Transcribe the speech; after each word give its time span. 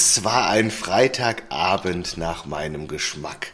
das 0.00 0.24
war 0.24 0.48
ein 0.48 0.70
Freitagabend 0.70 2.16
nach 2.16 2.46
meinem 2.46 2.88
Geschmack. 2.88 3.48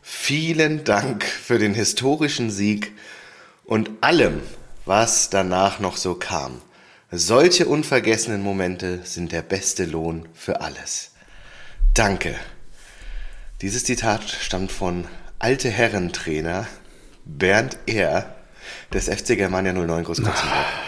Vielen 0.00 0.84
Dank 0.84 1.24
für 1.24 1.58
den 1.58 1.74
historischen 1.74 2.52
Sieg 2.52 2.92
und 3.64 3.90
allem, 4.00 4.40
was 4.84 5.30
danach 5.30 5.80
noch 5.80 5.96
so 5.96 6.14
kam. 6.14 6.62
Solche 7.10 7.66
unvergessenen 7.66 8.40
Momente 8.40 9.00
sind 9.02 9.32
der 9.32 9.42
beste 9.42 9.84
Lohn 9.84 10.28
für 10.32 10.60
alles. 10.60 11.10
Danke. 11.92 12.36
Dieses 13.60 13.82
Zitat 13.82 14.30
stammt 14.30 14.70
von 14.70 15.08
alte 15.40 15.70
Herrentrainer 15.70 16.68
Bernd 17.24 17.78
Ehr 17.86 18.32
des 18.92 19.08
FC 19.08 19.36
Germania 19.36 19.72
09 19.72 20.04
Großkotzenburg. 20.04 20.66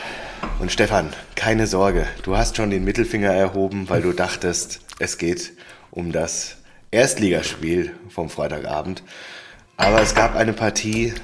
Und 0.58 0.70
Stefan, 0.70 1.10
keine 1.34 1.66
Sorge, 1.66 2.06
du 2.22 2.36
hast 2.36 2.56
schon 2.56 2.70
den 2.70 2.84
Mittelfinger 2.84 3.32
erhoben, 3.32 3.88
weil 3.88 4.02
du 4.02 4.12
dachtest, 4.12 4.80
es 4.98 5.18
geht 5.18 5.52
um 5.90 6.12
das 6.12 6.56
Erstligaspiel 6.90 7.92
vom 8.08 8.28
Freitagabend. 8.28 9.02
Aber 9.76 10.02
es 10.02 10.14
gab 10.14 10.36
eine 10.36 10.52
Partie, 10.52 11.14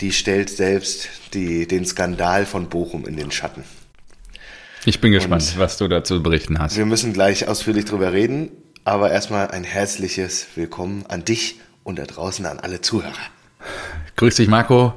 die 0.00 0.12
stellt 0.12 0.48
selbst 0.48 1.08
die, 1.34 1.66
den 1.66 1.84
Skandal 1.84 2.46
von 2.46 2.68
Bochum 2.68 3.06
in 3.06 3.16
den 3.16 3.30
Schatten. 3.30 3.64
Ich 4.84 5.00
bin 5.00 5.12
gespannt, 5.12 5.42
Und 5.42 5.58
was 5.58 5.76
du 5.76 5.86
dazu 5.86 6.22
berichten 6.22 6.58
hast. 6.58 6.76
Wir 6.76 6.86
müssen 6.86 7.12
gleich 7.12 7.46
ausführlich 7.46 7.84
drüber 7.84 8.12
reden, 8.12 8.50
aber 8.84 9.10
erstmal 9.10 9.50
ein 9.50 9.64
herzliches 9.64 10.46
Willkommen 10.56 11.04
an 11.06 11.24
dich 11.24 11.60
und 11.84 11.98
da 11.98 12.04
draußen 12.04 12.46
an 12.46 12.58
alle 12.58 12.80
Zuhörer. 12.80 13.12
Grüß 14.16 14.36
dich, 14.36 14.48
Marco. 14.48 14.94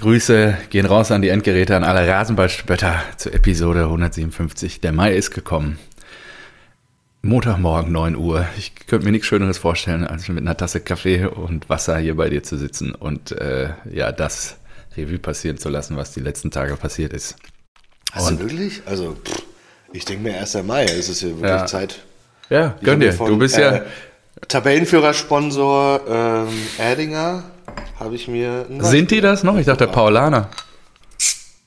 Grüße 0.00 0.56
gehen 0.70 0.86
raus 0.86 1.10
an 1.10 1.20
die 1.20 1.28
Endgeräte, 1.28 1.76
an 1.76 1.84
alle 1.84 2.08
Rasenballspötter 2.08 3.02
zur 3.18 3.34
Episode 3.34 3.82
157. 3.82 4.80
Der 4.80 4.92
Mai 4.92 5.12
ist 5.12 5.30
gekommen. 5.30 5.78
Montagmorgen 7.20 7.92
9 7.92 8.16
Uhr. 8.16 8.46
Ich 8.56 8.74
könnte 8.86 9.04
mir 9.04 9.12
nichts 9.12 9.26
Schöneres 9.26 9.58
vorstellen, 9.58 10.06
als 10.06 10.26
mit 10.28 10.38
einer 10.38 10.56
Tasse 10.56 10.80
Kaffee 10.80 11.26
und 11.26 11.68
Wasser 11.68 11.98
hier 11.98 12.16
bei 12.16 12.30
dir 12.30 12.42
zu 12.42 12.56
sitzen 12.56 12.94
und 12.94 13.32
äh, 13.32 13.74
ja, 13.92 14.10
das 14.10 14.56
Revue 14.96 15.18
passieren 15.18 15.58
zu 15.58 15.68
lassen, 15.68 15.98
was 15.98 16.12
die 16.12 16.20
letzten 16.20 16.50
Tage 16.50 16.76
passiert 16.76 17.12
ist. 17.12 17.36
Hast 18.10 18.30
und, 18.30 18.40
du 18.40 18.44
wirklich? 18.44 18.80
Also, 18.86 19.18
pff, 19.22 19.42
ich 19.92 20.06
denke 20.06 20.30
mir 20.30 20.40
1. 20.40 20.62
Mai, 20.62 20.84
es 20.84 21.10
ist 21.10 21.20
ja 21.20 21.28
wirklich 21.28 21.44
ja. 21.50 21.66
Zeit. 21.66 22.00
Ja, 22.48 22.74
gönn 22.82 23.00
dir. 23.00 23.12
Von, 23.12 23.28
du 23.28 23.36
bist 23.36 23.58
ja. 23.58 23.76
Äh, 23.76 23.82
Tabellenführersponsor 24.48 26.00
ähm, 26.08 26.48
Erdinger 26.78 27.44
habe 28.00 28.14
ich 28.16 28.26
mir. 28.26 28.66
Sind 28.80 29.10
die 29.10 29.20
das 29.20 29.44
noch? 29.44 29.56
Ich 29.56 29.66
dachte, 29.66 29.86
Paulaner. 29.86 30.50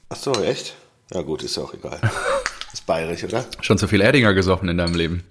Ach 0.09 0.17
so, 0.17 0.33
echt? 0.43 0.75
Ja, 1.13 1.21
gut, 1.21 1.43
ist 1.43 1.55
ja 1.55 1.63
auch 1.63 1.73
egal. 1.73 1.99
ist 2.73 2.85
bayerisch, 2.85 3.23
oder? 3.23 3.45
Schon 3.61 3.77
zu 3.77 3.87
viel 3.87 4.01
Erdinger 4.01 4.33
gesoffen 4.33 4.67
in 4.67 4.77
deinem 4.77 4.95
Leben? 4.95 5.23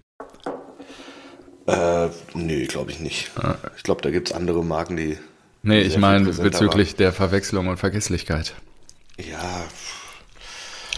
Äh, 1.67 2.09
nee, 2.35 2.67
glaube 2.67 2.91
ich 2.91 3.01
nicht. 3.01 3.31
Ah. 3.37 3.57
Ich 3.77 3.83
glaube, 3.83 4.03
da 4.03 4.11
gibt 4.11 4.31
es 4.31 4.35
andere 4.35 4.65
Marken, 4.65 4.97
die. 4.97 5.19
Nee, 5.63 5.81
ich 5.83 5.97
meine 5.97 6.25
bezüglich 6.31 6.93
waren. 6.93 6.97
der 6.99 7.13
Verwechslung 7.13 7.69
und 7.69 7.77
Vergesslichkeit. 7.77 8.55
Ja. 9.17 9.65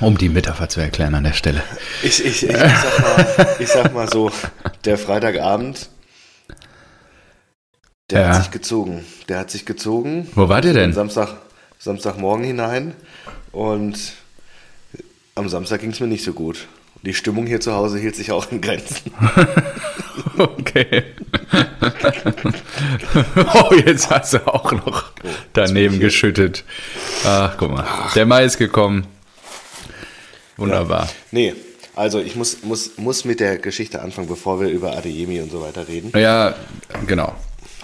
Um 0.00 0.16
die 0.16 0.28
Metapher 0.28 0.69
zu 0.69 0.80
erklären 0.80 1.14
an 1.14 1.25
der 1.25 1.34
Stelle. 1.34 1.62
Ich, 2.02 2.25
ich, 2.25 2.44
ich, 2.44 2.50
ich, 2.50 2.56
sag, 2.56 2.98
mal, 3.00 3.56
ich 3.58 3.69
sag 3.69 3.94
mal 3.94 4.08
so, 4.08 4.30
der 4.84 4.98
Freitagabend, 4.98 5.88
der 8.10 8.20
ja. 8.20 8.28
hat 8.28 8.42
sich 8.42 8.50
gezogen. 8.50 9.05
Der 9.28 9.38
hat 9.38 9.50
sich 9.50 9.64
gezogen. 9.64 10.28
Wo 10.34 10.48
war 10.48 10.60
der 10.60 10.74
denn? 10.74 10.92
Samstag, 10.92 11.36
Samstagmorgen 11.78 12.44
hinein. 12.44 12.94
Und 13.52 13.98
am 15.34 15.48
Samstag 15.48 15.80
ging 15.80 15.91
es 15.91 16.00
mir 16.00 16.06
nicht 16.06 16.25
so 16.25 16.32
gut. 16.32 16.66
Die 17.02 17.14
Stimmung 17.14 17.47
hier 17.47 17.60
zu 17.60 17.72
Hause 17.75 17.98
hielt 17.98 18.16
sich 18.16 18.32
auch 18.32 18.50
in 18.50 18.60
Grenzen. 18.60 19.12
okay. 20.38 21.05
oh, 23.55 23.75
jetzt 23.84 24.10
hast 24.10 24.34
du 24.34 24.47
auch 24.47 24.72
noch 24.72 25.12
oh, 25.22 25.28
daneben 25.52 26.00
geschüttet. 26.00 26.64
Ach, 27.25 27.56
guck 27.59 27.70
mal. 27.72 27.87
Der 28.14 28.26
Mai 28.26 28.44
ist 28.44 28.59
gekommen. 28.59 29.06
Wunderbar. 30.56 31.04
Ja. 31.04 31.10
Nee, 31.31 31.54
also 31.97 32.20
ich 32.20 32.37
muss, 32.37 32.62
muss, 32.62 32.97
muss 32.97 33.25
mit 33.25 33.41
der 33.41 33.59
Geschichte 33.59 34.00
anfangen, 34.00 34.28
bevor 34.28 34.60
wir 34.60 34.69
über 34.69 34.97
Adeyemi 34.97 35.41
und 35.41 35.50
so 35.50 35.60
weiter 35.60 35.87
reden. 35.87 36.10
Ja, 36.19 36.54
genau. 37.06 37.34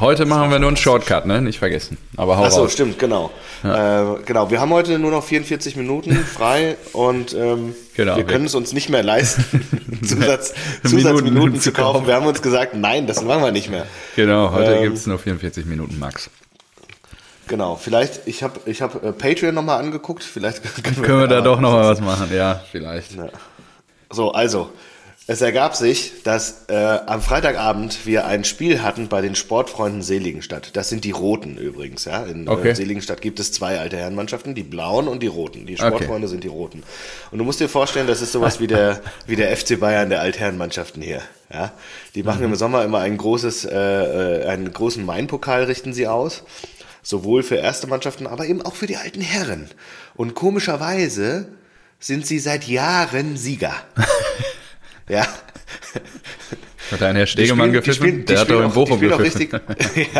Heute 0.00 0.24
machen 0.24 0.50
wir 0.50 0.58
nur 0.58 0.68
einen 0.68 0.78
Shortcut, 0.78 1.26
ne? 1.26 1.42
Nicht 1.42 1.58
vergessen. 1.58 1.98
Aber 2.16 2.38
hau 2.38 2.44
Achso, 2.44 2.66
stimmt, 2.68 2.98
genau. 2.98 3.30
Ja. 3.62 4.14
Äh, 4.14 4.22
genau, 4.24 4.50
wir 4.50 4.58
haben 4.58 4.70
heute 4.70 4.98
nur 4.98 5.10
noch 5.10 5.22
44 5.22 5.76
Minuten 5.76 6.16
frei 6.34 6.78
und 6.94 7.34
ähm, 7.34 7.74
genau, 7.94 8.16
wir 8.16 8.24
können 8.24 8.46
es 8.46 8.54
uns 8.54 8.72
nicht 8.72 8.88
mehr 8.88 9.02
leisten, 9.02 9.44
Zusatz, 10.02 10.54
Zusatzminuten 10.86 11.60
zu 11.60 11.72
kaufen. 11.72 12.06
Wir 12.06 12.14
haben 12.14 12.26
uns 12.26 12.40
gesagt, 12.40 12.74
nein, 12.74 13.06
das 13.06 13.22
machen 13.22 13.42
wir 13.42 13.52
nicht 13.52 13.68
mehr. 13.68 13.86
Genau, 14.16 14.52
heute 14.52 14.72
ähm, 14.72 14.84
gibt 14.84 14.96
es 14.96 15.06
nur 15.06 15.18
44 15.18 15.66
Minuten 15.66 15.98
max. 15.98 16.30
Genau, 17.46 17.76
vielleicht, 17.76 18.26
ich 18.26 18.42
habe 18.42 18.58
ich 18.64 18.80
hab 18.80 19.04
äh, 19.04 19.12
Patreon 19.12 19.54
nochmal 19.54 19.80
angeguckt, 19.80 20.24
vielleicht 20.24 20.62
können 20.82 20.96
wir, 20.96 21.02
können 21.02 21.20
wir 21.20 21.28
da 21.28 21.42
doch 21.42 21.60
nochmal 21.60 21.84
was 21.84 22.00
machen, 22.00 22.30
ja, 22.34 22.62
vielleicht. 22.70 23.16
Ja. 23.16 23.28
So, 24.08 24.32
also, 24.32 24.70
es 25.30 25.42
ergab 25.42 25.76
sich, 25.76 26.24
dass 26.24 26.64
äh, 26.66 26.74
am 26.74 27.22
Freitagabend 27.22 28.04
wir 28.04 28.26
ein 28.26 28.42
Spiel 28.42 28.82
hatten 28.82 29.06
bei 29.06 29.20
den 29.20 29.36
Sportfreunden 29.36 30.02
Seligenstadt. 30.02 30.74
Das 30.74 30.88
sind 30.88 31.04
die 31.04 31.12
Roten 31.12 31.56
übrigens. 31.56 32.04
Ja? 32.04 32.24
In 32.24 32.48
äh, 32.48 32.50
okay. 32.50 32.70
äh, 32.70 32.74
Seligenstadt 32.74 33.20
gibt 33.20 33.38
es 33.38 33.52
zwei 33.52 33.78
alte 33.78 33.96
Herrenmannschaften, 33.96 34.56
die 34.56 34.64
Blauen 34.64 35.06
und 35.06 35.22
die 35.22 35.28
Roten. 35.28 35.66
Die 35.66 35.76
Sportfreunde 35.76 36.26
okay. 36.26 36.26
sind 36.26 36.42
die 36.42 36.48
Roten. 36.48 36.82
Und 37.30 37.38
du 37.38 37.44
musst 37.44 37.60
dir 37.60 37.68
vorstellen, 37.68 38.08
das 38.08 38.22
ist 38.22 38.32
sowas 38.32 38.58
wie 38.58 38.66
der, 38.66 39.02
wie 39.28 39.36
der 39.36 39.56
FC 39.56 39.78
Bayern 39.78 40.10
der 40.10 40.20
Altherrenmannschaften 40.20 41.00
hier. 41.00 41.22
Ja? 41.48 41.74
Die 42.16 42.24
machen 42.24 42.40
mhm. 42.40 42.54
im 42.54 42.54
Sommer 42.56 42.82
immer 42.82 42.98
ein 42.98 43.16
großes, 43.16 43.66
äh, 43.66 43.76
äh, 43.76 44.46
einen 44.48 44.72
großen 44.72 45.06
Mainpokal 45.06 45.62
richten 45.62 45.92
sie 45.92 46.08
aus. 46.08 46.42
Sowohl 47.04 47.44
für 47.44 47.54
erste 47.54 47.86
Mannschaften, 47.86 48.26
aber 48.26 48.46
eben 48.46 48.62
auch 48.62 48.74
für 48.74 48.88
die 48.88 48.96
alten 48.96 49.20
Herren. 49.20 49.70
Und 50.16 50.34
komischerweise 50.34 51.46
sind 52.00 52.26
sie 52.26 52.40
seit 52.40 52.66
Jahren 52.66 53.36
Sieger. 53.36 53.74
Ja. 55.10 55.26
Hat 56.90 57.02
ein 57.02 57.16
Herr 57.16 57.26
Stegemann 57.26 57.72
gepfiffen? 57.72 58.24
Der 58.26 58.40
hat 58.40 58.50
doch 58.50 58.64
in 58.64 58.72
Bochum 58.72 59.00
gepfiffen. 59.00 59.20
Richtig, 59.20 59.52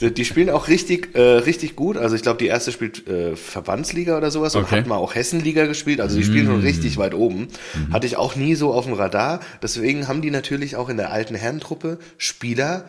ja, 0.00 0.10
die 0.10 0.24
spielen 0.24 0.50
auch 0.50 0.68
richtig, 0.68 1.14
äh, 1.14 1.20
richtig 1.20 1.76
gut. 1.76 1.96
Also 1.96 2.14
ich 2.14 2.22
glaube, 2.22 2.38
die 2.38 2.46
erste 2.46 2.72
spielt 2.72 3.06
äh, 3.08 3.36
Verbandsliga 3.36 4.16
oder 4.16 4.30
sowas 4.30 4.54
okay. 4.54 4.64
und 4.64 4.70
hat 4.70 4.86
mal 4.86 4.96
auch 4.96 5.14
Hessenliga 5.14 5.66
gespielt. 5.66 6.00
Also 6.00 6.16
die 6.16 6.24
spielen 6.24 6.46
mm. 6.46 6.50
schon 6.50 6.60
richtig 6.60 6.98
weit 6.98 7.14
oben. 7.14 7.48
Mm. 7.74 7.92
Hatte 7.92 8.06
ich 8.06 8.16
auch 8.16 8.36
nie 8.36 8.54
so 8.54 8.72
auf 8.72 8.84
dem 8.84 8.94
Radar. 8.94 9.40
Deswegen 9.60 10.06
haben 10.08 10.22
die 10.22 10.30
natürlich 10.30 10.76
auch 10.76 10.88
in 10.88 10.96
der 10.96 11.12
alten 11.12 11.34
Herrentruppe 11.34 11.98
Spieler, 12.16 12.84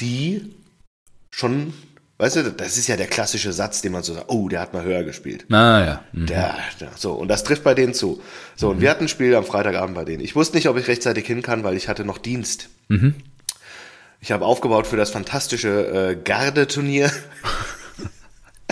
die 0.00 0.52
schon 1.30 1.72
Weißt 2.18 2.36
du, 2.36 2.52
das 2.52 2.76
ist 2.78 2.86
ja 2.86 2.96
der 2.96 3.08
klassische 3.08 3.52
Satz, 3.52 3.82
den 3.82 3.92
man 3.92 4.02
so 4.02 4.14
sagt, 4.14 4.26
oh, 4.28 4.48
der 4.48 4.60
hat 4.60 4.72
mal 4.72 4.84
höher 4.84 5.02
gespielt. 5.02 5.46
Ah, 5.50 5.84
ja. 5.84 6.04
Mhm. 6.12 6.26
Der, 6.26 6.56
der, 6.80 6.90
so, 6.96 7.14
und 7.14 7.28
das 7.28 7.42
trifft 7.42 7.64
bei 7.64 7.74
denen 7.74 7.94
zu. 7.94 8.20
So, 8.54 8.68
mhm. 8.68 8.72
und 8.76 8.80
wir 8.80 8.90
hatten 8.90 9.04
ein 9.04 9.08
Spiel 9.08 9.34
am 9.34 9.44
Freitagabend 9.44 9.96
bei 9.96 10.04
denen. 10.04 10.22
Ich 10.22 10.36
wusste 10.36 10.56
nicht, 10.56 10.68
ob 10.68 10.76
ich 10.76 10.86
rechtzeitig 10.86 11.26
hin 11.26 11.42
kann, 11.42 11.64
weil 11.64 11.76
ich 11.76 11.88
hatte 11.88 12.04
noch 12.04 12.18
Dienst. 12.18 12.68
Mhm. 12.88 13.14
Ich 14.20 14.30
habe 14.30 14.44
aufgebaut 14.44 14.86
für 14.86 14.96
das 14.96 15.10
fantastische 15.10 16.12
äh, 16.12 16.16
Gardeturnier. 16.16 17.10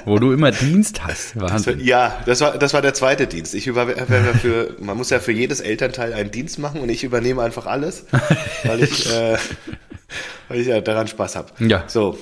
Wo 0.04 0.18
du 0.18 0.32
immer 0.32 0.52
Dienst 0.52 1.04
hast. 1.04 1.38
Wahnsinn. 1.38 1.78
Das 1.78 1.86
ja, 1.86 2.22
das 2.24 2.40
war, 2.40 2.56
das 2.56 2.72
war 2.72 2.82
der 2.82 2.94
zweite 2.94 3.26
Dienst. 3.26 3.54
Ich 3.54 3.66
über, 3.66 3.88
für, 3.88 4.76
man 4.78 4.96
muss 4.96 5.10
ja 5.10 5.18
für 5.18 5.32
jedes 5.32 5.60
Elternteil 5.60 6.14
einen 6.14 6.30
Dienst 6.30 6.58
machen 6.58 6.80
und 6.80 6.88
ich 6.88 7.04
übernehme 7.04 7.42
einfach 7.42 7.66
alles, 7.66 8.06
weil 8.64 8.82
ich, 8.82 9.12
äh, 9.12 9.36
weil 10.48 10.60
ich 10.60 10.68
ja 10.68 10.80
daran 10.80 11.08
Spaß 11.08 11.36
habe. 11.36 11.52
Ja. 11.58 11.84
So, 11.88 12.16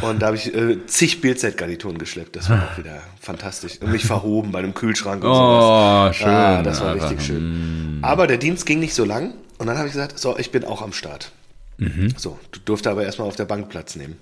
und 0.00 0.20
da 0.20 0.26
habe 0.26 0.36
ich 0.36 0.54
äh, 0.54 0.86
zig 0.86 1.20
Bildzeitgarnituren 1.20 1.98
geschleppt. 1.98 2.36
Das 2.36 2.48
war 2.48 2.70
auch 2.70 2.78
wieder 2.78 3.02
fantastisch. 3.20 3.78
Und 3.80 3.92
mich 3.92 4.04
verhoben 4.04 4.52
bei 4.52 4.60
einem 4.60 4.74
Kühlschrank 4.74 5.22
und 5.22 5.30
oh, 5.30 5.34
sowas. 5.34 6.16
schön. 6.16 6.28
Ah, 6.28 6.62
das 6.62 6.80
war 6.80 6.94
richtig 6.94 7.22
schön. 7.22 7.98
Aber 8.02 8.26
der 8.26 8.38
Dienst 8.38 8.64
ging 8.64 8.80
nicht 8.80 8.94
so 8.94 9.04
lang. 9.04 9.34
Und 9.58 9.66
dann 9.66 9.76
habe 9.76 9.88
ich 9.88 9.92
gesagt, 9.94 10.18
so, 10.18 10.38
ich 10.38 10.50
bin 10.50 10.64
auch 10.64 10.82
am 10.82 10.92
Start. 10.92 11.32
Mhm. 11.78 12.14
So, 12.16 12.38
du 12.52 12.60
durfte 12.60 12.90
aber 12.90 13.04
erstmal 13.04 13.28
auf 13.28 13.36
der 13.36 13.44
Bank 13.44 13.68
Platz 13.68 13.96
nehmen. 13.96 14.18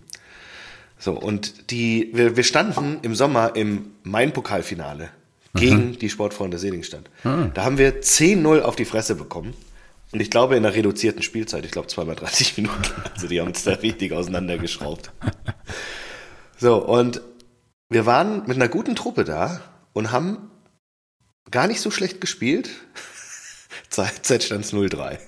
So, 0.99 1.12
und 1.12 1.70
die, 1.70 2.11
wir, 2.14 2.37
wir 2.37 2.44
standen 2.44 2.99
im 3.02 3.14
Sommer 3.14 3.56
im 3.56 3.93
Main-Pokalfinale 4.05 5.11
gegen 5.55 5.90
mhm. 5.90 5.99
die 5.99 6.11
Sportfreunde 6.11 6.58
Seligenstadt. 6.58 7.05
Mhm. 7.23 7.52
Da 7.55 7.64
haben 7.64 7.79
wir 7.79 8.02
10-0 8.02 8.61
auf 8.61 8.76
die 8.76 8.84
Fresse 8.84 9.14
bekommen. 9.14 9.55
Und 10.14 10.20
ich 10.20 10.31
glaube 10.31 10.56
in 10.56 10.64
einer 10.64 10.72
reduzierten 10.72 11.22
Spielzeit, 11.22 11.64
ich 11.64 11.72
glaube 11.72 11.88
zweimal 11.88 12.14
30 12.14 12.56
Minuten. 12.58 12.84
Also 13.12 13.26
die 13.26 13.40
haben 13.40 13.49
uns 13.49 13.64
da 13.64 13.72
richtig 13.72 14.12
auseinandergeschraubt. 14.12 15.11
So, 16.56 16.76
und 16.76 17.20
wir 17.88 18.06
waren 18.06 18.46
mit 18.46 18.55
einer 18.56 18.69
guten 18.69 18.94
Truppe 18.94 19.25
da 19.25 19.61
und 19.93 20.12
haben 20.12 20.52
gar 21.50 21.66
nicht 21.66 21.81
so 21.81 21.90
schlecht 21.90 22.20
gespielt. 22.20 22.70
Zeit 23.90 24.44
stand 24.44 24.64
0-3. 24.64 25.19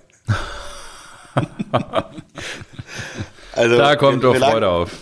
also, 3.54 3.76
da 3.76 3.96
kommt 3.96 4.22
wir, 4.22 4.28
doch 4.28 4.34
wir 4.34 4.40
Freude 4.40 4.68
auf. 4.68 4.92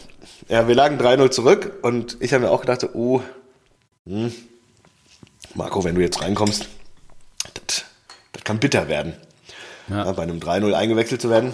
Ja, 0.48 0.66
wir 0.66 0.74
lagen 0.74 0.98
3-0 0.98 1.30
zurück 1.30 1.72
und 1.82 2.16
ich 2.20 2.32
habe 2.32 2.44
mir 2.44 2.50
auch 2.50 2.62
gedacht, 2.62 2.88
oh, 2.94 3.22
hm, 4.06 4.32
Marco, 5.54 5.84
wenn 5.84 5.94
du 5.94 6.00
jetzt 6.00 6.22
reinkommst, 6.22 6.68
das 8.32 8.44
kann 8.44 8.58
bitter 8.58 8.88
werden. 8.88 9.14
Ja. 9.88 10.10
bei 10.12 10.22
einem 10.22 10.38
3-0 10.38 10.72
eingewechselt 10.72 11.20
zu 11.20 11.30
werden. 11.30 11.52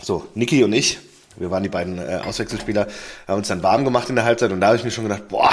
So, 0.00 0.26
Niki 0.34 0.64
und 0.64 0.72
ich, 0.72 0.98
wir 1.36 1.50
waren 1.50 1.62
die 1.62 1.68
beiden 1.68 1.98
äh, 1.98 2.20
Auswechselspieler, 2.24 2.88
haben 3.28 3.38
uns 3.38 3.48
dann 3.48 3.62
warm 3.62 3.84
gemacht 3.84 4.08
in 4.08 4.16
der 4.16 4.24
Halbzeit 4.24 4.52
und 4.52 4.60
da 4.60 4.68
habe 4.68 4.76
ich 4.76 4.84
mir 4.84 4.90
schon 4.90 5.04
gedacht, 5.04 5.28
boah, 5.28 5.50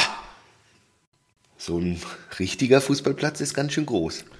so 1.57 1.78
ein 1.78 2.01
richtiger 2.40 2.81
Fußballplatz 2.81 3.42
ist 3.42 3.54
ganz 3.54 3.74
schön 3.74 3.86
groß. 3.86 4.25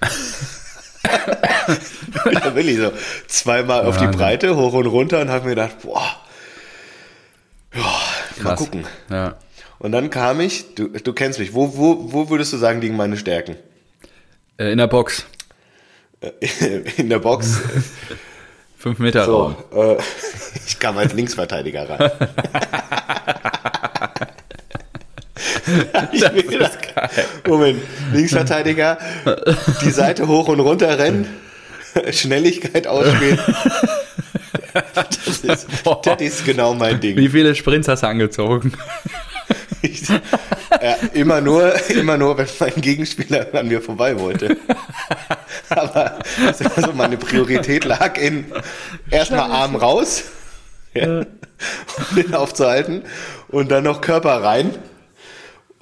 da 2.24 2.54
will 2.54 2.68
ich 2.68 2.78
so 2.78 2.92
zweimal 3.28 3.84
auf 3.84 3.98
die 3.98 4.06
Breite, 4.06 4.56
hoch 4.56 4.72
und 4.72 4.86
runter 4.86 5.20
und 5.20 5.28
habe 5.28 5.44
mir 5.44 5.50
gedacht, 5.50 5.82
boah, 5.82 6.16
ja, 7.74 8.00
mal 8.42 8.56
gucken. 8.56 8.84
Ja. 9.10 9.36
Und 9.78 9.92
dann 9.92 10.10
kam 10.10 10.40
ich, 10.40 10.74
du, 10.74 10.88
du 10.88 11.12
kennst 11.12 11.38
mich, 11.38 11.54
wo, 11.54 11.76
wo, 11.76 12.12
wo 12.12 12.30
würdest 12.30 12.52
du 12.52 12.56
sagen, 12.56 12.80
liegen 12.80 12.96
meine 12.96 13.16
Stärken? 13.16 13.56
Äh, 14.58 14.72
in 14.72 14.78
der 14.78 14.88
Box. 14.88 15.24
in 16.96 17.08
der 17.08 17.18
Box. 17.18 17.60
Fünf 18.78 18.98
Meter 18.98 19.24
so, 19.24 19.54
Raum. 19.72 19.96
Äh, 19.96 19.96
ich 20.66 20.78
kam 20.78 20.98
als 20.98 21.12
Linksverteidiger 21.12 21.88
rein. 21.88 22.10
ich 26.12 26.32
mir 26.32 26.42
gedacht, 26.42 26.78
Moment, 27.46 27.80
Linksverteidiger, 28.12 28.98
die 29.82 29.90
Seite 29.90 30.26
hoch 30.26 30.48
und 30.48 30.60
runter 30.60 30.98
rennen, 30.98 31.26
Schnelligkeit 32.10 32.86
ausspielen. 32.86 33.38
Das 34.94 35.26
ist, 35.26 35.66
das 36.04 36.20
ist 36.20 36.44
genau 36.44 36.74
mein 36.74 37.00
Ding. 37.00 37.16
Wie 37.16 37.28
viele 37.28 37.54
Sprints 37.54 37.88
hast 37.88 38.02
du 38.02 38.06
angezogen? 38.06 38.72
Ich, 39.82 40.08
ja, 40.08 40.96
immer 41.14 41.40
nur, 41.40 41.72
immer 41.90 42.18
nur, 42.18 42.36
wenn 42.36 42.46
mein 42.58 42.80
Gegenspieler 42.80 43.46
an 43.54 43.68
mir 43.68 43.80
vorbei 43.80 44.18
wollte. 44.18 44.56
Aber 45.68 46.18
also 46.76 46.92
meine 46.92 47.16
Priorität 47.16 47.84
lag 47.84 48.18
in 48.18 48.46
erstmal 49.10 49.50
Arm 49.50 49.76
raus, 49.76 50.24
ja, 50.94 51.20
um 51.20 52.16
den 52.16 52.34
aufzuhalten 52.34 53.02
und 53.48 53.70
dann 53.70 53.84
noch 53.84 54.00
Körper 54.00 54.42
rein 54.42 54.74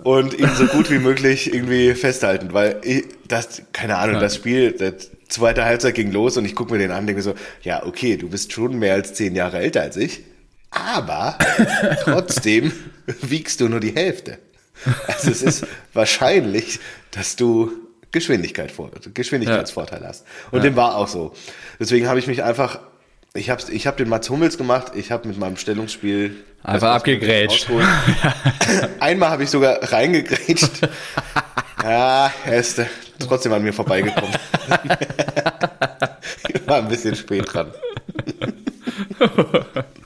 und 0.02 0.38
ihn 0.38 0.50
so 0.54 0.66
gut 0.66 0.90
wie 0.90 0.98
möglich 0.98 1.52
irgendwie 1.52 1.94
festhalten, 1.94 2.52
weil 2.52 2.80
ich, 2.82 3.04
das, 3.26 3.62
keine 3.72 3.98
Ahnung, 3.98 4.20
das 4.20 4.36
Spiel, 4.36 4.72
das 4.72 5.10
zweite 5.28 5.64
Halbzeit 5.64 5.94
ging 5.94 6.12
los 6.12 6.36
und 6.36 6.44
ich 6.44 6.54
gucke 6.54 6.72
mir 6.72 6.78
den 6.78 6.90
an, 6.90 7.06
denke 7.06 7.22
so, 7.22 7.34
ja, 7.62 7.84
okay, 7.84 8.16
du 8.16 8.28
bist 8.28 8.52
schon 8.52 8.78
mehr 8.78 8.94
als 8.94 9.14
zehn 9.14 9.34
Jahre 9.34 9.58
älter 9.58 9.82
als 9.82 9.96
ich, 9.96 10.22
aber 10.70 11.38
trotzdem 12.04 12.72
wiegst 13.22 13.60
du 13.60 13.68
nur 13.68 13.80
die 13.80 13.94
Hälfte. 13.94 14.38
Also 15.06 15.30
es 15.30 15.42
ist 15.42 15.66
wahrscheinlich, 15.92 16.80
dass 17.10 17.36
du 17.36 17.72
Geschwindigkeit 18.12 18.70
vor, 18.70 18.90
Geschwindigkeitsvorteil 19.14 20.02
ja. 20.02 20.08
hast. 20.08 20.24
Und 20.50 20.58
ja. 20.58 20.64
dem 20.64 20.76
war 20.76 20.96
auch 20.96 21.08
so. 21.08 21.34
Deswegen 21.78 22.08
habe 22.08 22.18
ich 22.18 22.26
mich 22.26 22.42
einfach, 22.42 22.80
ich 23.34 23.50
habe 23.50 23.62
ich 23.70 23.86
hab 23.86 23.96
den 23.96 24.08
Mats 24.08 24.30
Hummels 24.30 24.56
gemacht, 24.56 24.92
ich 24.94 25.10
habe 25.10 25.28
mit 25.28 25.38
meinem 25.38 25.56
Stellungsspiel 25.56 26.36
Einfach 26.62 26.94
abgegrätscht. 26.94 27.68
Einmal 29.00 29.30
habe 29.30 29.44
ich 29.44 29.50
sogar 29.50 29.80
reingegrätscht. 29.92 30.88
ja, 31.82 32.32
er 32.44 32.58
ist 32.58 32.82
trotzdem 33.20 33.52
an 33.52 33.62
mir 33.62 33.72
vorbeigekommen. 33.72 34.34
ich 36.48 36.66
war 36.66 36.78
ein 36.78 36.88
bisschen 36.88 37.14
spät 37.14 37.44
dran. 37.52 37.72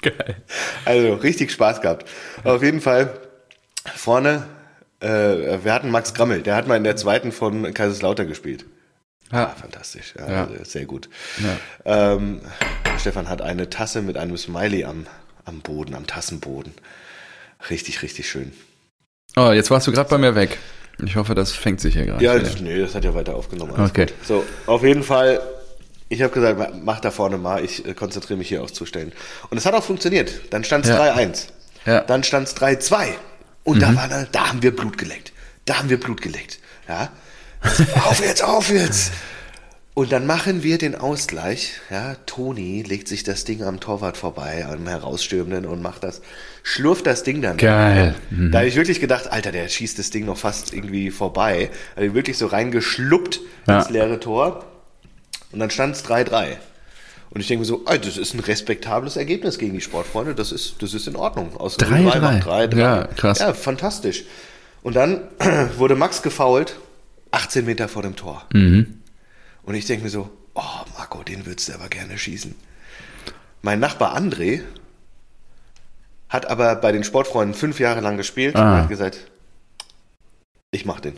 Geil. 0.03 0.42
Also 0.85 1.15
richtig 1.15 1.51
Spaß 1.53 1.81
gehabt. 1.81 2.09
Auf 2.45 2.63
jeden 2.63 2.81
Fall 2.81 3.19
vorne, 3.95 4.47
äh, 5.01 5.09
wir 5.09 5.73
hatten 5.73 5.91
Max 5.91 6.15
Grammel, 6.15 6.43
der 6.43 6.57
hat 6.57 6.67
mal 6.67 6.77
in 6.77 6.85
der 6.85 6.97
zweiten 6.97 7.33
von 7.33 7.73
Kaiserslautern 7.75 8.29
gespielt. 8.29 8.67
Ja. 9.33 9.47
Ah, 9.47 9.57
fantastisch, 9.59 10.15
ja, 10.19 10.31
ja. 10.31 10.45
Also 10.45 10.65
sehr 10.65 10.85
gut. 10.85 11.09
Ja. 11.85 12.15
Ähm, 12.15 12.41
Stefan 12.99 13.29
hat 13.31 13.41
eine 13.41 13.71
Tasse 13.71 14.03
mit 14.03 14.19
einem 14.19 14.37
Smiley 14.37 14.85
am 14.85 15.07
am 15.45 15.61
Boden, 15.61 15.95
am 15.95 16.07
Tassenboden. 16.07 16.73
Richtig, 17.71 18.03
richtig 18.03 18.29
schön. 18.29 18.53
Oh, 19.37 19.51
jetzt 19.53 19.71
warst 19.71 19.87
du 19.87 19.93
gerade 19.93 20.11
bei 20.11 20.19
mir 20.19 20.35
weg. 20.35 20.59
Ich 21.05 21.17
hoffe, 21.17 21.35
das 21.35 21.53
fängt 21.53 21.81
sich 21.81 21.95
hier 21.95 22.07
gerade. 22.07 22.25
Ja, 22.25 22.39
das, 22.39 22.61
nee, 22.61 22.79
das 22.79 22.95
hat 22.95 23.05
ja 23.05 23.15
weiter 23.15 23.35
aufgenommen. 23.35 23.73
okay. 23.79 24.07
Gut. 24.07 24.15
So, 24.23 24.45
auf 24.67 24.83
jeden 24.85 25.03
Fall, 25.03 25.41
ich 26.13 26.21
habe 26.21 26.33
gesagt, 26.33 26.75
mach 26.85 27.01
da 27.01 27.11
vorne 27.11 27.39
mal, 27.39 27.65
ich 27.65 27.87
äh, 27.87 27.95
konzentriere 27.95 28.37
mich 28.39 28.49
hier 28.49 28.63
aufs 28.63 28.75
Zustellen. 28.75 29.13
Und 29.49 29.57
es 29.57 29.65
hat 29.65 29.73
auch 29.73 29.83
funktioniert. 29.83 30.33
Dann 30.51 30.63
stand 30.63 30.85
es 30.85 30.91
ja. 30.91 31.15
3-1. 31.17 31.47
Ja. 31.87 32.01
Dann 32.03 32.23
stand 32.23 32.49
es 32.49 32.57
3-2. 32.57 33.07
Und 33.65 33.77
mhm. 33.77 33.81
da, 33.81 33.97
war, 33.97 34.27
da 34.31 34.49
haben 34.49 34.63
wir 34.63 34.77
Blut 34.77 34.99
geleckt. 34.99 35.33
Da 35.65 35.79
haben 35.79 35.89
wir 35.89 35.99
Blut 35.99 36.21
geleckt. 36.21 36.59
Ja. 36.87 37.11
auf 38.05 38.21
jetzt, 38.21 38.45
auf 38.45 38.71
jetzt! 38.71 39.13
Und 39.95 40.13
dann 40.13 40.27
machen 40.27 40.63
wir 40.63 40.79
den 40.79 40.95
Ausgleich. 40.95 41.75
Ja, 41.91 42.17
Toni 42.27 42.83
legt 42.83 43.09
sich 43.09 43.25
das 43.25 43.45
Ding 43.45 43.63
am 43.63 43.79
Torwart 43.79 44.17
vorbei, 44.17 44.67
am 44.67 44.87
Herausstürmenden 44.87 45.67
und 45.67 45.81
macht 45.81 46.03
das, 46.03 46.21
schlurft 46.63 47.07
das 47.07 47.23
Ding 47.23 47.41
dann. 47.41 47.57
Geil. 47.57 48.15
Mhm. 48.31 48.51
Da 48.51 48.59
habe 48.59 48.69
ich 48.69 48.77
wirklich 48.77 49.01
gedacht, 49.01 49.31
Alter, 49.31 49.53
der 49.53 49.69
schießt 49.69 49.99
das 49.99 50.11
Ding 50.11 50.27
noch 50.27 50.39
fast 50.39 50.75
irgendwie 50.75 51.11
vorbei. 51.11 51.71
Also 51.95 52.15
wirklich 52.15 52.37
so 52.37 52.47
reingeschluppt 52.47 53.41
ja. 53.67 53.79
ins 53.79 53.91
leere 53.91 54.19
Tor. 54.19 54.72
Und 55.53 55.59
dann 55.61 55.71
stand 55.71 55.97
es 55.97 56.05
3-3. 56.05 56.57
Und 57.31 57.41
ich 57.41 57.47
denke 57.47 57.61
mir 57.61 57.67
so, 57.67 57.83
das 57.85 58.19
ist 58.19 58.35
ein 58.35 58.41
respektables 58.41 59.17
Ergebnis 59.17 59.59
gegen 59.59 59.73
die 59.73 59.81
Sportfreunde. 59.81 60.35
Das 60.35 60.53
ist, 60.53 60.83
das 60.83 60.93
ist 60.93 61.07
in 61.07 61.17
Ordnung. 61.17 61.57
Aus 61.57 61.79
3-3. 61.79 62.77
Ja, 62.77 63.07
krass. 63.07 63.39
Ja, 63.39 63.55
fantastisch. 63.55 64.25
Und 64.83 64.97
dann 64.97 65.23
wurde 65.77 65.95
Max 65.95 66.23
gefault, 66.23 66.77
18 67.31 67.65
Meter 67.65 67.89
vor 67.89 68.03
dem 68.03 68.17
Tor. 68.17 68.45
Mhm. 68.53 68.99
Und 69.63 69.75
ich 69.75 69.87
denke 69.87 70.05
mir 70.05 70.11
so, 70.11 70.29
oh 70.55 70.85
Marco, 70.99 71.23
den 71.23 71.47
würdest 71.47 71.69
du 71.69 71.75
aber 71.75 71.89
gerne 71.89 72.19
schießen. 72.19 72.55
Mein 73.63 73.81
Nachbar 73.81 74.17
André 74.17 74.61
hat 76.29 76.51
aber 76.51 76.75
bei 76.77 76.93
den 76.93 77.05
Sportfreunden 77.05 77.55
fünf 77.55 77.79
Jahre 77.79 78.01
lang 78.01 78.17
gespielt 78.17 78.57
ah. 78.57 78.63
und 78.63 78.83
hat 78.83 78.89
gesagt, 78.89 79.31
ich 80.71 80.85
mach 80.85 81.01
den. 81.01 81.15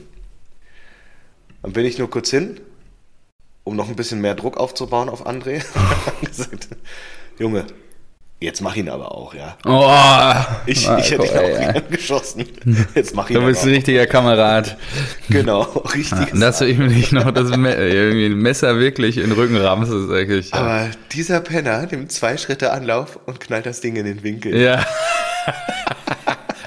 Dann 1.63 1.73
bin 1.73 1.87
ich 1.87 1.99
nur 1.99 2.11
kurz 2.11 2.31
hin, 2.31 2.61
um 3.65 3.77
noch 3.77 3.89
ein 3.89 3.97
bisschen 3.97 4.21
mehr 4.21 4.35
Druck 4.35 4.57
aufzubauen 4.57 5.09
auf 5.09 5.27
André. 5.27 5.65
gesagt, 6.25 6.69
Junge, 7.39 7.67
Jetzt 8.45 8.61
mach 8.61 8.77
ihn 8.77 8.91
aber 8.91 9.13
auch, 9.13 9.33
ja. 9.33 9.57
Oh, 9.65 9.91
ich, 10.67 10.87
ich 10.87 11.11
hätte 11.11 11.25
ihn 11.25 11.39
auch 11.39 11.75
ja. 11.75 11.81
geschossen. 11.81 12.45
Jetzt 12.95 13.15
mach 13.15 13.31
ihn 13.31 13.37
Du 13.37 13.47
bist 13.47 13.63
ein 13.63 13.71
richtiger 13.71 14.07
Kamerad. 14.07 14.77
Genau, 15.31 15.63
richtig. 15.95 16.39
Dass 16.39 16.59
du 16.59 16.67
ihm 16.67 16.89
nicht 16.89 17.13
noch 17.13 17.31
das 17.31 17.57
Me 17.57 17.75
irgendwie 17.75 18.27
ein 18.27 18.35
Messer 18.35 18.79
wirklich 18.79 19.17
in 19.17 19.31
den 19.31 19.33
Rücken 19.33 19.57
rammst, 19.57 19.91
ist 19.91 20.11
eigentlich. 20.11 20.51
Ja. 20.51 20.59
Aber 20.59 20.91
dieser 21.13 21.41
Penner 21.41 21.87
nimmt 21.87 22.13
zwei 22.13 22.37
Schritte 22.37 22.73
Anlauf 22.73 23.19
und 23.25 23.41
knallt 23.41 23.65
das 23.65 23.81
Ding 23.81 23.97
in 23.97 24.05
den 24.05 24.23
Winkel. 24.23 24.55
Ja. 24.61 24.85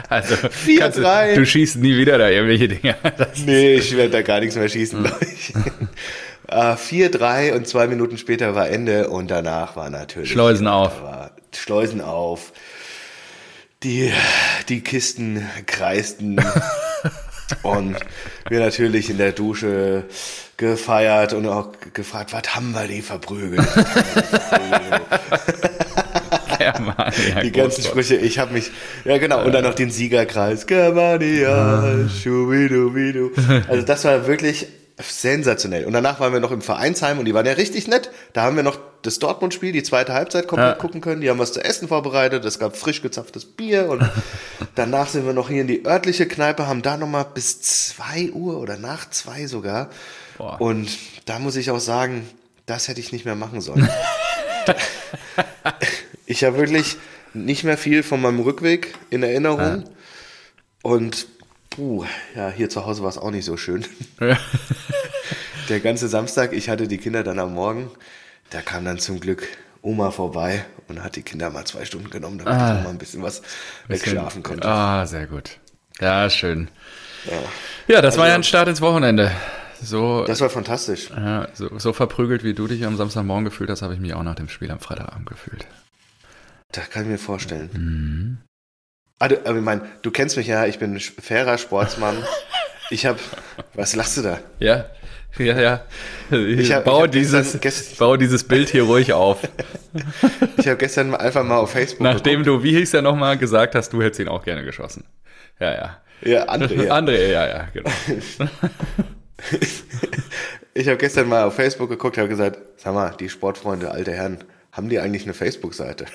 Also, 0.09 0.35
Vier, 0.49 0.89
drei. 0.89 1.35
Du, 1.35 1.41
du, 1.41 1.45
schießt 1.45 1.75
nie 1.75 1.97
wieder 1.97 2.17
da 2.17 2.29
irgendwelche 2.29 2.69
Dinge. 2.69 2.95
Das 3.17 3.39
nee, 3.45 3.75
ich 3.75 3.95
werde 3.95 4.11
da 4.11 4.21
gar 4.21 4.39
nichts 4.39 4.55
mehr 4.55 4.69
schießen, 4.69 5.03
glaube 5.03 5.25
ich. 5.25 5.53
Uh, 6.49 6.75
4-3 6.75 7.53
und 7.53 7.67
zwei 7.67 7.87
Minuten 7.87 8.17
später 8.17 8.55
war 8.55 8.69
Ende 8.69 9.09
und 9.09 9.29
danach 9.29 9.75
war 9.75 9.89
natürlich. 9.89 10.31
Schleusen 10.31 10.67
auf. 10.67 10.93
Schleusen 11.53 11.99
auf, 11.99 12.53
die, 13.83 14.13
die 14.69 14.81
Kisten 14.81 15.45
kreisten 15.65 16.41
und 17.63 17.97
wir 18.49 18.59
natürlich 18.59 19.09
in 19.09 19.17
der 19.17 19.33
Dusche 19.33 20.05
gefeiert 20.55 21.33
und 21.33 21.47
auch 21.47 21.73
gefragt, 21.93 22.31
was 22.33 22.55
haben 22.55 22.71
wir 22.71 22.87
die 22.87 23.01
verprügelt? 23.01 23.61
ja, 26.59 27.41
die 27.41 27.51
ganzen 27.51 27.83
Sprüche, 27.83 28.15
ich 28.15 28.39
habe 28.39 28.53
mich, 28.53 28.71
ja 29.05 29.17
genau, 29.17 29.43
und 29.43 29.51
dann 29.51 29.63
noch 29.63 29.75
den 29.75 29.91
Siegerkreis, 29.91 30.65
Germania, 30.65 32.07
schubidu, 32.09 33.31
Also 33.67 33.85
das 33.85 34.05
war 34.05 34.27
wirklich 34.27 34.67
sensationell. 34.99 35.85
Und 35.85 35.93
danach 35.93 36.19
waren 36.19 36.33
wir 36.33 36.39
noch 36.39 36.51
im 36.51 36.61
Vereinsheim 36.61 37.19
und 37.19 37.25
die 37.25 37.33
waren 37.33 37.45
ja 37.45 37.53
richtig 37.53 37.87
nett. 37.87 38.09
Da 38.33 38.41
haben 38.41 38.55
wir 38.55 38.63
noch 38.63 38.79
das 39.03 39.19
Dortmund-Spiel, 39.19 39.71
die 39.71 39.83
zweite 39.83 40.13
Halbzeit 40.13 40.47
komplett 40.47 40.75
ja. 40.75 40.81
gucken 40.81 41.01
können. 41.01 41.21
Die 41.21 41.29
haben 41.29 41.37
was 41.37 41.53
zu 41.53 41.63
essen 41.63 41.87
vorbereitet. 41.87 42.43
Es 42.45 42.57
gab 42.57 42.75
frisch 42.75 43.03
gezapftes 43.03 43.45
Bier 43.45 43.89
und 43.89 44.03
danach 44.75 45.07
sind 45.07 45.25
wir 45.25 45.33
noch 45.33 45.49
hier 45.49 45.61
in 45.61 45.67
die 45.67 45.85
örtliche 45.85 46.27
Kneipe, 46.27 46.67
haben 46.67 46.81
da 46.81 46.97
nochmal 46.97 47.27
bis 47.31 47.61
zwei 47.61 48.31
Uhr 48.31 48.59
oder 48.59 48.77
nach 48.77 49.09
zwei 49.09 49.45
sogar. 49.45 49.89
Boah. 50.39 50.59
Und 50.59 50.97
da 51.25 51.37
muss 51.37 51.55
ich 51.55 51.69
auch 51.69 51.79
sagen, 51.79 52.27
das 52.65 52.87
hätte 52.87 52.99
ich 52.99 53.11
nicht 53.11 53.25
mehr 53.25 53.35
machen 53.35 53.61
sollen. 53.61 53.87
ich 56.25 56.43
habe 56.43 56.57
wirklich 56.57 56.97
nicht 57.35 57.63
mehr 57.63 57.77
viel 57.77 58.01
von 58.01 58.19
meinem 58.19 58.39
Rückweg 58.39 58.95
in 59.11 59.21
Erinnerung. 59.21 59.59
Ja. 59.59 59.83
Und 60.81 61.27
Puh, 61.77 62.05
ja, 62.35 62.49
hier 62.49 62.71
zu 62.71 62.87
Hause 62.87 63.03
war 63.03 63.09
es 63.09 63.19
auch 63.19 63.29
nicht 63.29 63.45
so 63.45 63.55
schön. 63.55 63.85
Ja. 64.19 64.35
Der 65.69 65.79
ganze 65.79 66.07
Samstag, 66.07 66.53
ich 66.53 66.69
hatte 66.69 66.87
die 66.87 66.97
Kinder 66.97 67.23
dann 67.23 67.37
am 67.37 67.53
Morgen, 67.53 67.91
da 68.49 68.61
kam 68.61 68.83
dann 68.83 68.97
zum 68.97 69.19
Glück 69.19 69.47
Oma 69.83 70.09
vorbei 70.09 70.65
und 70.87 71.03
hat 71.03 71.17
die 71.17 71.21
Kinder 71.21 71.51
mal 71.51 71.65
zwei 71.65 71.85
Stunden 71.85 72.09
genommen, 72.09 72.39
damit 72.39 72.51
ah, 72.51 72.77
ich 72.77 72.83
mal 72.83 72.89
ein 72.89 72.97
bisschen 72.97 73.21
was 73.21 73.41
bisschen, 73.41 73.89
wegschlafen 73.89 74.41
konnte. 74.41 74.67
Ah, 74.67 75.05
sehr 75.05 75.27
gut. 75.27 75.59
Ja, 75.99 76.27
schön. 76.31 76.67
Ja, 77.25 77.33
ja 77.87 78.01
das 78.01 78.13
also, 78.13 78.21
war 78.21 78.27
ja 78.29 78.35
ein 78.35 78.43
Start 78.43 78.69
ins 78.69 78.81
Wochenende. 78.81 79.31
so, 79.79 80.25
Das 80.25 80.41
war 80.41 80.49
fantastisch. 80.49 81.11
ja, 81.11 81.47
so, 81.53 81.77
so 81.77 81.93
verprügelt, 81.93 82.43
wie 82.43 82.55
du 82.55 82.65
dich 82.65 82.85
am 82.87 82.97
Samstagmorgen 82.97 83.45
gefühlt 83.45 83.69
hast, 83.69 83.83
habe 83.83 83.93
ich 83.93 83.99
mich 83.99 84.15
auch 84.15 84.23
nach 84.23 84.35
dem 84.35 84.49
Spiel 84.49 84.71
am 84.71 84.79
Freitagabend 84.79 85.27
gefühlt. 85.27 85.67
Das 86.71 86.89
kann 86.89 87.03
ich 87.03 87.09
mir 87.09 87.19
vorstellen. 87.19 87.69
Mhm. 87.73 88.46
Ah, 89.19 89.27
du, 89.27 89.39
aber 89.45 89.57
ich 89.57 89.63
meine, 89.63 89.81
du 90.03 90.11
kennst 90.11 90.37
mich 90.37 90.47
ja, 90.47 90.65
ich 90.65 90.77
bin 90.79 90.93
ein 90.95 90.99
fairer 90.99 91.57
Sportsmann. 91.57 92.17
Ich 92.91 93.05
habe, 93.05 93.19
was 93.73 93.95
lachst 93.95 94.17
du 94.17 94.21
da? 94.21 94.39
Ja, 94.59 94.85
ja, 95.39 95.59
ja. 95.59 95.81
Ich, 96.31 96.59
Ich 96.59 96.73
hab- 96.73 96.85
baue, 96.85 97.05
ich 97.05 97.11
dieses, 97.11 97.59
gestern- 97.59 97.61
gest- 97.61 97.97
baue 97.99 98.17
dieses 98.17 98.43
Bild 98.43 98.69
hier 98.69 98.83
ruhig 98.83 99.13
auf. 99.13 99.39
Ich 100.57 100.67
habe 100.67 100.77
gestern 100.77 101.13
einfach 101.15 101.43
mal 101.43 101.57
auf 101.57 101.71
Facebook 101.71 102.01
Nachdem 102.03 102.43
du, 102.43 102.61
wie 102.63 102.75
hieß 102.77 102.93
er 102.93 103.01
nochmal, 103.01 103.37
gesagt 103.37 103.75
hast, 103.75 103.91
du 103.93 104.01
hättest 104.01 104.19
ihn 104.19 104.27
auch 104.27 104.43
gerne 104.43 104.63
geschossen. 104.63 105.03
Ja, 105.59 105.73
ja. 105.73 105.97
Ja, 106.21 106.49
André, 106.49 106.83
ja. 106.85 106.93
André, 106.97 107.27
ja, 107.31 107.47
ja, 107.47 107.67
genau. 107.73 107.89
Ich 110.73 110.87
habe 110.87 110.97
gestern 110.97 111.27
mal 111.27 111.43
auf 111.43 111.55
Facebook 111.55 111.89
geguckt, 111.89 112.17
habe 112.17 112.27
gesagt, 112.29 112.59
sag 112.77 112.93
mal, 112.93 113.15
die 113.19 113.29
Sportfreunde, 113.29 113.89
alte 113.91 114.11
Herren, 114.13 114.43
haben 114.71 114.89
die 114.89 114.99
eigentlich 114.99 115.23
eine 115.23 115.33
Facebook-Seite? 115.33 116.05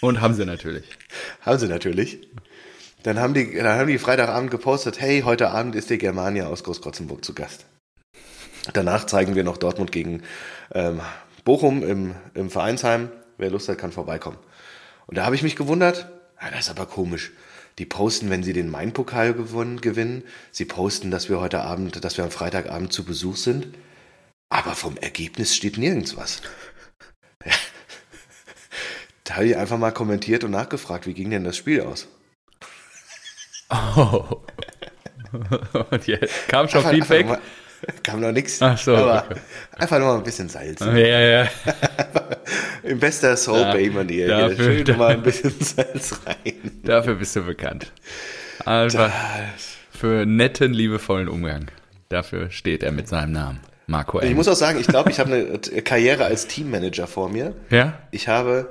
Und 0.00 0.20
haben 0.20 0.34
sie 0.34 0.44
natürlich. 0.44 0.84
Haben 1.40 1.58
sie 1.58 1.68
natürlich. 1.68 2.28
Dann 3.02 3.18
haben 3.18 3.34
die, 3.34 3.54
dann 3.54 3.78
haben 3.78 3.88
die 3.88 3.98
Freitagabend 3.98 4.50
gepostet, 4.50 5.00
hey, 5.00 5.22
heute 5.22 5.50
Abend 5.50 5.74
ist 5.74 5.90
die 5.90 5.98
Germania 5.98 6.48
aus 6.48 6.64
Großkrotzenburg 6.64 7.24
zu 7.24 7.34
Gast. 7.34 7.66
Danach 8.72 9.06
zeigen 9.06 9.34
wir 9.34 9.44
noch 9.44 9.56
Dortmund 9.56 9.92
gegen 9.92 10.22
ähm, 10.74 11.00
Bochum 11.44 11.82
im, 11.82 12.14
im 12.34 12.50
Vereinsheim. 12.50 13.10
Wer 13.38 13.50
Lust 13.50 13.68
hat, 13.68 13.78
kann 13.78 13.92
vorbeikommen. 13.92 14.38
Und 15.06 15.16
da 15.16 15.24
habe 15.24 15.36
ich 15.36 15.42
mich 15.42 15.56
gewundert, 15.56 16.08
ja, 16.40 16.50
das 16.50 16.60
ist 16.60 16.70
aber 16.70 16.86
komisch. 16.86 17.32
Die 17.78 17.86
posten, 17.86 18.30
wenn 18.30 18.42
sie 18.42 18.52
den 18.52 18.70
Main-Pokal 18.70 19.34
gewinnen. 19.34 20.24
Sie 20.50 20.64
posten, 20.64 21.10
dass 21.10 21.28
wir 21.28 21.40
heute 21.40 21.62
Abend, 21.62 22.04
dass 22.04 22.16
wir 22.16 22.24
am 22.24 22.30
Freitagabend 22.30 22.92
zu 22.92 23.04
Besuch 23.04 23.36
sind. 23.36 23.68
Aber 24.50 24.74
vom 24.74 24.96
Ergebnis 24.96 25.54
steht 25.54 25.78
nirgends 25.78 26.16
was. 26.16 26.42
Da 29.28 29.34
habe 29.36 29.46
ich 29.46 29.56
einfach 29.58 29.76
mal 29.76 29.90
kommentiert 29.92 30.42
und 30.44 30.52
nachgefragt, 30.52 31.06
wie 31.06 31.12
ging 31.12 31.28
denn 31.28 31.44
das 31.44 31.54
Spiel 31.56 31.82
aus? 31.82 32.08
Oh. 33.70 34.24
Und 35.90 36.06
jetzt 36.06 36.48
kam 36.48 36.66
schon 36.68 36.78
Einfach- 36.80 36.90
Feedback. 36.92 37.20
einfach 37.26 37.36
mal- 37.36 37.42
Kam 38.02 38.20
noch 38.20 38.32
nichts. 38.32 38.60
Ach 38.62 38.76
so, 38.78 38.96
Aber 38.96 39.24
okay. 39.30 39.40
einfach 39.76 39.98
nur 39.98 40.08
mal 40.08 40.16
ein 40.16 40.24
bisschen 40.24 40.48
Salz. 40.48 40.80
Ja, 40.80 40.96
ja. 40.96 41.48
In 42.82 42.98
bester 42.98 43.36
Soul 43.36 43.60
Ja, 43.60 43.72
Bay 43.74 43.90
Manier. 43.90 44.26
dafür- 44.28 44.84
Schön 44.86 44.96
mal 44.96 45.12
ein 45.12 45.22
bisschen 45.22 45.54
Salz 45.60 46.18
rein. 46.26 46.80
Dafür 46.82 47.14
bist 47.16 47.36
du 47.36 47.42
bekannt. 47.42 47.92
Einfach 48.64 49.12
für 49.92 50.24
netten, 50.26 50.72
liebevollen 50.72 51.28
Umgang. 51.28 51.70
Dafür 52.08 52.50
steht 52.50 52.82
er 52.82 52.90
mit 52.90 53.06
seinem 53.06 53.32
Namen. 53.32 53.60
Marco 53.86 54.20
Ich 54.22 54.30
M. 54.30 54.36
muss 54.36 54.48
auch 54.48 54.54
sagen, 54.56 54.80
ich 54.80 54.86
glaube, 54.86 55.10
ich 55.10 55.20
habe 55.20 55.32
eine 55.34 55.82
Karriere 55.82 56.24
als 56.24 56.46
Teammanager 56.48 57.06
vor 57.06 57.28
mir. 57.28 57.54
Ja? 57.70 57.98
Ich 58.10 58.26
habe 58.28 58.68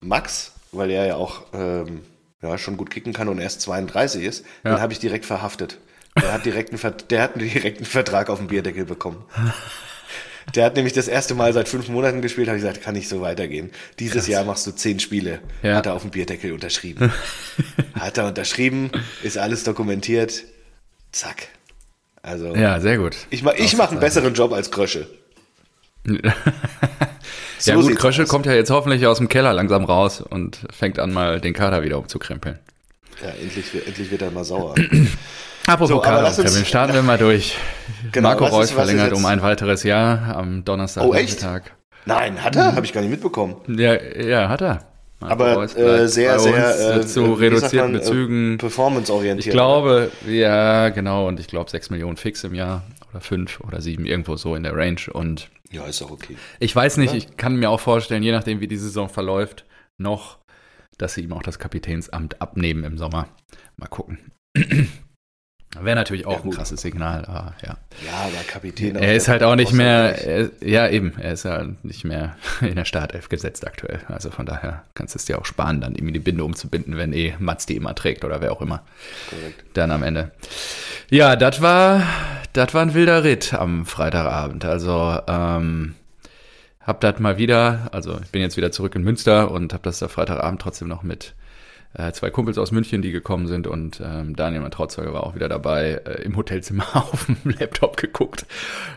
Max, 0.00 0.52
weil 0.72 0.90
er 0.90 1.06
ja 1.06 1.16
auch 1.16 1.42
ähm, 1.52 2.02
ja, 2.42 2.56
schon 2.58 2.76
gut 2.76 2.90
kicken 2.90 3.12
kann 3.12 3.28
und 3.28 3.38
erst 3.38 3.60
32 3.62 4.22
ist, 4.24 4.44
Ja. 4.64 4.74
den 4.74 4.80
habe 4.80 4.92
ich 4.92 4.98
direkt 4.98 5.26
verhaftet. 5.26 5.78
Der 6.20 6.32
hat, 6.32 6.44
direkt 6.44 6.72
einen, 6.72 6.94
der 7.10 7.22
hat 7.22 7.36
einen 7.36 7.48
direkten 7.48 7.84
Vertrag 7.84 8.28
auf 8.30 8.38
dem 8.38 8.48
Bierdeckel 8.48 8.84
bekommen. 8.84 9.24
Der 10.54 10.64
hat 10.64 10.74
nämlich 10.76 10.92
das 10.94 11.06
erste 11.06 11.34
Mal 11.34 11.52
seit 11.52 11.68
fünf 11.68 11.88
Monaten 11.88 12.22
gespielt, 12.22 12.48
habe 12.48 12.56
ich 12.58 12.62
gesagt, 12.64 12.82
kann 12.82 12.94
nicht 12.94 13.08
so 13.08 13.20
weitergehen. 13.20 13.70
Dieses 13.98 14.26
Jahr 14.26 14.44
machst 14.44 14.66
du 14.66 14.72
zehn 14.72 14.98
Spiele. 14.98 15.40
Ja. 15.62 15.76
Hat 15.76 15.86
er 15.86 15.94
auf 15.94 16.02
dem 16.02 16.10
Bierdeckel 16.10 16.52
unterschrieben. 16.52 17.12
hat 17.94 18.18
er 18.18 18.26
unterschrieben, 18.26 18.90
ist 19.22 19.38
alles 19.38 19.62
dokumentiert. 19.64 20.42
Zack. 21.12 21.48
Also, 22.22 22.54
Ja, 22.56 22.80
sehr 22.80 22.98
gut. 22.98 23.16
ich, 23.30 23.42
ma- 23.42 23.54
ich 23.56 23.76
mache 23.76 23.90
einen 23.92 24.00
besseren 24.00 24.34
Job 24.34 24.52
als 24.52 24.70
Krösche. 24.70 25.06
ja 27.66 27.74
So 27.74 27.80
gut, 27.80 27.88
sieht's 27.90 28.00
Krösche 28.00 28.22
aus. 28.22 28.28
kommt 28.28 28.46
ja 28.46 28.52
jetzt 28.52 28.70
hoffentlich 28.70 29.06
aus 29.06 29.18
dem 29.18 29.28
Keller 29.28 29.52
langsam 29.52 29.84
raus 29.84 30.20
und 30.20 30.60
fängt 30.70 30.98
an, 30.98 31.12
mal 31.12 31.40
den 31.40 31.54
Kader 31.54 31.82
wieder 31.82 31.98
umzukrempeln. 31.98 32.58
Ja, 33.22 33.30
endlich, 33.30 33.72
wird- 33.74 33.86
endlich 33.86 34.10
wird 34.10 34.22
er 34.22 34.30
mal 34.30 34.44
sauer. 34.44 34.74
Apropos 35.66 35.88
So, 35.90 35.98
Kader 36.00 36.28
umkrempeln, 36.28 36.64
starten 36.64 36.94
wir 36.94 37.02
mal 37.02 37.18
durch. 37.18 37.56
Genau, 38.12 38.28
Marco 38.30 38.46
Reus 38.46 38.66
ist 38.66 38.72
verlängert 38.72 39.12
um 39.12 39.26
ein 39.26 39.42
weiteres 39.42 39.82
Jahr 39.82 40.34
am 40.36 40.64
Donnerstag. 40.64 41.04
Oh, 41.04 41.12
echt? 41.14 41.44
Nein, 42.06 42.42
hat 42.42 42.56
er? 42.56 42.74
Habe 42.74 42.86
ich 42.86 42.92
gar 42.94 43.02
nicht 43.02 43.10
mitbekommen. 43.10 43.56
Ja, 43.68 43.94
ja, 44.00 44.48
hat 44.48 44.62
er. 44.62 44.78
Marco 45.20 45.32
Aber 45.32 45.54
Reus 45.56 45.74
äh, 45.76 46.06
sehr, 46.06 46.38
sehr 46.38 46.96
äh, 46.98 47.06
zu 47.06 47.34
reduzierten 47.34 47.92
man, 47.92 48.00
Bezügen. 48.00 48.54
Äh, 48.54 48.58
performanceorientiert. 48.58 49.46
Ich 49.46 49.52
glaube, 49.52 50.10
ja, 50.26 50.88
genau, 50.90 51.26
und 51.26 51.40
ich 51.40 51.48
glaube 51.48 51.68
6 51.70 51.90
Millionen 51.90 52.16
fix 52.16 52.44
im 52.44 52.54
Jahr 52.54 52.82
oder 53.10 53.20
5 53.20 53.60
oder 53.60 53.80
7, 53.82 54.06
irgendwo 54.06 54.36
so 54.36 54.54
in 54.54 54.62
der 54.62 54.74
Range. 54.76 55.00
Und 55.12 55.50
Ja, 55.70 55.84
ist 55.84 56.02
auch 56.02 56.10
okay. 56.10 56.36
ich 56.60 56.74
weiß 56.74 56.96
nicht, 56.96 57.12
ich 57.14 57.36
kann 57.36 57.56
mir 57.56 57.70
auch 57.70 57.80
vorstellen, 57.80 58.22
je 58.22 58.32
nachdem, 58.32 58.60
wie 58.60 58.68
die 58.68 58.76
Saison 58.76 59.08
verläuft, 59.08 59.66
noch, 59.98 60.38
dass 60.96 61.14
sie 61.14 61.22
ihm 61.22 61.32
auch 61.32 61.42
das 61.42 61.58
Kapitänsamt 61.58 62.40
abnehmen 62.40 62.84
im 62.84 62.96
Sommer. 62.96 63.28
Mal 63.76 63.88
gucken. 63.88 64.32
Wäre 65.82 65.96
natürlich 65.96 66.26
auch 66.26 66.38
Ja, 66.38 66.44
ein 66.44 66.50
krasses 66.50 66.80
Signal, 66.80 67.24
aber 67.24 67.54
ja. 67.62 67.76
Ja, 68.06 68.12
aber 68.24 68.44
Kapitän. 68.46 68.96
Er 68.96 69.14
ist 69.14 69.28
halt 69.28 69.42
auch 69.42 69.56
nicht 69.56 69.72
mehr, 69.72 70.26
er, 70.26 70.50
ja 70.60 70.88
eben, 70.88 71.14
er 71.18 71.32
ist 71.32 71.44
ja 71.44 71.66
nicht 71.82 72.04
mehr 72.04 72.36
in 72.60 72.76
der 72.76 72.84
Startelf 72.84 73.28
gesetzt 73.28 73.66
aktuell. 73.66 74.00
Also 74.08 74.30
von 74.30 74.46
daher 74.46 74.84
kannst 74.94 75.14
du 75.14 75.18
es 75.18 75.24
dir 75.24 75.38
auch 75.38 75.44
sparen, 75.44 75.80
dann 75.80 75.94
ihm 75.94 76.12
die 76.12 76.18
Binde 76.18 76.44
umzubinden, 76.44 76.96
wenn 76.96 77.12
eh 77.12 77.34
Mats 77.38 77.66
die 77.66 77.76
immer 77.76 77.94
trägt 77.94 78.24
oder 78.24 78.40
wer 78.40 78.52
auch 78.52 78.62
immer. 78.62 78.82
Korrekt. 79.30 79.64
Dann 79.74 79.90
am 79.90 80.02
Ende. 80.02 80.30
Ja, 81.10 81.36
das 81.36 81.60
war, 81.62 82.02
das 82.52 82.74
war 82.74 82.82
ein 82.82 82.94
wilder 82.94 83.24
Ritt 83.24 83.54
am 83.54 83.86
Freitagabend. 83.86 84.64
Also, 84.64 85.18
ähm, 85.26 85.94
hab 86.88 87.02
das 87.02 87.18
mal 87.18 87.36
wieder, 87.36 87.90
also 87.92 88.18
ich 88.22 88.30
bin 88.30 88.40
jetzt 88.40 88.56
wieder 88.56 88.72
zurück 88.72 88.94
in 88.94 89.02
Münster 89.02 89.50
und 89.50 89.74
hab 89.74 89.82
das 89.82 89.98
da 89.98 90.08
Freitagabend 90.08 90.62
trotzdem 90.62 90.88
noch 90.88 91.02
mit 91.02 91.34
äh, 91.94 92.12
zwei 92.12 92.30
Kumpels 92.30 92.58
aus 92.58 92.70
München, 92.70 93.02
die 93.02 93.12
gekommen 93.12 93.46
sind 93.46 93.66
und 93.66 94.00
ähm, 94.04 94.36
Daniel, 94.36 94.60
mein 94.60 94.70
Trauzeuge, 94.70 95.12
war 95.12 95.24
auch 95.24 95.34
wieder 95.34 95.48
dabei, 95.48 96.00
äh, 96.04 96.22
im 96.22 96.36
Hotelzimmer 96.36 96.84
auf 96.94 97.26
dem 97.26 97.54
Laptop 97.58 97.96
geguckt, 97.96 98.46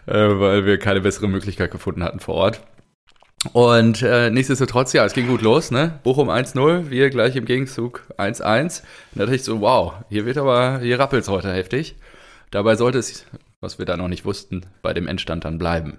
äh, 0.06 0.14
weil 0.14 0.66
wir 0.66 0.78
keine 0.78 1.02
bessere 1.02 1.28
Möglichkeit 1.28 1.72
gefunden 1.72 2.04
hatten 2.04 2.20
vor 2.20 2.36
Ort. 2.36 2.62
Und 3.54 4.04
äh, 4.04 4.30
nichtsdestotrotz, 4.30 4.94
ja, 4.94 5.04
es 5.04 5.14
ging 5.14 5.28
gut 5.28 5.42
los, 5.42 5.72
ne? 5.72 6.00
Bochum 6.04 6.30
1-0, 6.30 6.92
wir 6.92 7.10
gleich 7.10 7.36
im 7.36 7.46
Gegenzug 7.46 8.04
1-1. 8.18 8.82
Und 8.82 8.84
da 9.16 9.24
dachte 9.24 9.36
ich 9.36 9.44
so, 9.44 9.62
wow, 9.62 9.94
hier 10.10 10.26
wird 10.26 10.38
aber, 10.38 10.80
hier 10.80 11.00
rappelt's 11.00 11.28
heute 11.28 11.52
heftig. 11.52 11.96
Dabei 12.52 12.76
sollte 12.76 13.00
es, 13.00 13.26
was 13.60 13.80
wir 13.80 13.88
da 13.88 13.98
noch 13.98 14.10
nicht 14.10 14.26
wussten, 14.26 14.68
bei 14.84 14.94
dem 14.94 15.08
Endstand 15.08 15.44
dann 15.44 15.58
bleiben. 15.58 15.98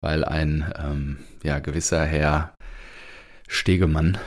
Weil 0.00 0.24
ein, 0.24 0.72
ähm, 0.76 1.18
ja, 1.44 1.60
gewisser 1.60 2.04
Herr 2.04 2.54
Stegemann 3.46 4.18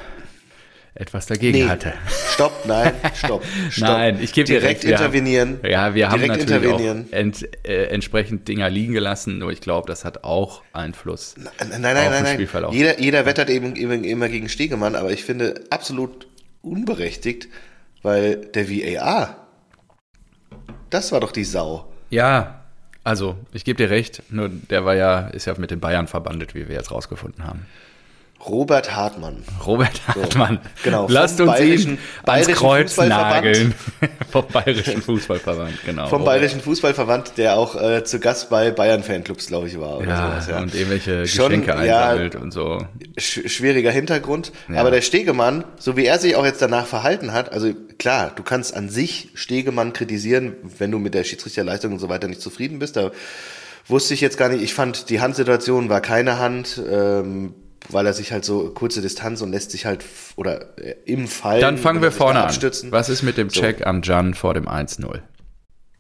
etwas 1.00 1.26
dagegen 1.28 1.60
Nee. 1.60 1.66
hatte. 1.68 1.94
Stopp, 2.34 2.66
nein, 2.66 2.94
stopp. 3.14 3.44
stopp. 3.70 3.88
Nein, 3.88 4.20
ich 4.22 4.34
gebe 4.34 4.46
dir 4.48 4.60
Direkt 4.60 4.80
recht, 4.84 4.88
wir 4.88 4.96
haben- 4.98 5.04
intervenieren. 5.06 5.60
Ja, 5.64 5.94
wir 5.96 6.10
haben 6.10 6.22
Direkt 6.22 6.42
natürlich 6.50 6.68
auch 6.74 6.80
intervenieren. 6.80 7.14
ent, 7.14 7.68
äh, 7.68 7.86
entsprechend 7.86 8.48
Dinger 8.48 8.70
liegen 8.70 8.94
gelassen, 8.94 9.38
nur 9.38 9.52
ich 9.52 9.62
glaube, 9.62 9.88
das 9.88 10.06
hat 10.06 10.24
auch 10.24 10.64
Einfluss. 10.74 11.36
Nein, 11.38 11.54
nein, 11.60 11.74
Auf 11.76 11.82
nein, 11.82 12.12
den 12.14 12.24
nein. 12.24 12.34
Spielverlauf. 12.34 12.74
Jeder, 12.74 13.00
jeder 13.00 13.26
wettert 13.26 13.50
eben, 13.50 13.76
eben 13.76 14.04
immer 14.04 14.28
gegen 14.30 14.50
Stegemann, 14.50 14.96
aber 14.96 15.12
ich 15.12 15.24
finde 15.24 15.64
absolut 15.70 16.28
unberechtigt, 16.62 17.48
weil 18.02 18.38
der 18.38 18.70
VAR, 18.70 19.48
das 20.90 21.12
war 21.12 21.20
doch 21.20 21.32
die 21.32 21.44
Sau. 21.44 21.92
Ja, 22.10 22.62
also 23.04 23.38
ich 23.54 23.66
gebe 23.66 23.78
dir 23.78 23.90
recht, 23.90 24.24
nur 24.30 24.50
der 24.50 24.86
war 24.86 24.96
ja, 24.96 25.28
ist 25.28 25.46
ja 25.46 25.54
mit 25.58 25.72
den 25.72 25.80
Bayern 25.80 26.08
verbandelt, 26.08 26.56
wie 26.56 26.68
wir 26.68 26.76
jetzt 26.76 26.92
rausgefunden 26.92 27.44
haben. 27.46 27.66
Robert 28.46 28.96
Hartmann. 28.96 29.44
Robert 29.66 30.00
Hartmann. 30.08 30.60
genau, 30.84 31.08
Lasst 31.10 31.42
uns 31.42 31.52
bayerischen- 31.52 31.94
ihn 31.94 31.98
ans 32.26 32.48
Kreuz 32.48 32.94
Fußballverband. 32.94 33.34
nageln. 33.36 33.74
Vom 34.32 34.46
Bayerischen 34.54 35.02
Fußballverband, 35.02 35.74
genau. 35.86 36.08
Vom 36.08 36.22
Robert. 36.22 36.36
Bayerischen 36.36 36.62
Fußballverband, 36.62 37.38
der 37.38 37.58
auch 37.58 37.76
äh, 37.82 38.04
zu 38.04 38.20
Gast 38.20 38.50
bei 38.50 38.72
Bayern-Fanclubs, 38.72 39.48
glaube 39.48 39.68
ich, 39.68 39.80
war. 39.80 39.98
Oder 39.98 40.08
Ja, 40.08 40.30
sowas, 40.32 40.48
ja. 40.50 40.60
und 40.62 40.76
irgendwelche 40.76 41.26
Schon, 41.28 41.48
Geschenke 41.62 41.86
ja, 41.86 42.10
einsammelt 42.10 42.36
und 42.36 42.52
so. 42.52 42.86
sch 43.18 43.42
schwieriger 43.50 43.92
Hintergrund. 43.92 44.52
Ja. 44.70 44.80
Aber 44.82 44.92
der 44.92 45.02
Stegemann, 45.02 45.64
so 45.78 45.98
wie 45.98 46.06
er 46.06 46.20
sich 46.20 46.36
auch 46.36 46.46
jetzt 46.46 46.62
danach 46.62 46.86
verhalten 46.86 47.34
hat, 47.34 47.52
also 47.52 47.74
klar, 47.98 48.32
du 48.36 48.44
kannst 48.44 48.76
an 48.76 48.88
sich 48.90 49.30
Stegemann 49.34 49.94
kritisieren, 49.94 50.54
wenn 50.78 50.92
du 50.92 51.00
mit 51.00 51.14
der 51.16 51.24
Schiedsrichterleistung 51.24 51.94
und 51.94 52.00
so 52.00 52.08
weiter 52.08 52.28
nicht 52.28 52.42
zufrieden 52.42 52.80
bist. 52.80 52.96
Da 52.96 53.12
wusste 53.88 54.14
ich 54.14 54.22
jetzt 54.22 54.38
gar 54.38 54.50
nicht. 54.50 54.62
Ich 54.62 54.74
fand, 54.74 55.10
die 55.10 55.20
Handsituation 55.22 55.90
war 55.90 56.02
keine 56.02 56.40
Hand, 56.40 56.82
ähm, 56.90 57.54
weil 57.90 58.06
er 58.06 58.14
sich 58.14 58.32
halt 58.32 58.44
so 58.46 58.70
kurze 58.70 59.02
Distanz 59.02 59.42
und 59.42 59.52
lässt 59.52 59.72
sich 59.72 59.86
halt 59.86 60.04
oder 60.36 60.78
äh, 60.78 60.96
im 61.06 61.28
Fall. 61.28 61.60
Dann 61.62 61.78
fangen 61.78 62.02
wir 62.02 62.12
vorne 62.12 62.44
an. 62.44 62.56
Was 62.92 63.10
ist 63.10 63.24
mit 63.24 63.38
dem 63.38 63.50
So. 63.50 63.62
Check 63.62 63.86
am 63.86 64.02
Jan 64.02 64.34
vor 64.34 64.54
dem 64.54 64.68
1-0? 64.68 65.20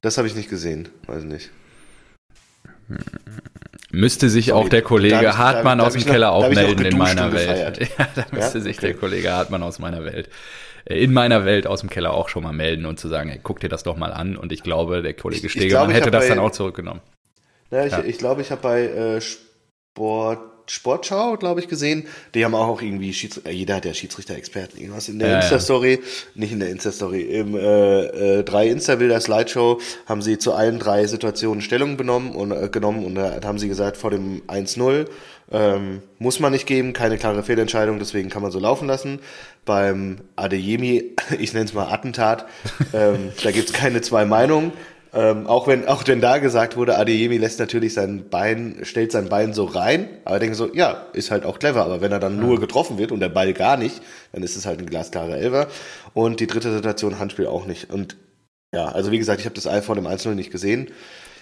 Das 0.01 0.17
habe 0.17 0.27
ich 0.27 0.35
nicht 0.35 0.49
gesehen, 0.49 0.89
weiß 1.07 1.23
nicht. 1.23 1.49
Müsste 3.91 4.29
sich 4.29 4.47
Sorry, 4.47 4.65
auch 4.65 4.69
der 4.69 4.81
Kollege 4.81 5.27
ich- 5.29 5.37
Hartmann 5.37 5.79
aus 5.79 5.93
dem 5.93 6.01
noch- 6.01 6.07
Keller 6.09 6.31
auch 6.31 6.49
melden 6.49 6.85
in 6.85 6.97
meiner 6.97 7.31
Welt. 7.33 7.79
Ja, 7.97 8.07
da 8.15 8.25
müsste 8.31 8.57
Ja? 8.59 8.63
sich 8.63 8.77
Okay. 8.77 8.87
der 8.87 8.95
Kollege 8.95 9.31
Hartmann 9.31 9.63
aus 9.63 9.79
meiner 9.79 10.03
Welt, 10.05 10.29
äh, 10.85 11.01
in 11.03 11.13
meiner 11.13 11.45
Welt 11.45 11.67
aus 11.67 11.81
dem 11.81 11.89
Keller 11.89 12.13
auch 12.13 12.29
schon 12.29 12.43
mal 12.43 12.53
melden 12.53 12.85
und 12.85 12.99
zu 12.99 13.07
sagen, 13.07 13.29
ey, 13.29 13.39
guck 13.41 13.59
dir 13.59 13.69
das 13.69 13.83
doch 13.83 13.97
mal 13.97 14.11
an. 14.13 14.37
Und 14.37 14.51
ich 14.51 14.61
glaube, 14.63 15.01
der 15.01 15.13
Kollege 15.13 15.47
Ich- 15.47 15.55
ich 15.55 15.61
Stegemann 15.63 15.89
hätte 15.89 16.11
das 16.11 16.23
bei- 16.25 16.29
dann 16.35 16.39
auch 16.39 16.51
zurückgenommen. 16.51 17.01
Ja, 17.71 17.85
ich, 17.85 17.91
ja. 17.91 18.03
ich 18.03 18.17
glaube, 18.17 18.41
ich 18.41 18.51
habe 18.51 18.61
bei 18.61 18.83
äh, 18.87 19.21
Sport 19.21 20.39
Sportschau, 20.67 21.37
glaube 21.37 21.59
ich, 21.61 21.67
gesehen. 21.67 22.07
Die 22.33 22.43
haben 22.43 22.55
auch 22.55 22.81
irgendwie 22.81 23.13
Schiedsrichter, 23.13 23.51
jeder 23.51 23.75
hat 23.75 23.85
ja 23.85 23.93
Schiedsrichter-Experten, 23.93 24.77
irgendwas 24.77 25.09
in 25.09 25.19
der 25.19 25.29
ja, 25.29 25.39
Insta-Story, 25.39 25.93
ja. 25.93 25.99
nicht 26.35 26.51
in 26.51 26.59
der 26.59 26.69
Insta-Story, 26.69 27.21
im 27.21 27.55
äh, 27.55 28.39
äh, 28.39 28.43
drei 28.43 28.67
Insta-Bilder 28.67 29.19
Slideshow 29.21 29.79
haben 30.05 30.21
sie 30.21 30.37
zu 30.37 30.53
allen 30.53 30.79
drei 30.79 31.07
Situationen 31.07 31.61
Stellung 31.61 31.97
benommen 31.97 32.35
und 32.35 32.51
äh, 32.51 32.69
genommen 32.69 33.05
und 33.05 33.15
da 33.15 33.39
haben 33.43 33.59
sie 33.59 33.67
gesagt, 33.67 33.97
vor 33.97 34.11
dem 34.11 34.41
1-0 34.47 35.07
ähm, 35.51 36.01
muss 36.19 36.39
man 36.39 36.51
nicht 36.51 36.67
geben, 36.67 36.93
keine 36.93 37.17
klare 37.17 37.43
Fehlentscheidung, 37.43 37.99
deswegen 37.99 38.29
kann 38.29 38.41
man 38.41 38.51
so 38.51 38.59
laufen 38.59 38.87
lassen. 38.87 39.19
Beim 39.65 40.17
Adeyemi, 40.35 41.15
ich 41.39 41.53
nenne 41.53 41.65
es 41.65 41.73
mal 41.73 41.91
Attentat, 41.91 42.45
ähm, 42.93 43.31
da 43.43 43.51
gibt's 43.51 43.73
keine 43.73 44.01
zwei 44.01 44.25
Meinungen. 44.25 44.73
Ähm, 45.17 45.47
auch 45.47 45.65
wenn 45.65 45.87
auch 45.87 46.03
wenn 46.05 46.21
da 46.21 46.37
gesagt 46.37 46.77
wurde, 46.77 46.95
Adeyemi 46.95 47.37
lässt 47.37 47.59
natürlich 47.59 47.95
sein 47.95 48.29
Bein, 48.29 48.81
stellt 48.83 49.11
sein 49.11 49.29
Bein 49.29 49.51
so 49.51 49.65
rein, 49.65 50.07
aber 50.25 50.37
denke 50.37 50.53
so, 50.53 50.71
ja, 50.75 51.07
ist 51.13 51.31
halt 51.31 51.43
auch 51.43 51.57
clever. 51.57 51.83
Aber 51.83 52.01
wenn 52.01 52.11
er 52.11 52.19
dann 52.19 52.35
ja. 52.35 52.43
nur 52.43 52.59
getroffen 52.59 52.99
wird 52.99 53.11
und 53.11 53.19
der 53.19 53.29
Ball 53.29 53.51
gar 53.53 53.77
nicht, 53.77 53.99
dann 54.31 54.43
ist 54.43 54.55
es 54.55 54.67
halt 54.67 54.79
ein 54.79 54.85
glasklarer 54.85 55.37
Elfer. 55.37 55.69
Und 56.13 56.39
die 56.39 56.45
dritte 56.45 56.71
Situation 56.71 57.17
Handspiel 57.17 57.47
auch 57.47 57.65
nicht. 57.65 57.89
Und 57.89 58.15
ja, 58.71 58.89
also 58.89 59.09
wie 59.11 59.17
gesagt, 59.17 59.39
ich 59.39 59.47
habe 59.47 59.55
das 59.55 59.65
Ei 59.65 59.81
vor 59.81 59.95
dem 59.95 60.05
1 60.05 60.25
nicht 60.25 60.51
gesehen. 60.51 60.91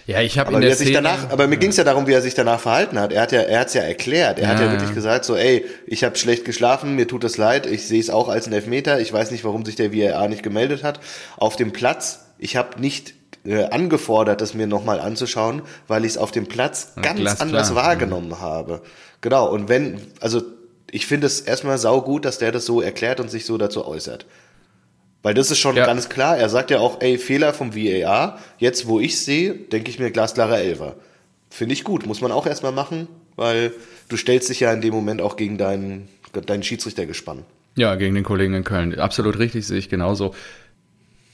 Ja, 0.07 0.21
ich 0.21 0.39
habe 0.39 0.53
in 0.53 0.61
der 0.61 0.75
Szene, 0.75 0.91
danach, 0.91 1.31
aber 1.31 1.47
mir 1.47 1.55
ja. 1.55 1.59
ging 1.59 1.71
es 1.71 1.77
ja 1.77 1.83
darum, 1.83 2.07
wie 2.07 2.13
er 2.13 2.21
sich 2.21 2.33
danach 2.33 2.61
verhalten 2.61 2.97
hat. 2.97 3.11
Er 3.11 3.23
hat 3.23 3.33
ja, 3.33 3.41
er 3.41 3.59
hat's 3.59 3.73
ja 3.73 3.81
erklärt. 3.81 4.37
Er 4.39 4.43
ja, 4.43 4.49
hat 4.51 4.61
ja 4.61 4.71
wirklich 4.71 4.93
gesagt, 4.93 5.25
so, 5.25 5.35
ey, 5.35 5.65
ich 5.85 6.05
habe 6.05 6.15
schlecht 6.15 6.45
geschlafen, 6.45 6.95
mir 6.95 7.09
tut 7.09 7.25
es 7.25 7.35
leid, 7.35 7.65
ich 7.65 7.85
sehe 7.87 7.99
es 7.99 8.09
auch 8.09 8.29
als 8.29 8.47
ein 8.47 8.53
Elfmeter. 8.53 9.01
Ich 9.01 9.11
weiß 9.11 9.31
nicht, 9.31 9.43
warum 9.43 9.65
sich 9.65 9.75
der 9.75 9.93
VAR 9.93 10.29
nicht 10.29 10.43
gemeldet 10.43 10.83
hat. 10.83 11.01
Auf 11.35 11.57
dem 11.57 11.73
Platz, 11.73 12.27
ich 12.37 12.55
habe 12.55 12.79
nicht 12.79 13.15
äh, 13.45 13.65
angefordert, 13.65 14.41
das 14.41 14.53
mir 14.53 14.67
nochmal 14.67 14.99
anzuschauen, 14.99 15.61
weil 15.87 16.05
ich 16.05 16.13
es 16.13 16.17
auf 16.17 16.31
dem 16.31 16.47
Platz 16.47 16.93
ja, 16.95 17.01
ganz 17.01 17.19
Glasklar. 17.19 17.47
anders 17.47 17.75
wahrgenommen 17.75 18.29
mhm. 18.29 18.39
habe. 18.39 18.81
Genau, 19.21 19.49
und 19.51 19.69
wenn, 19.69 20.01
also 20.19 20.41
ich 20.91 21.05
finde 21.05 21.27
es 21.27 21.41
erstmal 21.41 21.77
saugut, 21.77 22.25
dass 22.25 22.37
der 22.37 22.51
das 22.51 22.65
so 22.65 22.81
erklärt 22.81 23.19
und 23.19 23.29
sich 23.29 23.45
so 23.45 23.57
dazu 23.57 23.85
äußert. 23.85 24.25
Weil 25.23 25.33
das 25.33 25.49
ist 25.49 25.57
schon 25.57 25.75
ja. 25.75 25.85
ganz 25.87 26.09
klar. 26.09 26.37
Er 26.37 26.49
sagt 26.49 26.69
ja 26.69 26.79
auch, 26.79 27.01
ey, 27.01 27.17
Fehler 27.17 27.51
vom 27.53 27.75
VAR. 27.75 28.37
Jetzt, 28.59 28.87
wo 28.87 28.99
ich 28.99 29.19
sehe, 29.19 29.55
denke 29.55 29.89
ich 29.89 29.97
mir 29.97 30.11
glasklarer 30.11 30.59
Elfer. 30.59 30.95
Finde 31.49 31.73
ich 31.73 31.83
gut. 31.83 32.05
Muss 32.05 32.21
man 32.21 32.31
auch 32.31 32.45
erstmal 32.45 32.71
machen, 32.71 33.07
weil 33.35 33.73
du 34.07 34.17
stellst 34.17 34.49
dich 34.49 34.59
ja 34.59 34.71
in 34.71 34.81
dem 34.81 34.93
Moment 34.93 35.21
auch 35.21 35.35
gegen 35.35 35.57
deinen, 35.57 36.07
deinen 36.45 36.61
Schiedsrichtergespann. 36.61 37.43
Ja, 37.75 37.95
gegen 37.95 38.13
den 38.13 38.23
Kollegen 38.23 38.53
in 38.53 38.63
Köln. 38.63 38.97
Absolut 38.99 39.39
richtig, 39.39 39.65
sehe 39.65 39.79
ich 39.79 39.89
genauso 39.89 40.35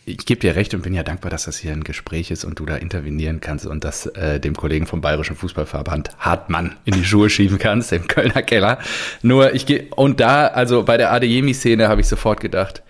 ich 0.05 0.25
gebe 0.25 0.41
dir 0.41 0.55
recht 0.55 0.74
und 0.74 0.81
bin 0.81 0.93
ja 0.93 1.03
dankbar, 1.03 1.29
dass 1.29 1.46
das 1.46 1.58
hier 1.58 1.72
ein 1.72 1.84
Gespräch 1.84 2.31
ist 2.31 2.43
und 2.43 2.60
du 2.60 2.65
da 2.65 2.75
intervenieren 2.75 3.39
kannst 3.39 3.67
und 3.67 3.84
das 3.84 4.08
äh, 4.08 4.39
dem 4.39 4.55
Kollegen 4.55 4.88
vom 4.88 5.00
Bayerischen 5.00 5.36
Fußballverband 5.36 6.17
Hartmann 6.17 6.75
in 6.86 6.93
die 6.96 7.05
Schuhe 7.05 7.29
schieben 7.29 7.60
kannst, 7.60 7.91
im 7.91 8.08
Kölner 8.08 8.41
Keller. 8.41 8.79
Nur 9.22 9.53
ich 9.53 9.67
gehe, 9.67 9.88
und 9.96 10.20
da, 10.20 10.48
also 10.48 10.84
bei 10.84 10.98
der 10.98 11.12
Adeyemi-Szene 11.12 11.88
habe 11.88 12.01
ich 12.01 12.08
sofort 12.08 12.39
gedacht, 12.39 12.81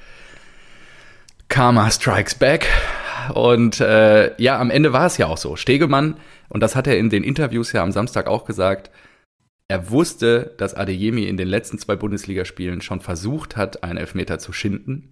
Karma 1.50 1.92
strikes 1.92 2.36
back. 2.36 2.68
Und 3.34 3.82
äh, 3.82 4.34
ja, 4.42 4.58
am 4.58 4.72
Ende 4.72 4.94
war 4.94 5.06
es 5.06 5.18
ja 5.18 5.28
auch 5.28 5.38
so. 5.38 5.58
Stegemann, 5.58 6.16
und 6.48 6.62
das 6.62 6.76
hat 6.76 6.88
er 6.88 6.98
in 6.98 7.10
den 7.10 7.24
Interviews 7.24 7.74
ja 7.74 7.84
am 7.84 7.92
Samstag 7.92 8.28
auch 8.28 8.46
gesagt, 8.46 8.90
er 9.68 9.90
wusste, 9.90 10.54
dass 10.58 10.74
Adeyemi 10.74 11.26
in 11.26 11.38
den 11.38 11.48
letzten 11.48 11.78
zwei 11.78 11.96
Bundesligaspielen 11.98 12.82
schon 12.82 13.02
versucht 13.02 13.58
hat, 13.58 13.84
einen 13.84 13.98
Elfmeter 13.98 14.40
zu 14.40 14.54
schinden 14.54 15.10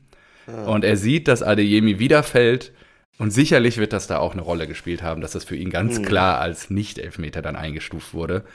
und 0.66 0.84
er 0.84 0.98
sieht, 0.98 1.28
dass 1.28 1.44
Adeyemi 1.44 2.00
wieder 2.00 2.24
fällt. 2.24 2.72
Und 3.18 3.32
sicherlich 3.32 3.78
wird 3.78 3.92
das 3.92 4.08
da 4.08 4.20
auch 4.20 4.32
eine 4.32 4.42
Rolle 4.42 4.66
gespielt 4.66 5.04
haben, 5.04 5.20
dass 5.20 5.32
das 5.32 5.44
für 5.44 5.58
ihn 5.58 5.70
ganz 5.70 6.00
mhm. 6.00 6.06
klar 6.06 6.40
als 6.40 6.70
Nicht-Elfmeter 6.70 7.42
dann 7.42 7.58
eingestuft 7.58 8.14
wurde. 8.14 8.46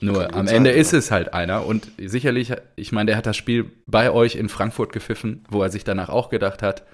Nur 0.00 0.34
am 0.34 0.48
Ende 0.48 0.70
sein, 0.70 0.80
ist 0.80 0.92
ja. 0.92 0.98
es 0.98 1.10
halt 1.10 1.34
einer. 1.34 1.66
Und 1.66 1.88
sicherlich, 1.98 2.52
ich 2.74 2.90
meine, 2.90 3.08
der 3.08 3.16
hat 3.18 3.26
das 3.26 3.36
Spiel 3.36 3.70
bei 3.86 4.10
euch 4.10 4.36
in 4.36 4.48
Frankfurt 4.48 4.92
gepfiffen, 4.92 5.44
wo 5.50 5.62
er 5.62 5.68
sich 5.68 5.84
danach 5.84 6.08
auch 6.08 6.30
gedacht 6.30 6.62
hat, 6.62 6.84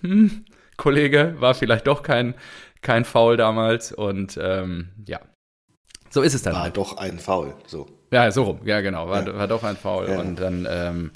hm, 0.00 0.46
Kollege, 0.78 1.34
war 1.38 1.54
vielleicht 1.54 1.86
doch 1.86 2.02
kein, 2.02 2.34
kein 2.80 3.04
Foul 3.04 3.36
damals. 3.36 3.92
Und 3.92 4.38
ähm, 4.42 4.88
ja, 5.06 5.20
so 6.08 6.22
ist 6.22 6.34
es 6.34 6.42
dann. 6.42 6.54
War 6.54 6.62
halt. 6.62 6.76
doch 6.76 6.96
ein 6.96 7.18
Foul, 7.18 7.54
so. 7.66 7.86
Ja, 8.10 8.30
so 8.32 8.42
rum, 8.42 8.60
ja 8.64 8.80
genau, 8.80 9.08
war, 9.08 9.26
ja. 9.26 9.36
war 9.36 9.46
doch 9.46 9.62
ein 9.62 9.76
Foul. 9.76 10.08
Ja. 10.08 10.18
Und 10.18 10.40
dann 10.40 10.66
ähm, 10.68 11.10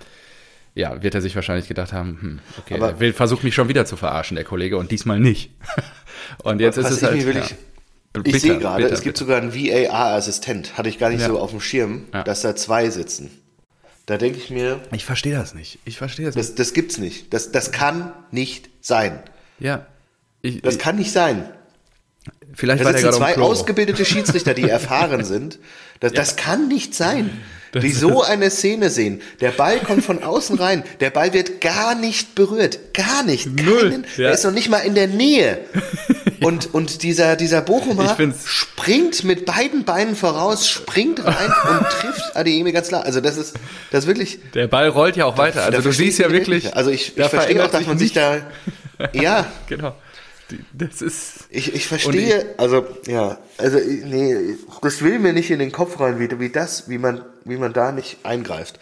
ja, 0.75 1.03
wird 1.03 1.15
er 1.15 1.21
sich 1.21 1.35
wahrscheinlich 1.37 1.69
gedacht 1.69 1.93
haben, 1.93 2.19
hm, 2.21 2.41
okay, 2.59 2.75
aber 2.75 2.89
er 2.91 3.01
will, 3.01 3.13
versucht 3.13 3.45
mich 3.45 3.55
schon 3.55 3.69
wieder 3.69 3.87
zu 3.87 3.97
verarschen, 3.97 4.35
der 4.35 4.45
Kollege, 4.45 4.77
und 4.77 4.91
diesmal 4.91 5.21
nicht. 5.21 5.51
und 6.43 6.61
jetzt 6.61 6.79
ist 6.79 6.91
es 6.91 7.03
halt. 7.03 7.23
Ja, 7.23 7.43
ich, 8.25 8.35
ich 8.35 8.41
sehe 8.41 8.59
gerade, 8.59 8.85
es 8.87 9.03
gibt 9.03 9.17
sogar 9.17 9.39
einen 9.39 9.55
VAR-Assistent, 9.55 10.77
hatte 10.77 10.89
ich 10.89 10.99
gar 10.99 11.11
nicht 11.11 11.21
ja. 11.21 11.29
so 11.29 11.39
auf 11.39 11.51
dem 11.51 11.61
Schirm, 11.61 12.05
ja. 12.13 12.23
dass 12.25 12.43
da 12.43 12.55
zwei 12.55 12.91
sitzen. 12.91 13.31
Da 14.07 14.19
denke 14.19 14.39
ich 14.39 14.51
mir. 14.51 14.81
Ich 14.93 15.05
verstehe 15.05 15.35
das 15.35 15.55
nicht. 15.55 15.79
Ich 15.85 15.97
verstehe 15.97 16.27
das, 16.27 16.35
das 16.35 16.49
nicht. 16.49 16.59
Das 16.59 16.73
gibt's 16.75 16.99
nicht. 16.99 17.33
Das, 17.33 17.53
das 17.53 17.73
kann 17.73 18.13
nicht 18.31 18.69
sein. 18.81 19.23
Ja. 19.59 19.87
Ich, 20.43 20.61
das 20.61 20.75
ich, 20.75 20.81
kann 20.81 20.97
nicht 20.97 21.11
sein. 21.11 21.49
Vielleicht 22.53 22.85
da 22.85 22.93
sitzen 22.93 23.13
zwei 23.13 23.37
ausgebildete 23.37 24.05
Schiedsrichter, 24.05 24.55
die 24.55 24.63
erfahren 24.69 25.25
sind. 25.25 25.59
Das, 26.01 26.13
das 26.13 26.37
kann 26.37 26.69
nicht 26.69 26.95
sein 26.95 27.31
die 27.83 27.91
so 27.93 28.23
eine 28.23 28.51
Szene 28.51 28.91
sehen. 28.91 29.21
Der 29.41 29.51
Ball 29.51 29.79
kommt 29.81 30.05
von 30.05 30.23
außen 30.23 30.59
rein. 30.59 30.85
Der 31.01 31.11
Ball 31.11 31.33
wird 31.33 31.61
gar 31.61 31.95
nicht 31.95 32.35
berührt. 32.35 32.95
Gar 32.95 33.25
nicht. 33.25 33.47
Null. 33.47 33.91
Keinen, 33.91 34.07
ja. 34.17 34.29
Er 34.29 34.35
ist 34.35 34.45
noch 34.45 34.53
nicht 34.53 34.69
mal 34.69 34.79
in 34.79 34.95
der 34.95 35.09
Nähe. 35.09 35.59
Und, 36.41 36.75
und 36.75 37.03
dieser, 37.05 37.37
dieser 37.37 37.63
Bochumer 37.63 38.19
springt 38.45 39.25
mit 39.25 39.47
beiden 39.47 39.85
Beinen 39.85 40.15
voraus, 40.15 40.69
springt 40.69 41.25
rein 41.25 41.51
und 41.71 41.87
trifft 41.89 42.37
Adeyemi 42.37 42.73
ganz 42.73 42.89
klar. 42.89 43.03
Also 43.03 43.23
das 43.23 43.39
ist, 43.39 43.55
das 43.91 44.01
ist 44.05 44.07
wirklich. 44.09 44.41
Der 44.53 44.67
Ball 44.67 44.89
rollt 44.89 45.17
ja 45.17 45.25
auch 45.25 45.39
weiter. 45.39 45.63
Also 45.63 45.81
du 45.81 45.91
siehst 45.91 46.19
ja 46.19 46.31
wirklich. 46.31 46.77
Also 46.77 46.91
ich, 46.91 47.17
ich 47.17 47.27
verstehe 47.27 47.65
auch, 47.65 47.71
dass 47.71 47.87
man 47.87 47.97
sich 47.97 48.13
da, 48.13 48.43
ja. 49.15 49.47
genau. 49.69 49.95
Das 50.73 51.03
ist. 51.03 51.47
Ich, 51.51 51.75
ich 51.75 51.87
verstehe, 51.87 52.55
also, 52.59 52.87
ja, 53.07 53.39
also, 53.59 53.79
nee, 53.79 54.57
das 54.83 55.03
will 55.03 55.19
mir 55.19 55.33
nicht 55.33 55.51
in 55.51 55.59
den 55.59 55.73
Kopf 55.73 55.99
rein, 56.01 56.19
wie, 56.19 56.39
wie 56.39 56.51
das, 56.51 56.89
wie 56.89 56.99
man, 56.99 57.25
wie 57.45 57.57
man 57.57 57.73
da 57.73 57.93
nicht 57.93 58.19
eingreift. 58.25 58.79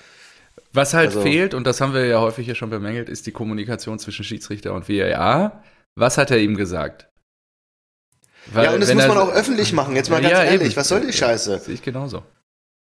Was 0.73 0.95
halt 0.95 1.09
also, 1.09 1.23
fehlt, 1.23 1.55
und 1.55 1.67
das 1.67 1.81
haben 1.81 1.95
wir 1.95 2.07
ja 2.07 2.21
häufig 2.21 2.47
hier 2.47 2.55
schon 2.55 2.71
bemängelt, 2.71 3.09
ist 3.09 3.27
die 3.27 3.33
Kommunikation 3.33 3.99
zwischen 3.99 4.25
Schiedsrichter 4.25 4.73
und 4.73 4.89
VAR. 4.89 5.63
Was 5.95 6.19
hat 6.19 6.31
er 6.31 6.39
ihm 6.39 6.57
gesagt? 6.57 7.09
Weil, 8.47 8.65
ja, 8.65 8.73
und 8.73 8.81
das 8.81 8.93
muss 8.93 9.07
man 9.07 9.19
auch 9.19 9.33
öffentlich 9.33 9.73
machen, 9.73 9.95
jetzt 9.95 10.11
mal 10.11 10.21
ganz 10.21 10.33
ja, 10.33 10.43
ehrlich, 10.43 10.69
eben. 10.69 10.77
was 10.77 10.89
soll 10.89 11.03
die 11.03 11.13
Scheiße? 11.13 11.61
Sehe 11.61 11.75
ich 11.75 11.83
genauso. 11.83 12.23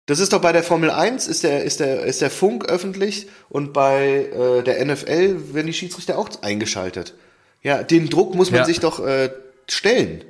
Das 0.07 0.21
ist 0.21 0.33
doch 0.33 0.41
bei 0.41 0.53
der 0.53 0.63
Formel 0.63 0.91
1 0.91 1.27
ist 1.29 1.43
der, 1.43 1.65
ist 1.65 1.81
der, 1.81 2.05
ist 2.05 2.23
der 2.23 2.31
Funk 2.31 2.67
öffentlich 2.67 3.29
und 3.49 3.73
bei 3.73 4.31
äh, 4.33 4.63
der 4.63 4.85
NFL 4.85 5.55
werden 5.55 5.67
die 5.67 5.75
Schiedsrichter 5.75 6.17
auch 6.17 6.31
eingeschaltet. 6.43 7.15
Ja, 7.63 7.83
den 7.83 8.09
Druck 8.09 8.35
muss 8.35 8.51
man 8.51 8.61
ja. 8.61 8.65
sich 8.65 8.81
doch 8.81 9.05
äh, 9.05 9.31
stellen. 9.69 10.25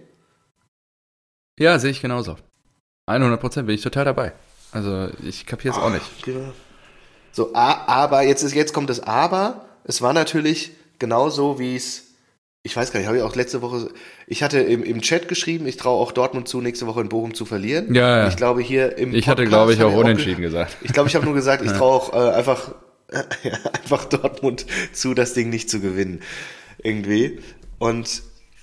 Ja, 1.58 1.78
sehe 1.78 1.90
ich 1.90 2.00
genauso. 2.00 2.36
100 3.06 3.40
Prozent 3.40 3.66
bin 3.66 3.74
ich 3.74 3.82
total 3.82 4.04
dabei. 4.04 4.32
Also 4.72 5.08
ich 5.22 5.46
kapiere 5.46 5.74
es 5.74 5.80
auch 5.80 5.90
nicht. 5.90 6.04
So, 7.32 7.54
aber 7.54 8.22
jetzt 8.22 8.42
ist 8.42 8.54
jetzt 8.54 8.72
kommt 8.72 8.90
das 8.90 9.00
Aber. 9.00 9.66
Es 9.84 10.02
war 10.02 10.12
natürlich 10.12 10.72
genauso 10.98 11.58
wie 11.58 11.76
es. 11.76 12.04
Ich 12.64 12.76
weiß 12.76 12.92
gar 12.92 13.00
nicht, 13.00 13.06
habe 13.06 13.16
ich 13.16 13.22
auch 13.22 13.34
letzte 13.34 13.62
Woche. 13.62 13.88
Ich 14.26 14.42
hatte 14.42 14.58
im, 14.58 14.82
im 14.82 15.00
Chat 15.00 15.28
geschrieben, 15.28 15.66
ich 15.66 15.78
traue 15.78 15.98
auch 15.98 16.12
Dortmund 16.12 16.48
zu, 16.48 16.60
nächste 16.60 16.86
Woche 16.86 17.00
in 17.00 17.08
Bochum 17.08 17.32
zu 17.32 17.46
verlieren. 17.46 17.94
Ja, 17.94 18.18
ja. 18.18 18.28
Ich 18.28 18.36
glaube 18.36 18.60
hier 18.60 18.98
im. 18.98 19.14
Ich 19.14 19.24
Podcast 19.24 19.28
hatte, 19.28 19.44
glaube 19.46 19.72
ich, 19.72 19.82
auch 19.82 19.94
unentschieden 19.94 20.36
auch 20.36 20.48
gesagt. 20.48 20.76
Ich 20.82 20.92
glaube, 20.92 21.08
ich 21.08 21.14
habe 21.14 21.24
nur 21.24 21.34
gesagt, 21.34 21.64
ich 21.64 21.72
traue 21.78 21.94
auch 21.94 22.12
äh, 22.12 22.34
einfach, 22.34 22.74
äh, 23.08 23.22
einfach 23.80 24.04
Dortmund 24.04 24.66
zu, 24.92 25.14
das 25.14 25.32
Ding 25.32 25.48
nicht 25.48 25.70
zu 25.70 25.80
gewinnen 25.80 26.20
irgendwie. 26.82 27.40
Und 27.78 28.22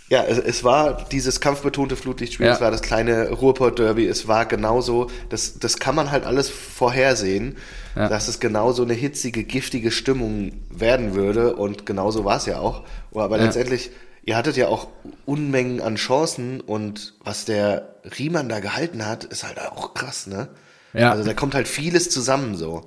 ja, 0.10 0.23
es, 0.23 0.38
es, 0.38 0.63
war 0.63 1.06
dieses 1.12 1.39
kampfbetonte 1.39 1.95
Flutlichtspiel, 1.95 2.45
ja. 2.45 2.54
es 2.54 2.62
war 2.62 2.69
das 2.69 2.82
kleine 2.82 3.30
Ruhrpott-Derby, 3.30 4.06
es 4.06 4.28
war 4.28 4.45
genauso, 4.45 5.10
das, 5.30 5.58
das 5.58 5.78
kann 5.78 5.95
man 5.95 6.12
halt 6.12 6.25
alles 6.25 6.49
vorhersehen, 6.49 7.58
ja. 7.95 8.08
dass 8.08 8.28
es 8.28 8.39
genauso 8.39 8.84
eine 8.84 8.93
hitzige, 8.93 9.43
giftige 9.43 9.89
Stimmung 9.89 10.51
werden 10.69 11.15
würde 11.15 11.56
und 11.56 11.88
genauso 11.88 12.23
war 12.23 12.38
es 12.38 12.45
ja 12.45 12.60
auch. 12.60 12.84
Aber 13.15 13.38
ja. 13.38 13.45
letztendlich, 13.45 13.89
ihr 14.23 14.38
hattet 14.38 14.58
ja 14.58 14.67
auch 14.67 14.89
Unmengen 15.25 15.82
an 15.82 15.95
Chancen 15.95 16.62
und 16.62 17.15
was 17.23 17.45
der 17.45 17.95
Riemann 18.19 18.47
da 18.47 18.60
gehalten 18.60 19.08
hat, 19.08 19.23
ist 19.23 19.43
halt 19.43 19.60
auch 19.60 19.95
krass, 19.95 20.28
ne? 20.28 20.49
Ja. 20.93 21.12
Also 21.12 21.23
da 21.23 21.34
kommt 21.34 21.56
halt 21.56 21.67
vieles 21.67 22.10
zusammen 22.10 22.56
so. 22.56 22.86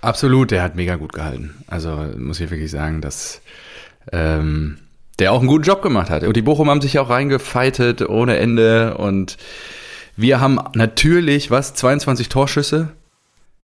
Absolut, 0.00 0.50
der 0.50 0.62
hat 0.62 0.74
mega 0.76 0.96
gut 0.96 1.12
gehalten. 1.12 1.62
Also 1.66 1.90
muss 2.16 2.40
ich 2.40 2.50
wirklich 2.50 2.70
sagen, 2.70 3.00
dass 3.00 3.40
ähm, 4.12 4.78
der 5.18 5.32
auch 5.32 5.38
einen 5.38 5.48
guten 5.48 5.64
Job 5.64 5.82
gemacht 5.82 6.10
hat. 6.10 6.24
Und 6.24 6.36
die 6.36 6.42
Bochum 6.42 6.68
haben 6.70 6.80
sich 6.80 6.98
auch 6.98 7.10
reingefeitet 7.10 8.08
ohne 8.08 8.36
Ende. 8.36 8.96
Und 8.96 9.36
wir 10.16 10.40
haben 10.40 10.58
natürlich, 10.74 11.50
was, 11.50 11.74
22 11.74 12.28
Torschüsse? 12.28 12.90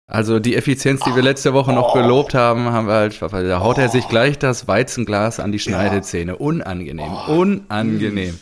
Also 0.07 0.40
die 0.40 0.57
Effizienz, 0.57 1.01
die 1.05 1.14
wir 1.14 1.23
letzte 1.23 1.55
Woche 1.55 1.73
noch 1.73 1.95
gelobt 1.95 2.35
haben, 2.35 2.71
haben 2.71 2.87
wir 2.87 2.95
halt, 2.95 3.23
da 3.23 3.61
haut 3.61 3.79
er 3.79 3.88
sich 3.88 4.09
gleich 4.09 4.38
das 4.38 4.68
Weizenglas 4.68 5.40
an 5.40 5.53
die 5.53 5.59
Schneidezähne. 5.59 6.37
Unangenehm, 6.37 7.12
unangenehm. 7.29 8.38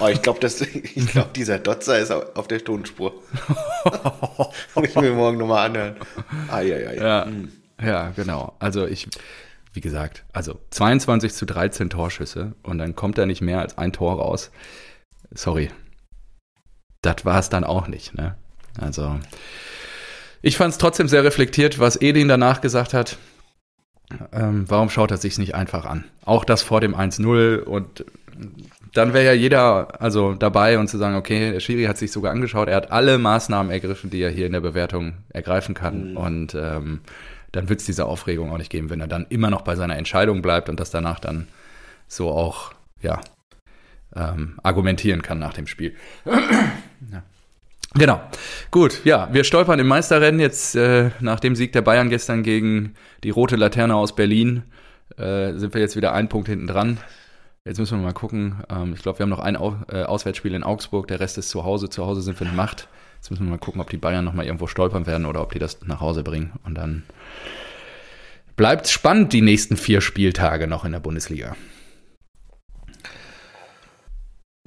Oh, 0.00 0.06
ich 0.08 0.22
glaube, 0.22 0.40
glaub, 1.12 1.34
dieser 1.34 1.58
Dotzer 1.58 1.98
ist 1.98 2.10
auf 2.10 2.48
der 2.48 2.64
Tonspur. 2.64 3.12
Muss 4.74 4.88
ich 4.88 4.94
mir 4.94 5.12
morgen 5.12 5.38
nochmal 5.38 5.66
anhören. 5.66 5.96
Ah, 6.50 6.60
ja, 6.60 6.78
ja, 6.78 6.92
ja. 6.92 7.26
Ja, 7.80 8.12
genau. 8.16 8.54
Also 8.58 8.86
ich, 8.86 9.08
wie 9.72 9.80
gesagt, 9.80 10.24
also 10.32 10.58
22 10.70 11.34
zu 11.34 11.46
13 11.46 11.90
Torschüsse 11.90 12.54
und 12.62 12.78
dann 12.78 12.94
kommt 12.94 13.18
da 13.18 13.26
nicht 13.26 13.40
mehr 13.40 13.60
als 13.60 13.78
ein 13.78 13.92
Tor 13.92 14.16
raus. 14.16 14.50
Sorry. 15.30 15.70
Das 17.02 17.24
war 17.24 17.38
es 17.38 17.48
dann 17.48 17.64
auch 17.64 17.86
nicht, 17.86 18.14
ne? 18.14 18.36
Also, 18.80 19.18
ich 20.42 20.56
fand 20.56 20.72
es 20.72 20.78
trotzdem 20.78 21.08
sehr 21.08 21.24
reflektiert, 21.24 21.78
was 21.78 22.00
Edin 22.00 22.28
danach 22.28 22.60
gesagt 22.60 22.94
hat. 22.94 23.18
Ähm, 24.32 24.64
warum 24.68 24.88
schaut 24.88 25.10
er 25.10 25.16
sich 25.18 25.38
nicht 25.38 25.54
einfach 25.54 25.84
an? 25.84 26.04
Auch 26.24 26.44
das 26.44 26.62
vor 26.62 26.80
dem 26.80 26.94
1-0 26.94 27.58
und 27.60 28.04
dann 28.94 29.12
wäre 29.12 29.26
ja 29.26 29.32
jeder 29.32 30.00
also 30.00 30.34
dabei 30.34 30.78
und 30.78 30.88
zu 30.88 30.96
sagen, 30.96 31.16
okay, 31.16 31.52
der 31.52 31.60
Schiri 31.60 31.84
hat 31.84 31.98
sich 31.98 32.10
sogar 32.10 32.32
angeschaut, 32.32 32.68
er 32.68 32.76
hat 32.76 32.90
alle 32.90 33.18
Maßnahmen 33.18 33.70
ergriffen, 33.70 34.10
die 34.10 34.22
er 34.22 34.30
hier 34.30 34.46
in 34.46 34.52
der 34.52 34.60
Bewertung 34.60 35.14
ergreifen 35.28 35.74
kann. 35.74 36.12
Mhm. 36.12 36.16
Und 36.16 36.54
ähm, 36.54 37.00
dann 37.52 37.68
wird 37.68 37.80
es 37.80 37.86
diese 37.86 38.06
Aufregung 38.06 38.52
auch 38.52 38.58
nicht 38.58 38.70
geben, 38.70 38.90
wenn 38.90 39.00
er 39.00 39.06
dann 39.06 39.26
immer 39.28 39.50
noch 39.50 39.62
bei 39.62 39.76
seiner 39.76 39.96
Entscheidung 39.96 40.42
bleibt 40.42 40.68
und 40.68 40.78
das 40.80 40.90
danach 40.90 41.20
dann 41.20 41.48
so 42.06 42.30
auch, 42.30 42.72
ja, 43.02 43.20
ähm, 44.14 44.58
argumentieren 44.62 45.22
kann 45.22 45.38
nach 45.38 45.54
dem 45.54 45.66
Spiel. 45.66 45.94
ja. 46.24 47.22
Genau. 47.94 48.20
Gut, 48.70 49.04
ja, 49.04 49.28
wir 49.32 49.44
stolpern 49.44 49.78
im 49.78 49.86
Meisterrennen 49.86 50.40
jetzt 50.40 50.76
äh, 50.76 51.10
nach 51.20 51.40
dem 51.40 51.56
Sieg 51.56 51.72
der 51.72 51.82
Bayern 51.82 52.10
gestern 52.10 52.42
gegen 52.42 52.94
die 53.24 53.30
rote 53.30 53.56
Laterne 53.56 53.96
aus 53.96 54.14
Berlin. 54.14 54.64
Äh, 55.16 55.54
sind 55.54 55.72
wir 55.72 55.80
jetzt 55.80 55.96
wieder 55.96 56.12
einen 56.12 56.28
Punkt 56.28 56.48
hinten 56.48 56.66
dran. 56.66 56.98
Jetzt 57.64 57.78
müssen 57.78 57.98
wir 57.98 58.04
mal 58.04 58.12
gucken. 58.12 58.62
Ähm, 58.70 58.92
ich 58.94 59.02
glaube, 59.02 59.18
wir 59.18 59.24
haben 59.24 59.30
noch 59.30 59.40
ein 59.40 59.56
Au 59.56 59.76
äh, 59.90 60.02
Auswärtsspiel 60.02 60.54
in 60.54 60.64
Augsburg, 60.64 61.08
der 61.08 61.20
Rest 61.20 61.38
ist 61.38 61.48
zu 61.48 61.64
Hause. 61.64 61.88
Zu 61.88 62.04
Hause 62.04 62.20
sind 62.20 62.38
wir 62.38 62.46
in 62.46 62.56
Macht. 62.56 62.88
Jetzt 63.18 63.30
müssen 63.30 63.44
wir 63.44 63.50
mal 63.50 63.58
gucken, 63.58 63.80
ob 63.80 63.90
die 63.90 63.96
Bayern 63.96 64.24
noch 64.24 64.32
mal 64.32 64.46
irgendwo 64.46 64.66
stolpern 64.66 65.06
werden 65.06 65.26
oder 65.26 65.42
ob 65.42 65.52
die 65.52 65.58
das 65.58 65.78
nach 65.84 66.00
Hause 66.00 66.22
bringen. 66.22 66.52
Und 66.64 66.74
dann 66.76 67.02
bleibt 68.56 68.88
spannend 68.88 69.32
die 69.32 69.42
nächsten 69.42 69.76
vier 69.76 70.00
Spieltage 70.00 70.66
noch 70.66 70.84
in 70.84 70.92
der 70.92 71.00
Bundesliga. 71.00 71.56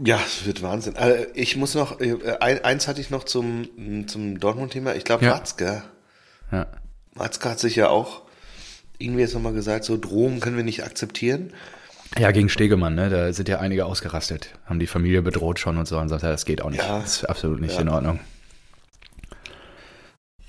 Ja, 0.03 0.19
es 0.25 0.45
wird 0.45 0.61
Wahnsinn. 0.61 0.95
Äh, 0.95 1.27
ich 1.33 1.55
muss 1.55 1.75
noch, 1.75 1.99
äh, 1.99 2.37
eins 2.39 2.87
hatte 2.87 3.01
ich 3.01 3.09
noch 3.09 3.23
zum, 3.23 3.67
zum 4.07 4.39
Dortmund-Thema. 4.39 4.95
Ich 4.95 5.03
glaube, 5.03 5.25
ja. 5.25 5.33
Watzke. 5.33 5.83
Ja. 6.51 6.67
Watzke 7.13 7.49
hat 7.49 7.59
sich 7.59 7.75
ja 7.75 7.89
auch 7.89 8.23
irgendwie 8.97 9.21
jetzt 9.21 9.33
nochmal 9.33 9.53
gesagt, 9.53 9.85
so 9.85 9.97
Drohungen 9.97 10.39
können 10.39 10.57
wir 10.57 10.63
nicht 10.63 10.83
akzeptieren. 10.83 11.53
Ja, 12.17 12.31
gegen 12.31 12.49
Stegemann, 12.49 12.95
ne? 12.95 13.09
Da 13.09 13.31
sind 13.31 13.47
ja 13.47 13.59
einige 13.59 13.85
ausgerastet, 13.85 14.49
haben 14.65 14.79
die 14.79 14.87
Familie 14.87 15.21
bedroht 15.21 15.59
schon 15.59 15.77
und 15.77 15.87
so 15.87 15.97
und 15.97 16.09
sagt, 16.09 16.23
ja, 16.23 16.29
das 16.29 16.45
geht 16.45 16.61
auch 16.61 16.69
nicht. 16.69 16.83
Ja, 16.83 16.99
das 16.99 17.17
ist 17.17 17.25
absolut 17.25 17.61
nicht 17.61 17.75
ja. 17.75 17.81
in 17.81 17.89
Ordnung. 17.89 18.19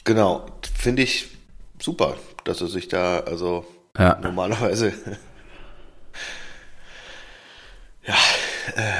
Genau, 0.04 0.46
finde 0.76 1.02
ich 1.02 1.28
super, 1.80 2.16
dass 2.44 2.60
er 2.60 2.66
sich 2.68 2.88
da, 2.88 3.20
also 3.20 3.64
ja. 3.96 4.18
normalerweise. 4.20 4.88
ja, 8.06 8.14
äh, 8.74 8.92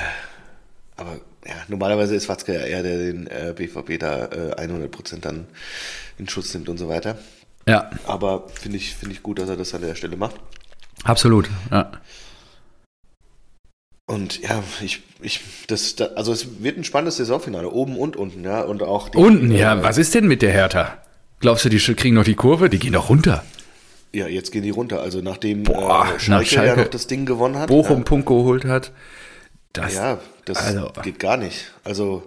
aber 0.97 1.21
ja, 1.45 1.55
normalerweise 1.69 2.15
ist 2.15 2.29
Watzke 2.29 2.55
ja 2.55 2.61
eher 2.61 2.83
der 2.83 2.99
den 2.99 3.27
äh, 3.27 3.53
BVB 3.57 3.99
da 3.99 4.27
äh, 4.27 4.55
100% 4.57 5.21
dann 5.21 5.47
in 6.19 6.29
Schutz 6.29 6.55
nimmt 6.55 6.69
und 6.69 6.79
so 6.79 6.89
weiter. 6.89 7.19
Ja. 7.67 7.91
Aber 8.07 8.49
finde 8.49 8.77
ich, 8.77 8.95
finde 8.95 9.15
ich 9.15 9.23
gut, 9.23 9.39
dass 9.39 9.49
er 9.49 9.57
das 9.57 9.75
an 9.75 9.83
der 9.83 9.95
Stelle 9.95 10.17
macht. 10.17 10.37
Absolut, 11.05 11.49
ja. 11.71 11.93
Und 14.13 14.43
ja, 14.43 14.63
ich, 14.83 15.01
ich, 15.23 15.41
das, 15.69 15.97
da, 15.97 16.09
also 16.17 16.33
es 16.33 16.63
wird 16.63 16.77
ein 16.77 16.85
spannendes 16.85 17.17
Saisonfinale, 17.17 17.71
oben 17.71 17.97
und 17.97 18.15
unten, 18.15 18.45
ja, 18.45 18.61
und 18.61 18.83
auch 18.83 19.09
die, 19.09 19.17
Unten, 19.17 19.51
ja, 19.51 19.79
äh, 19.79 19.83
was 19.83 19.97
ist 19.97 20.15
denn 20.15 20.29
mit 20.29 20.43
der 20.43 20.53
Hertha? 20.53 20.99
Glaubst 21.41 21.65
du, 21.65 21.71
die 21.71 21.79
kriegen 21.79 22.15
noch 22.15 22.25
die 22.25 22.35
Kurve? 22.35 22.69
Die 22.69 22.79
gehen 22.79 22.93
doch 22.93 23.09
runter. 23.09 23.43
Ja, 24.13 24.27
jetzt 24.29 24.53
gehen 24.53 24.65
die 24.65 24.71
runter. 24.71 25.01
Also 25.01 25.23
nachdem 25.23 25.63
Boah, 25.63 26.05
äh, 26.05 26.21
Schalke, 26.21 26.31
nach 26.31 26.45
Schalke 26.45 26.67
ja 26.67 26.77
noch 26.85 26.91
das 26.91 27.07
Ding 27.07 27.25
gewonnen 27.25 27.57
hat. 27.57 27.69
Bochum 27.69 27.99
ja. 27.99 28.05
Punkt 28.05 28.27
geholt 28.27 28.67
hat. 28.67 28.93
Das, 29.73 29.95
ja, 29.95 30.19
das 30.45 30.59
also, 30.59 30.93
geht 31.03 31.19
gar 31.19 31.39
nicht. 31.39 31.73
Also 31.83 32.23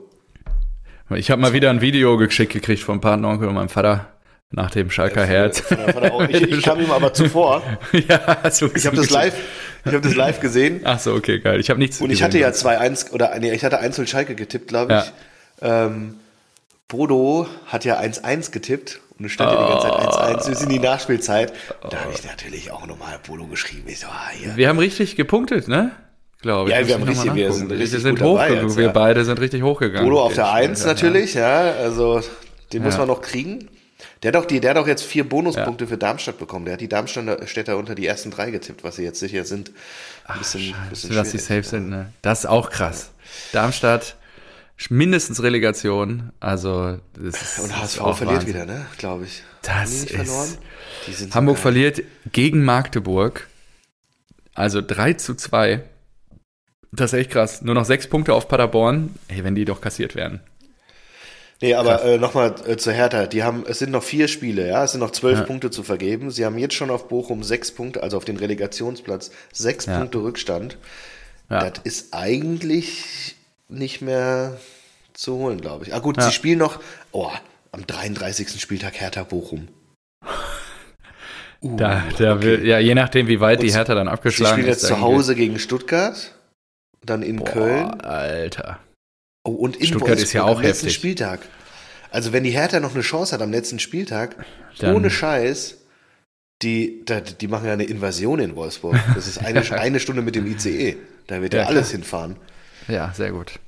ich 1.11 1.29
habe 1.29 1.39
mal 1.39 1.53
wieder 1.53 1.69
ein 1.69 1.81
Video 1.81 2.17
geschickt 2.17 2.51
gekriegt 2.51 2.81
vom 2.81 2.99
Partneronkel 2.99 3.47
und 3.47 3.53
meinem 3.53 3.69
Vater 3.69 4.14
nach 4.51 4.71
dem 4.71 4.89
Schalker 4.89 5.25
Herz. 5.25 5.63
Ich, 6.29 6.41
ich, 6.41 6.63
kam 6.63 6.79
ihm 6.79 6.91
aber 6.91 7.13
zuvor. 7.13 7.61
ja, 7.91 8.49
so 8.51 8.69
ich 8.73 8.85
habe 8.85 8.95
das 8.95 9.09
live, 9.09 9.35
ich 9.85 9.93
habe 9.93 10.01
das 10.01 10.15
live 10.15 10.39
gesehen. 10.39 10.81
Ach 10.83 10.99
so, 10.99 11.13
okay, 11.13 11.39
geil. 11.39 11.59
Ich 11.59 11.69
habe 11.69 11.79
nichts. 11.79 11.99
Und 12.01 12.11
ich 12.11 12.23
hatte 12.23 12.37
ja 12.37 12.49
2-1 12.49 13.11
oder 13.11 13.37
nee, 13.39 13.51
ich 13.53 13.63
hatte 13.63 13.79
1 13.79 14.09
Schalke 14.09 14.35
getippt, 14.35 14.67
glaube 14.67 14.93
ich. 14.93 15.61
Ja. 15.61 15.85
Ähm, 15.85 16.15
Bodo 16.87 17.47
hat 17.65 17.85
ja 17.85 17.99
1-1 17.99 18.51
getippt 18.51 19.01
und 19.17 19.25
es 19.25 19.31
stand 19.31 19.51
oh. 19.51 19.55
ja 19.55 19.65
die 19.65 19.71
ganze 19.71 20.17
Zeit 20.17 20.37
1-1 20.39 20.49
bis 20.49 20.61
in 20.61 20.69
die 20.69 20.79
Nachspielzeit. 20.79 21.53
Und 21.81 21.93
da 21.93 22.01
habe 22.01 22.13
ich 22.13 22.23
natürlich 22.23 22.71
auch 22.71 22.85
nochmal 22.85 23.19
Bodo 23.25 23.47
geschrieben. 23.47 23.85
Ich 23.87 23.99
so, 23.99 24.07
ah, 24.07 24.29
hier. 24.31 24.55
Wir 24.55 24.69
haben 24.69 24.79
richtig 24.79 25.15
gepunktet, 25.15 25.67
ne? 25.67 25.91
glaube 26.45 26.69
ich. 26.69 26.75
Ja, 26.75 26.87
wir 26.87 26.93
haben 26.93 27.03
richtig, 27.03 27.33
wir 27.33 27.51
sind 27.51 27.71
richtig 27.71 27.91
wir 27.93 27.99
sind 27.99 28.21
hochgegangen. 28.21 28.69
Ja. 28.69 28.77
Wir 28.77 28.89
beide 28.89 29.25
sind 29.25 29.39
richtig 29.39 29.63
hochgegangen. 29.63 30.07
Bodo 30.07 30.21
auf 30.21 30.33
der 30.33 30.51
1 30.51 30.85
natürlich, 30.85 31.33
ja. 31.33 31.71
Also 31.71 32.21
den 32.71 32.83
muss 32.83 32.97
man 32.97 33.07
noch 33.07 33.21
kriegen. 33.21 33.67
Der 34.25 34.33
hat, 34.33 34.41
auch 34.41 34.47
die, 34.47 34.59
der 34.59 34.71
hat 34.71 34.77
auch 34.77 34.87
jetzt 34.87 35.03
vier 35.03 35.29
Bonuspunkte 35.29 35.83
ja. 35.83 35.87
für 35.87 35.99
Darmstadt 35.99 36.39
bekommen. 36.39 36.65
Der 36.65 36.73
hat 36.73 36.81
die 36.81 36.89
Darmstädter 36.89 37.77
unter 37.77 37.93
die 37.93 38.07
ersten 38.07 38.31
drei 38.31 38.49
getippt, 38.49 38.83
was 38.83 38.95
sie 38.95 39.03
jetzt 39.03 39.19
sicher 39.19 39.45
sind. 39.45 39.71
Ein 40.23 40.39
bisschen, 40.39 40.73
Ach, 40.75 40.89
bisschen 40.89 41.13
dass 41.13 41.29
sie 41.29 41.37
safe 41.37 41.61
sind, 41.61 41.89
ne? 41.89 42.11
Das 42.23 42.39
ist 42.39 42.45
auch 42.47 42.71
krass. 42.71 43.11
Darmstadt, 43.51 44.15
mindestens 44.89 45.43
Relegation. 45.43 46.31
Also, 46.39 46.97
das 47.13 47.39
ist, 47.39 47.59
Und 47.59 47.79
HSV 47.79 47.97
verliert 47.97 48.19
Wahnsinn. 48.21 48.47
wieder, 48.47 48.65
ne? 48.65 48.87
Glaube 48.97 49.25
ich. 49.25 49.43
Das 49.61 49.93
ist. 49.93 50.09
Verloren? 50.09 50.57
Hamburg 51.31 51.57
so 51.57 51.61
verliert 51.61 52.01
gegen 52.31 52.63
Magdeburg. 52.63 53.47
Also 54.55 54.81
3 54.81 55.13
zu 55.13 55.35
2. 55.35 55.83
Das 56.91 57.13
ist 57.13 57.19
echt 57.19 57.29
krass. 57.29 57.61
Nur 57.61 57.75
noch 57.75 57.85
sechs 57.85 58.07
Punkte 58.07 58.33
auf 58.33 58.47
Paderborn. 58.47 59.13
Ey, 59.27 59.43
wenn 59.43 59.53
die 59.53 59.65
doch 59.65 59.81
kassiert 59.81 60.15
werden. 60.15 60.39
Nee, 61.61 61.73
aber 61.73 62.03
äh, 62.03 62.17
nochmal 62.17 62.55
äh, 62.67 62.75
zur 62.77 62.93
Hertha. 62.93 63.27
Die 63.27 63.43
haben, 63.43 63.63
es 63.67 63.79
sind 63.79 63.91
noch 63.91 64.03
vier 64.03 64.27
Spiele, 64.27 64.67
ja. 64.67 64.83
Es 64.83 64.91
sind 64.91 64.99
noch 64.99 65.11
zwölf 65.11 65.39
ja. 65.39 65.45
Punkte 65.45 65.71
zu 65.71 65.83
vergeben. 65.83 66.29
Sie 66.29 66.45
haben 66.45 66.57
jetzt 66.57 66.73
schon 66.73 66.89
auf 66.89 67.07
Bochum 67.07 67.43
sechs 67.43 67.71
Punkte, 67.71 68.03
also 68.03 68.17
auf 68.17 68.25
den 68.25 68.37
Relegationsplatz, 68.37 69.31
sechs 69.53 69.85
ja. 69.85 69.97
Punkte 69.97 70.19
Rückstand. 70.19 70.77
Ja. 71.49 71.69
Das 71.69 71.79
ist 71.83 72.13
eigentlich 72.13 73.35
nicht 73.69 74.01
mehr 74.01 74.57
zu 75.13 75.35
holen, 75.35 75.61
glaube 75.61 75.85
ich. 75.85 75.93
Ah, 75.93 75.99
gut, 75.99 76.21
sie 76.21 76.31
spielen 76.31 76.59
noch, 76.59 76.79
oh, 77.11 77.31
am 77.71 77.87
33. 77.87 78.59
Spieltag 78.59 78.99
Hertha 78.99 79.23
Bochum. 79.23 79.67
Uh, 81.61 81.77
da, 81.77 82.03
da 82.19 82.35
okay. 82.35 82.43
will, 82.43 82.67
ja, 82.67 82.77
je 82.77 82.93
nachdem, 82.93 83.27
wie 83.27 83.39
weit 83.39 83.59
Und 83.59 83.65
die 83.65 83.73
Hertha 83.73 83.95
dann 83.95 84.07
abgeschlagen 84.07 84.51
ist. 84.51 84.55
Sie 84.55 84.61
spielen 84.61 84.73
jetzt 84.73 84.85
zu 84.87 85.01
Hause 85.01 85.35
gegen 85.35 85.57
Stuttgart 85.57 86.35
dann 87.01 87.23
in 87.23 87.37
Boah, 87.37 87.45
Köln. 87.45 88.01
Alter. 88.01 88.79
Oh, 89.45 89.51
und 89.51 89.75
in 89.75 89.85
Stuttgart 89.85 90.09
Wolfsburg 90.09 90.25
ist 90.25 90.33
ja 90.33 90.43
auch 90.43 90.57
am 90.57 90.63
letzten 90.63 90.87
heftig. 90.87 90.95
Spieltag. 90.95 91.39
Also 92.09 92.33
wenn 92.33 92.43
die 92.43 92.51
Hertha 92.51 92.79
noch 92.79 92.93
eine 92.93 93.03
Chance 93.03 93.33
hat 93.33 93.41
am 93.41 93.51
letzten 93.51 93.77
Spieltag, 93.79 94.43
dann 94.79 94.95
ohne 94.95 95.11
Scheiß, 95.11 95.77
die, 96.61 97.05
die, 97.39 97.47
machen 97.47 97.67
ja 97.67 97.73
eine 97.73 97.83
Invasion 97.83 98.39
in 98.39 98.55
Wolfsburg. 98.55 98.97
Das 99.13 99.27
ist 99.27 99.37
eine, 99.37 99.61
eine 99.79 99.99
Stunde 99.99 100.23
mit 100.23 100.35
dem 100.35 100.47
ICE. 100.47 100.97
Da 101.27 101.41
wird 101.41 101.53
ja, 101.53 101.61
ja 101.61 101.67
alles 101.67 101.91
hinfahren. 101.91 102.37
Ja, 102.87 103.13
sehr 103.13 103.31
gut. 103.31 103.59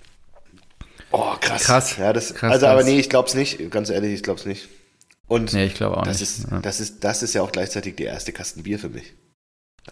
Oh, 1.11 1.35
krass. 1.39 1.63
Krass. 1.63 1.97
Ja, 1.97 2.11
das, 2.11 2.33
krass 2.33 2.53
also, 2.53 2.65
krass. 2.65 2.71
aber 2.71 2.83
nee, 2.83 2.99
ich 2.99 3.09
glaub's 3.09 3.35
nicht. 3.35 3.69
Ganz 3.69 3.89
ehrlich, 3.89 4.13
ich 4.13 4.23
glaub's 4.23 4.45
nicht. 4.45 4.67
Und 5.27 5.53
nee, 5.53 5.65
ich 5.65 5.75
glaube 5.75 5.97
auch 5.97 6.03
das 6.03 6.21
nicht. 6.21 6.39
Ist, 6.39 6.51
ja. 6.51 6.59
das, 6.59 6.79
ist, 6.79 7.03
das 7.03 7.21
ist 7.21 7.35
ja 7.35 7.41
auch 7.43 7.51
gleichzeitig 7.51 7.95
die 7.95 8.03
erste 8.03 8.31
Kasten 8.31 8.63
Bier 8.63 8.79
für 8.79 8.89
mich. 8.89 9.13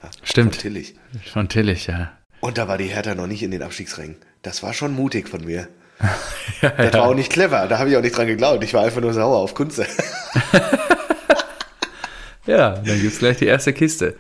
Ja, 0.01 0.09
Stimmt. 0.23 0.55
Von 0.55 0.61
Tillich. 0.61 0.95
Von 1.31 1.49
Tillich, 1.49 1.87
ja. 1.87 2.17
Und 2.39 2.57
da 2.57 2.67
war 2.67 2.77
die 2.77 2.85
Hertha 2.85 3.15
noch 3.15 3.27
nicht 3.27 3.43
in 3.43 3.51
den 3.51 3.61
Abstiegsrängen. 3.61 4.17
Das 4.45 4.61
war 4.61 4.73
schon 4.73 4.93
mutig 4.93 5.27
von 5.27 5.43
mir. 5.43 5.67
ja, 6.61 6.69
das 6.69 6.93
ja. 6.93 6.99
war 6.99 7.07
auch 7.07 7.15
nicht 7.15 7.31
clever. 7.31 7.65
Da 7.67 7.79
habe 7.79 7.89
ich 7.89 7.97
auch 7.97 8.01
nicht 8.01 8.15
dran 8.15 8.27
geglaubt. 8.27 8.63
Ich 8.63 8.75
war 8.75 8.83
einfach 8.83 9.01
nur 9.01 9.11
sauer 9.11 9.37
auf 9.37 9.55
Kunze. 9.55 9.87
ja, 12.45 12.75
dann 12.75 13.01
gibt 13.01 13.13
es 13.13 13.17
gleich 13.17 13.37
die 13.37 13.47
erste 13.47 13.73
Kiste. 13.73 14.13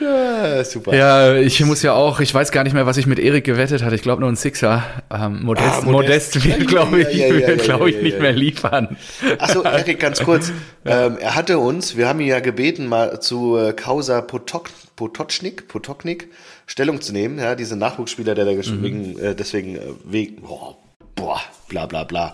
Ja, 0.00 0.64
super. 0.64 0.96
Ja, 0.96 1.36
ich 1.36 1.64
muss 1.64 1.82
ja 1.82 1.92
auch, 1.92 2.18
ich 2.18 2.34
weiß 2.34 2.50
gar 2.50 2.64
nicht 2.64 2.72
mehr, 2.72 2.86
was 2.86 2.96
ich 2.96 3.06
mit 3.06 3.20
Erik 3.20 3.44
gewettet 3.44 3.84
hatte. 3.84 3.94
Ich 3.94 4.02
glaube 4.02 4.22
nur 4.22 4.30
ein 4.30 4.34
Sixer. 4.34 4.82
Ähm, 5.08 5.44
Modest, 5.44 5.68
ah, 5.68 5.82
Modest. 5.82 6.34
Modest 6.34 6.44
wird, 6.44 6.66
glaube 6.66 7.02
ich, 7.02 7.16
ja, 7.16 7.26
ja, 7.28 7.50
ja, 7.50 7.56
glaub 7.56 7.86
ich 7.86 8.02
nicht 8.02 8.18
mehr 8.18 8.32
liefern. 8.32 8.96
Achso, 9.38 9.62
Erik, 9.64 10.00
ganz 10.00 10.20
kurz. 10.20 10.52
ähm, 10.84 11.16
er 11.20 11.36
hatte 11.36 11.58
uns, 11.58 11.96
wir 11.96 12.08
haben 12.08 12.18
ihn 12.18 12.28
ja 12.28 12.40
gebeten, 12.40 12.86
mal 12.86 13.20
zu 13.20 13.56
äh, 13.56 13.72
Causa 13.72 14.20
Potok, 14.20 14.70
Potocznik, 14.96 15.68
Potoknik 15.68 16.28
Stellung 16.70 17.00
zu 17.00 17.12
nehmen. 17.12 17.38
Ja, 17.40 17.56
diese 17.56 17.74
Nachwuchsspieler, 17.74 18.36
der 18.36 18.44
da 18.44 18.52
mhm. 18.52 18.82
wegen, 18.82 19.18
äh, 19.18 19.34
deswegen 19.34 19.74
äh, 19.74 19.80
wegen, 20.04 20.42
boah, 20.42 20.76
boah, 21.16 21.40
bla 21.68 21.86
bla 21.86 22.04
bla. 22.04 22.32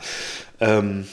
Ähm, 0.60 1.06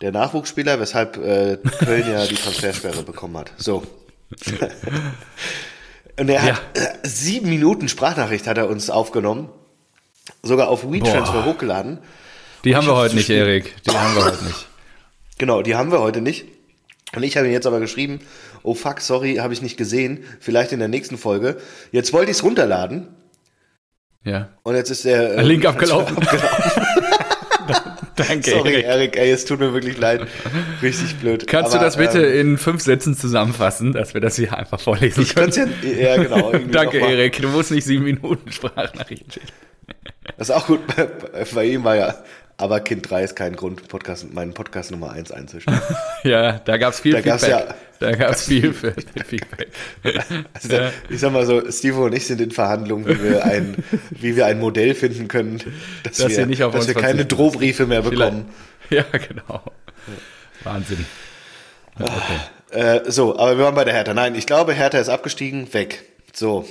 der 0.00 0.10
Nachwuchsspieler, 0.12 0.80
weshalb 0.80 1.18
äh, 1.18 1.58
Köln 1.84 2.10
ja 2.10 2.26
die 2.26 2.34
Transfersperre 2.34 3.02
bekommen 3.02 3.36
hat. 3.36 3.52
So. 3.58 3.82
Und 6.18 6.30
er 6.30 6.42
hat 6.42 6.62
ja. 6.74 6.82
äh, 6.82 6.94
sieben 7.02 7.50
Minuten 7.50 7.90
Sprachnachricht 7.90 8.46
hat 8.46 8.56
er 8.56 8.70
uns 8.70 8.88
aufgenommen. 8.88 9.50
sogar 10.42 10.68
auf 10.68 10.90
WeTransfer 10.90 11.44
hochgeladen. 11.44 11.98
Die 12.64 12.74
haben 12.74 12.86
wir 12.86 12.96
heute 12.96 13.16
nicht. 13.16 13.28
Erik. 13.28 13.74
Die 13.84 13.90
haben 13.90 14.14
wir 14.14 14.24
heute 14.24 14.42
nicht. 14.44 14.66
Genau, 15.36 15.60
die 15.60 15.74
haben 15.74 15.92
wir 15.92 16.00
heute 16.00 16.22
nicht. 16.22 16.46
Und 17.14 17.22
ich 17.22 17.36
habe 17.36 17.46
ihm 17.48 17.52
jetzt 17.52 17.66
aber 17.66 17.80
geschrieben, 17.80 18.20
oh 18.66 18.74
fuck, 18.74 19.00
sorry, 19.00 19.36
habe 19.36 19.52
ich 19.54 19.62
nicht 19.62 19.76
gesehen. 19.76 20.24
Vielleicht 20.40 20.72
in 20.72 20.78
der 20.78 20.88
nächsten 20.88 21.16
Folge. 21.18 21.56
Jetzt 21.92 22.12
wollte 22.12 22.30
ich 22.30 22.38
es 22.38 22.44
runterladen 22.44 23.08
Ja. 24.24 24.50
und 24.62 24.74
jetzt 24.74 24.90
ist 24.90 25.04
der 25.04 25.38
äh, 25.38 25.42
Link 25.42 25.64
abgelaufen. 25.66 26.16
Danke, 28.16 28.50
Sorry, 28.50 28.72
Erik. 28.72 28.84
Erik, 28.86 29.16
ey, 29.18 29.30
es 29.30 29.44
tut 29.44 29.60
mir 29.60 29.74
wirklich 29.74 29.98
leid. 29.98 30.26
Richtig 30.82 31.16
blöd. 31.16 31.46
Kannst 31.46 31.72
Aber, 31.72 31.80
du 31.80 31.84
das 31.84 31.96
bitte 31.98 32.24
ähm, 32.24 32.52
in 32.52 32.58
fünf 32.58 32.82
Sätzen 32.82 33.14
zusammenfassen, 33.14 33.92
dass 33.92 34.14
wir 34.14 34.22
das 34.22 34.36
hier 34.36 34.56
einfach 34.56 34.80
vorlesen 34.80 35.22
ich 35.22 35.34
können? 35.34 35.52
ja, 35.82 36.16
ja, 36.16 36.22
genau. 36.22 36.52
Danke, 36.70 36.98
Erik. 36.98 37.40
Du 37.42 37.48
musst 37.48 37.70
nicht 37.72 37.84
sieben 37.84 38.04
Minuten 38.04 38.50
Sprachnachrichten 38.50 39.30
schicken. 39.30 39.48
Das 40.38 40.48
ist 40.48 40.54
auch 40.54 40.66
gut. 40.66 40.80
Bei, 40.86 41.08
bei 41.54 41.64
ihm 41.66 41.84
war 41.84 41.96
ja, 41.96 42.14
aber 42.58 42.80
Kind 42.80 43.08
3 43.10 43.22
ist 43.24 43.36
kein 43.36 43.54
Grund, 43.56 43.86
Podcast, 43.88 44.32
meinen 44.32 44.54
Podcast 44.54 44.90
Nummer 44.90 45.10
1 45.12 45.30
einzustellen. 45.32 45.80
Ja, 46.24 46.58
da 46.58 46.76
gab's 46.76 47.00
viel 47.00 47.12
Da 47.12 47.20
gab's 47.20 47.44
Feedback. 47.44 47.66
ja- 47.68 47.74
da 47.98 48.12
gab's 48.12 48.44
viel 48.46 48.72
für 48.74 48.92
Feedback. 49.24 49.68
Also 50.54 50.68
da, 50.68 50.92
ich 51.08 51.20
sag 51.20 51.32
mal 51.32 51.46
so, 51.46 51.70
Steve 51.70 52.00
und 52.00 52.14
ich 52.14 52.26
sind 52.26 52.40
in 52.40 52.50
Verhandlungen, 52.50 53.06
wie 53.06 53.22
wir 53.22 53.44
ein, 53.44 53.76
wie 54.10 54.36
wir 54.36 54.46
ein 54.46 54.58
Modell 54.58 54.94
finden 54.94 55.28
können, 55.28 55.60
dass, 56.02 56.18
Dass 56.18 56.36
wir, 56.36 56.46
dass 56.46 56.86
wir 56.88 56.94
keine 56.94 57.24
Drohbriefe 57.26 57.86
mehr 57.86 58.02
bekommen. 58.02 58.46
Ja, 58.90 59.04
genau. 59.12 59.62
Wahnsinn. 60.64 61.06
Okay. 61.98 62.12
Äh, 62.70 63.10
so, 63.10 63.38
aber 63.38 63.56
wir 63.56 63.64
waren 63.64 63.74
bei 63.74 63.84
der 63.84 63.94
Hertha. 63.94 64.12
Nein, 64.14 64.34
ich 64.34 64.46
glaube, 64.46 64.72
Hertha 64.74 64.98
ist 64.98 65.08
abgestiegen, 65.08 65.72
weg. 65.72 66.02
So. 66.34 66.66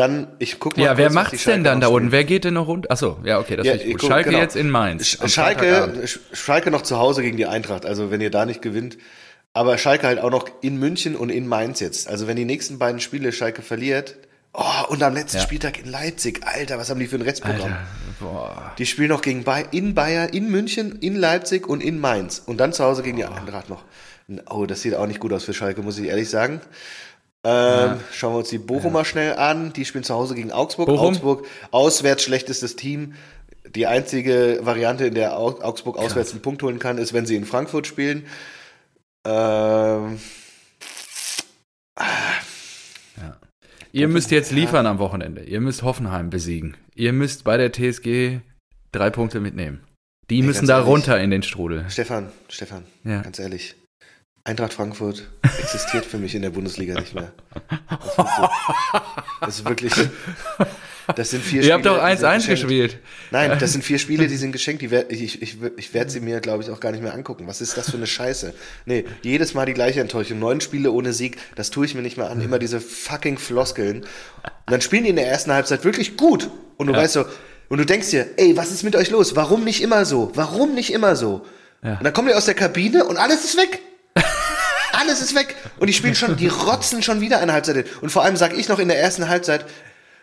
Dann, 0.00 0.28
ich 0.38 0.58
guck 0.58 0.78
mal. 0.78 0.82
Ja, 0.84 0.96
wer 0.96 1.12
macht's 1.12 1.44
denn 1.44 1.62
dann 1.62 1.78
da 1.82 1.88
unten? 1.88 2.10
Wer 2.10 2.24
geht 2.24 2.44
denn 2.44 2.54
noch 2.54 2.66
runter? 2.68 2.90
Achso, 2.90 3.18
ja, 3.22 3.38
okay, 3.38 3.56
das 3.56 3.66
Ja, 3.66 3.74
ist 3.74 3.84
gut. 3.84 3.98
guck- 4.00 4.08
Schalke 4.08 4.30
genau. 4.30 4.40
jetzt 4.42 4.56
in 4.56 4.70
Mainz. 4.70 5.18
Schalke, 5.30 5.92
Schalke 6.32 6.70
noch 6.70 6.80
zu 6.80 6.98
Hause 6.98 7.20
gegen 7.20 7.36
die 7.36 7.44
Eintracht. 7.44 7.84
Also 7.84 8.10
wenn 8.10 8.22
ihr 8.22 8.30
da 8.30 8.46
nicht 8.46 8.62
gewinnt. 8.62 8.96
Aber 9.52 9.76
Schalke 9.76 10.06
halt 10.06 10.18
auch 10.20 10.30
noch 10.30 10.48
in 10.62 10.78
München 10.78 11.16
und 11.16 11.28
in 11.28 11.46
Mainz 11.46 11.80
jetzt. 11.80 12.08
Also 12.08 12.26
wenn 12.26 12.36
die 12.36 12.46
nächsten 12.46 12.78
beiden 12.78 12.98
Spiele 13.00 13.30
Schalke 13.32 13.60
verliert. 13.60 14.16
Oh, 14.54 14.64
und 14.88 15.02
am 15.02 15.12
letzten 15.14 15.36
Ja. 15.36 15.42
Spieltag 15.42 15.78
in 15.84 15.90
Leipzig. 15.90 16.40
Alter, 16.46 16.78
was 16.78 16.88
haben 16.88 16.98
die 16.98 17.06
für 17.06 17.16
ein 17.16 17.22
Restprogramm? 17.22 17.60
Alter, 17.64 17.78
boah. 18.20 18.72
Die 18.78 18.86
spielen 18.86 19.10
noch 19.10 19.20
gegen 19.22 19.44
Bay 19.44 19.64
in 19.70 19.94
Bayern, 19.94 20.30
in 20.30 20.50
München, 20.50 20.98
in 21.00 21.14
Leipzig 21.14 21.68
und 21.68 21.82
in 21.82 22.00
Mainz. 22.00 22.42
Und 22.46 22.56
dann 22.58 22.72
zu 22.72 22.82
Hause 22.84 23.02
gegen 23.02 23.18
die 23.18 23.24
Eintracht 23.26 23.68
noch. 23.68 23.84
Oh, 24.48 24.64
das 24.64 24.80
sieht 24.82 24.94
auch 24.94 25.06
nicht 25.06 25.20
gut 25.20 25.32
aus 25.32 25.44
für 25.44 25.52
Schalke, 25.52 25.82
muss 25.82 25.98
ich 25.98 26.06
ehrlich 26.08 26.30
sagen. 26.30 26.60
Ähm, 27.44 28.00
Schauen 28.12 28.34
wir 28.34 28.38
uns 28.38 28.48
die 28.50 28.58
Bochumer 28.58 29.04
schnell 29.04 29.34
an. 29.36 29.72
Die 29.72 29.84
spielen 29.84 30.04
zu 30.04 30.14
Hause 30.14 30.34
gegen 30.34 30.52
Augsburg. 30.52 30.86
Bochum? 30.88 31.08
Augsburg, 31.08 31.46
auswärts 31.70 32.22
schlechtestes 32.22 32.76
Team. 32.76 33.14
Die 33.74 33.86
einzige 33.86 34.58
Variante, 34.62 35.06
in 35.06 35.14
der 35.14 35.38
Au- 35.38 35.60
Augsburg 35.62 35.96
auswärts 35.96 36.32
einen 36.32 36.42
Punkt 36.42 36.62
holen 36.62 36.78
kann, 36.78 36.98
ist, 36.98 37.12
wenn 37.12 37.24
sie 37.26 37.36
in 37.36 37.44
Frankfurt 37.46 37.86
spielen. 37.86 38.26
Ähm, 39.26 40.18
Ihr 43.92 44.06
müsst 44.06 44.30
jetzt 44.30 44.52
liefern 44.52 44.86
am 44.86 44.98
Wochenende. 45.00 45.42
Ihr 45.42 45.60
müsst 45.60 45.82
Hoffenheim 45.82 46.30
besiegen. 46.30 46.76
Ihr 46.94 47.12
müsst 47.12 47.42
bei 47.44 47.56
der 47.56 47.72
TSG 47.72 48.38
drei 48.92 49.10
Punkte 49.10 49.40
mitnehmen. 49.40 49.80
Die 50.30 50.42
müssen 50.42 50.66
da 50.68 50.74
ehrlich. 50.74 50.88
runter 50.88 51.20
in 51.20 51.30
den 51.30 51.42
Strudel. 51.42 51.86
Stefan, 51.88 52.30
Stefan, 52.48 52.84
Ja. 53.02 53.22
ganz 53.22 53.40
ehrlich. 53.40 53.74
Eintracht 54.50 54.72
Frankfurt 54.72 55.28
existiert 55.62 56.04
für 56.04 56.18
mich 56.18 56.34
in 56.34 56.42
der 56.42 56.50
Bundesliga 56.50 56.98
nicht 56.98 57.14
mehr. 57.14 57.32
Das, 57.88 58.08
ist 58.08 58.16
so, 58.36 58.48
das 59.40 59.58
ist 59.60 59.64
wirklich. 59.68 59.92
Das 61.16 61.30
sind 61.30 61.42
vier 61.44 61.62
Ihr 61.62 61.72
habt 61.74 61.86
doch 61.86 61.98
die 62.04 62.16
sind 62.16 62.26
1-1 62.28 62.34
geschenkt. 62.36 62.48
gespielt. 62.62 62.98
Nein, 63.30 63.56
das 63.58 63.72
sind 63.72 63.82
vier 63.84 63.98
Spiele, 64.04 64.26
die 64.28 64.36
sind 64.36 64.52
geschenkt. 64.52 64.82
Die 64.82 64.90
werd, 64.90 65.10
ich 65.12 65.40
ich, 65.42 65.56
ich 65.76 65.94
werde 65.94 66.10
sie 66.10 66.20
mir, 66.20 66.40
glaube 66.40 66.62
ich, 66.62 66.70
auch 66.70 66.80
gar 66.80 66.92
nicht 66.92 67.02
mehr 67.02 67.14
angucken. 67.14 67.46
Was 67.46 67.60
ist 67.60 67.76
das 67.76 67.90
für 67.90 67.96
eine 67.96 68.06
Scheiße? 68.06 68.54
Nee, 68.86 69.04
jedes 69.22 69.54
Mal 69.54 69.66
die 69.66 69.72
gleiche 69.74 70.00
Enttäuschung. 70.00 70.38
Neun 70.38 70.60
Spiele 70.60 70.90
ohne 70.92 71.12
Sieg, 71.12 71.38
das 71.56 71.70
tue 71.70 71.86
ich 71.86 71.94
mir 71.94 72.02
nicht 72.02 72.16
mehr 72.16 72.30
an. 72.30 72.40
Immer 72.40 72.58
diese 72.58 72.80
fucking 72.80 73.38
Floskeln. 73.38 74.02
Und 74.02 74.06
dann 74.66 74.80
spielen 74.80 75.04
die 75.04 75.10
in 75.10 75.16
der 75.16 75.26
ersten 75.28 75.52
Halbzeit 75.52 75.84
wirklich 75.84 76.16
gut. 76.16 76.50
Und 76.76 76.86
du 76.88 76.92
Ja. 76.92 76.98
weißt 76.98 77.14
so, 77.14 77.24
und 77.68 77.78
du 77.78 77.84
denkst 77.86 78.10
dir, 78.10 78.26
ey, 78.36 78.56
was 78.56 78.70
ist 78.72 78.82
mit 78.82 78.94
euch 78.96 79.10
los? 79.10 79.34
Warum 79.36 79.64
nicht 79.64 79.80
immer 79.82 80.04
so? 80.04 80.30
Warum 80.34 80.74
nicht 80.74 80.92
immer 80.92 81.14
so? 81.16 81.44
Ja. 81.82 81.94
Und 81.98 82.04
dann 82.04 82.12
kommen 82.12 82.28
die 82.28 82.34
aus 82.34 82.44
der 82.46 82.54
Kabine 82.54 83.04
und 83.04 83.16
alles 83.16 83.44
ist 83.44 83.56
weg. 83.56 83.80
Alles 84.92 85.20
ist 85.20 85.34
weg. 85.34 85.56
Und 85.78 85.86
die 85.86 85.92
spielen 85.92 86.14
schon, 86.14 86.36
die 86.36 86.48
rotzen 86.48 87.02
schon 87.02 87.20
wieder 87.20 87.40
eine 87.40 87.52
Halbzeit. 87.52 87.76
hin. 87.76 87.84
Und 88.00 88.10
vor 88.10 88.24
allem 88.24 88.36
sage 88.36 88.56
ich 88.56 88.68
noch 88.68 88.78
in 88.78 88.88
der 88.88 89.00
ersten 89.00 89.28
Halbzeit, 89.28 89.66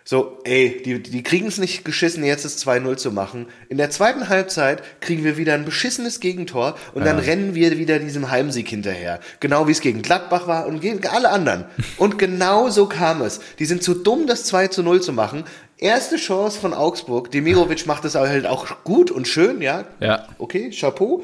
so, 0.09 0.39
ey, 0.45 0.81
die, 0.85 1.03
die 1.03 1.21
kriegen 1.21 1.47
es 1.47 1.57
nicht 1.57 1.83
geschissen, 1.83 2.23
jetzt 2.23 2.45
das 2.45 2.65
2-0 2.65 2.95
zu 2.95 3.11
machen. 3.11 3.47
In 3.67 3.77
der 3.77 3.89
zweiten 3.89 4.29
Halbzeit 4.29 4.81
kriegen 5.01 5.25
wir 5.25 5.35
wieder 5.35 5.53
ein 5.53 5.65
beschissenes 5.65 6.21
Gegentor 6.21 6.77
und 6.93 7.05
dann 7.05 7.19
rennen 7.19 7.55
wir 7.55 7.77
wieder 7.77 7.99
diesem 7.99 8.31
Heimsieg 8.31 8.69
hinterher. 8.69 9.19
Genau 9.41 9.67
wie 9.67 9.73
es 9.73 9.81
gegen 9.81 10.03
Gladbach 10.03 10.47
war 10.47 10.65
und 10.65 10.79
gegen 10.79 11.05
alle 11.07 11.29
anderen. 11.29 11.65
Und 11.97 12.17
genau 12.17 12.69
so 12.69 12.85
kam 12.85 13.21
es. 13.21 13.41
Die 13.59 13.65
sind 13.65 13.83
zu 13.83 13.95
dumm, 13.95 14.27
das 14.27 14.45
2 14.45 14.69
zu 14.69 14.81
0 14.81 15.01
zu 15.01 15.11
machen. 15.11 15.43
Erste 15.77 16.15
Chance 16.15 16.57
von 16.57 16.73
Augsburg. 16.73 17.29
Demirovic 17.31 17.85
macht 17.85 18.05
es 18.05 18.15
halt 18.15 18.45
auch 18.45 18.85
gut 18.85 19.11
und 19.11 19.27
schön, 19.27 19.61
ja. 19.61 19.83
Ja. 19.99 20.25
Okay, 20.37 20.71
Chapeau. 20.71 21.21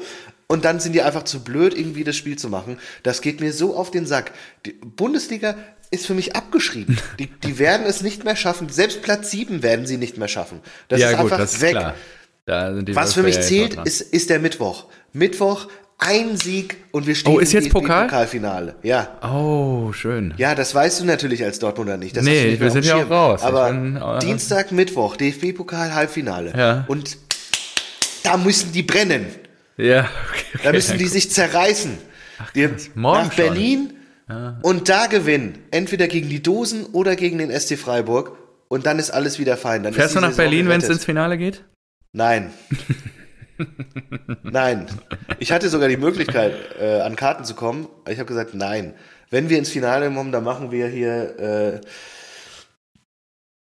Und 0.54 0.64
dann 0.64 0.78
sind 0.78 0.92
die 0.92 1.02
einfach 1.02 1.24
zu 1.24 1.42
blöd, 1.42 1.76
irgendwie 1.76 2.04
das 2.04 2.14
Spiel 2.14 2.36
zu 2.36 2.48
machen. 2.48 2.78
Das 3.02 3.22
geht 3.22 3.40
mir 3.40 3.52
so 3.52 3.76
auf 3.76 3.90
den 3.90 4.06
Sack. 4.06 4.30
Die 4.64 4.70
Bundesliga 4.70 5.56
ist 5.90 6.06
für 6.06 6.14
mich 6.14 6.36
abgeschrieben. 6.36 6.96
Die, 7.18 7.26
die 7.26 7.58
werden 7.58 7.84
es 7.86 8.02
nicht 8.02 8.24
mehr 8.24 8.36
schaffen. 8.36 8.68
Selbst 8.68 9.02
Platz 9.02 9.32
7 9.32 9.64
werden 9.64 9.84
sie 9.84 9.96
nicht 9.96 10.16
mehr 10.16 10.28
schaffen. 10.28 10.60
Das 10.86 11.00
ja, 11.00 11.10
ist 11.10 11.16
gut, 11.16 11.24
einfach 11.24 11.38
das 11.38 11.54
ist 11.54 11.60
weg. 11.60 11.76
Was 12.46 13.14
für 13.14 13.24
mich 13.24 13.40
zählt, 13.40 13.76
ist, 13.84 14.00
ist 14.00 14.30
der 14.30 14.38
Mittwoch. 14.38 14.86
Mittwoch, 15.12 15.66
ein 15.98 16.36
Sieg 16.36 16.76
und 16.92 17.08
wir 17.08 17.16
stehen 17.16 17.34
Oh, 17.34 17.38
ist 17.40 17.52
jetzt 17.52 17.70
Pokal? 17.70 18.04
Pokalfinale. 18.04 18.76
Ja. 18.84 19.18
Oh, 19.22 19.92
schön. 19.92 20.34
Ja, 20.36 20.54
das 20.54 20.72
weißt 20.72 21.00
du 21.00 21.04
natürlich 21.04 21.42
als 21.42 21.58
Dortmunder 21.58 21.96
nicht. 21.96 22.16
Das 22.16 22.24
Nee, 22.24 22.50
nicht 22.50 22.60
wir 22.60 22.70
sind 22.70 22.84
ja 22.84 23.02
auch 23.02 23.10
raus. 23.10 23.42
Aber 23.42 23.72
bin, 23.72 23.96
äh, 23.96 24.20
Dienstag, 24.20 24.70
Mittwoch, 24.70 25.16
DFB-Pokal, 25.16 25.94
Halbfinale. 25.94 26.52
Ja. 26.56 26.84
Und 26.86 27.18
da 28.22 28.36
müssen 28.36 28.72
die 28.72 28.84
brennen. 28.84 29.26
Ja, 29.76 30.08
okay. 30.30 30.58
Da 30.62 30.72
müssen 30.72 30.98
die 30.98 31.06
sich 31.06 31.30
zerreißen. 31.30 31.98
Krass. 32.36 32.90
Morgen 32.94 33.26
nach 33.26 33.32
schon. 33.32 33.44
Berlin 33.44 33.94
und 34.62 34.88
da 34.88 35.06
gewinnen. 35.06 35.58
Entweder 35.70 36.08
gegen 36.08 36.28
die 36.28 36.42
Dosen 36.42 36.86
oder 36.86 37.16
gegen 37.16 37.38
den 37.38 37.50
SC 37.50 37.78
Freiburg. 37.78 38.38
Und 38.68 38.86
dann 38.86 38.98
ist 38.98 39.10
alles 39.10 39.38
wieder 39.38 39.56
fein. 39.56 39.82
Dann 39.82 39.92
Fährst 39.92 40.14
du 40.14 40.18
die 40.18 40.22
nach 40.22 40.30
Saison 40.30 40.44
Berlin, 40.44 40.68
wenn 40.68 40.80
es 40.80 40.88
ins 40.88 41.04
Finale 41.04 41.36
geht? 41.38 41.64
Nein. 42.12 42.52
nein. 44.42 44.86
Ich 45.38 45.52
hatte 45.52 45.68
sogar 45.68 45.88
die 45.88 45.96
Möglichkeit, 45.96 46.54
äh, 46.80 47.00
an 47.00 47.14
Karten 47.14 47.44
zu 47.44 47.54
kommen. 47.54 47.88
Ich 48.08 48.18
habe 48.18 48.26
gesagt, 48.26 48.54
nein. 48.54 48.94
Wenn 49.30 49.48
wir 49.48 49.58
ins 49.58 49.68
Finale 49.68 50.10
kommen, 50.10 50.32
dann 50.32 50.44
machen 50.44 50.70
wir 50.70 50.88
hier 50.88 51.38
äh, 51.38 51.80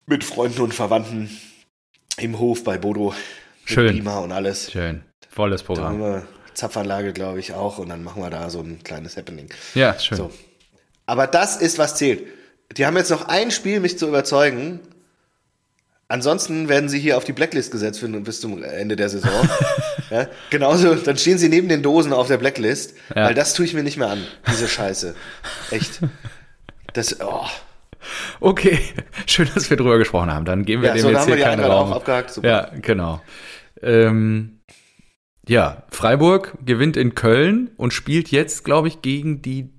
mit 0.07 0.23
Freunden 0.23 0.61
und 0.61 0.73
Verwandten 0.73 1.29
im 2.17 2.39
Hof 2.39 2.63
bei 2.63 2.77
Bodo. 2.77 3.13
Mit 3.61 3.69
Schön. 3.69 3.93
Beamer 3.93 4.21
und 4.21 4.31
alles. 4.31 4.71
Schön. 4.71 5.03
Volles 5.37 5.61
Da 5.61 5.67
Programm. 5.67 5.85
haben 5.85 5.99
wir 6.01 6.27
Zapfanlage, 6.55 7.13
glaube 7.13 7.39
ich, 7.39 7.53
auch. 7.53 7.77
Und 7.77 7.89
dann 7.89 8.03
machen 8.03 8.21
wir 8.21 8.29
da 8.29 8.49
so 8.49 8.59
ein 8.59 8.83
kleines 8.83 9.15
Happening. 9.15 9.47
Ja, 9.75 9.97
schön. 9.99 10.17
So. 10.17 10.31
Aber 11.05 11.27
das 11.27 11.55
ist, 11.57 11.77
was 11.77 11.95
zählt. 11.95 12.23
Die 12.75 12.85
haben 12.85 12.97
jetzt 12.97 13.11
noch 13.11 13.27
ein 13.29 13.51
Spiel, 13.51 13.79
mich 13.79 13.97
zu 13.97 14.07
überzeugen. 14.07 14.79
Ansonsten 16.09 16.69
werden 16.69 16.89
sie 16.89 16.99
hier 16.99 17.17
auf 17.17 17.25
die 17.25 17.33
Blacklist 17.33 17.71
gesetzt 17.71 18.01
bis 18.23 18.41
zum 18.41 18.63
Ende 18.63 18.95
der 18.95 19.09
Saison. 19.09 19.47
ja, 20.09 20.27
genauso, 20.49 20.95
dann 20.95 21.17
stehen 21.17 21.37
sie 21.37 21.49
neben 21.49 21.67
den 21.69 21.83
Dosen 21.83 22.13
auf 22.13 22.27
der 22.27 22.37
Blacklist, 22.37 22.95
Ja. 23.13 23.25
weil 23.25 23.33
das 23.33 23.53
tue 23.53 23.65
ich 23.65 23.73
mir 23.73 23.83
nicht 23.83 23.97
mehr 23.97 24.09
an, 24.09 24.23
diese 24.49 24.67
Scheiße. 24.67 25.15
Echt. 25.71 25.99
Das, 26.93 27.19
oh. 27.21 27.45
Okay, 28.39 28.79
schön, 29.25 29.49
dass 29.53 29.69
wir 29.69 29.75
drüber 29.77 29.97
gesprochen 29.97 30.31
haben. 30.33 30.45
Dann 30.45 30.63
geben 30.65 30.81
wir 30.81 30.89
Ja, 30.89 30.95
dem 30.95 31.01
so, 31.01 31.09
jetzt 31.09 31.19
haben 31.19 31.27
wir 31.27 31.35
hier 31.35 31.45
keinen 31.45 31.63
Raum. 31.65 31.91
auch 31.91 31.97
abgehakt. 31.97 32.31
Super. 32.31 32.47
Ja, 32.47 32.71
genau. 32.81 33.21
Ähm, 33.81 34.56
ja, 35.47 35.83
Freiburg 35.89 36.57
gewinnt 36.65 36.97
in 36.97 37.15
Köln 37.15 37.71
und 37.77 37.93
spielt 37.93 38.29
jetzt, 38.29 38.63
glaube 38.63 38.87
ich, 38.87 39.01
gegen 39.01 39.41
die 39.41 39.69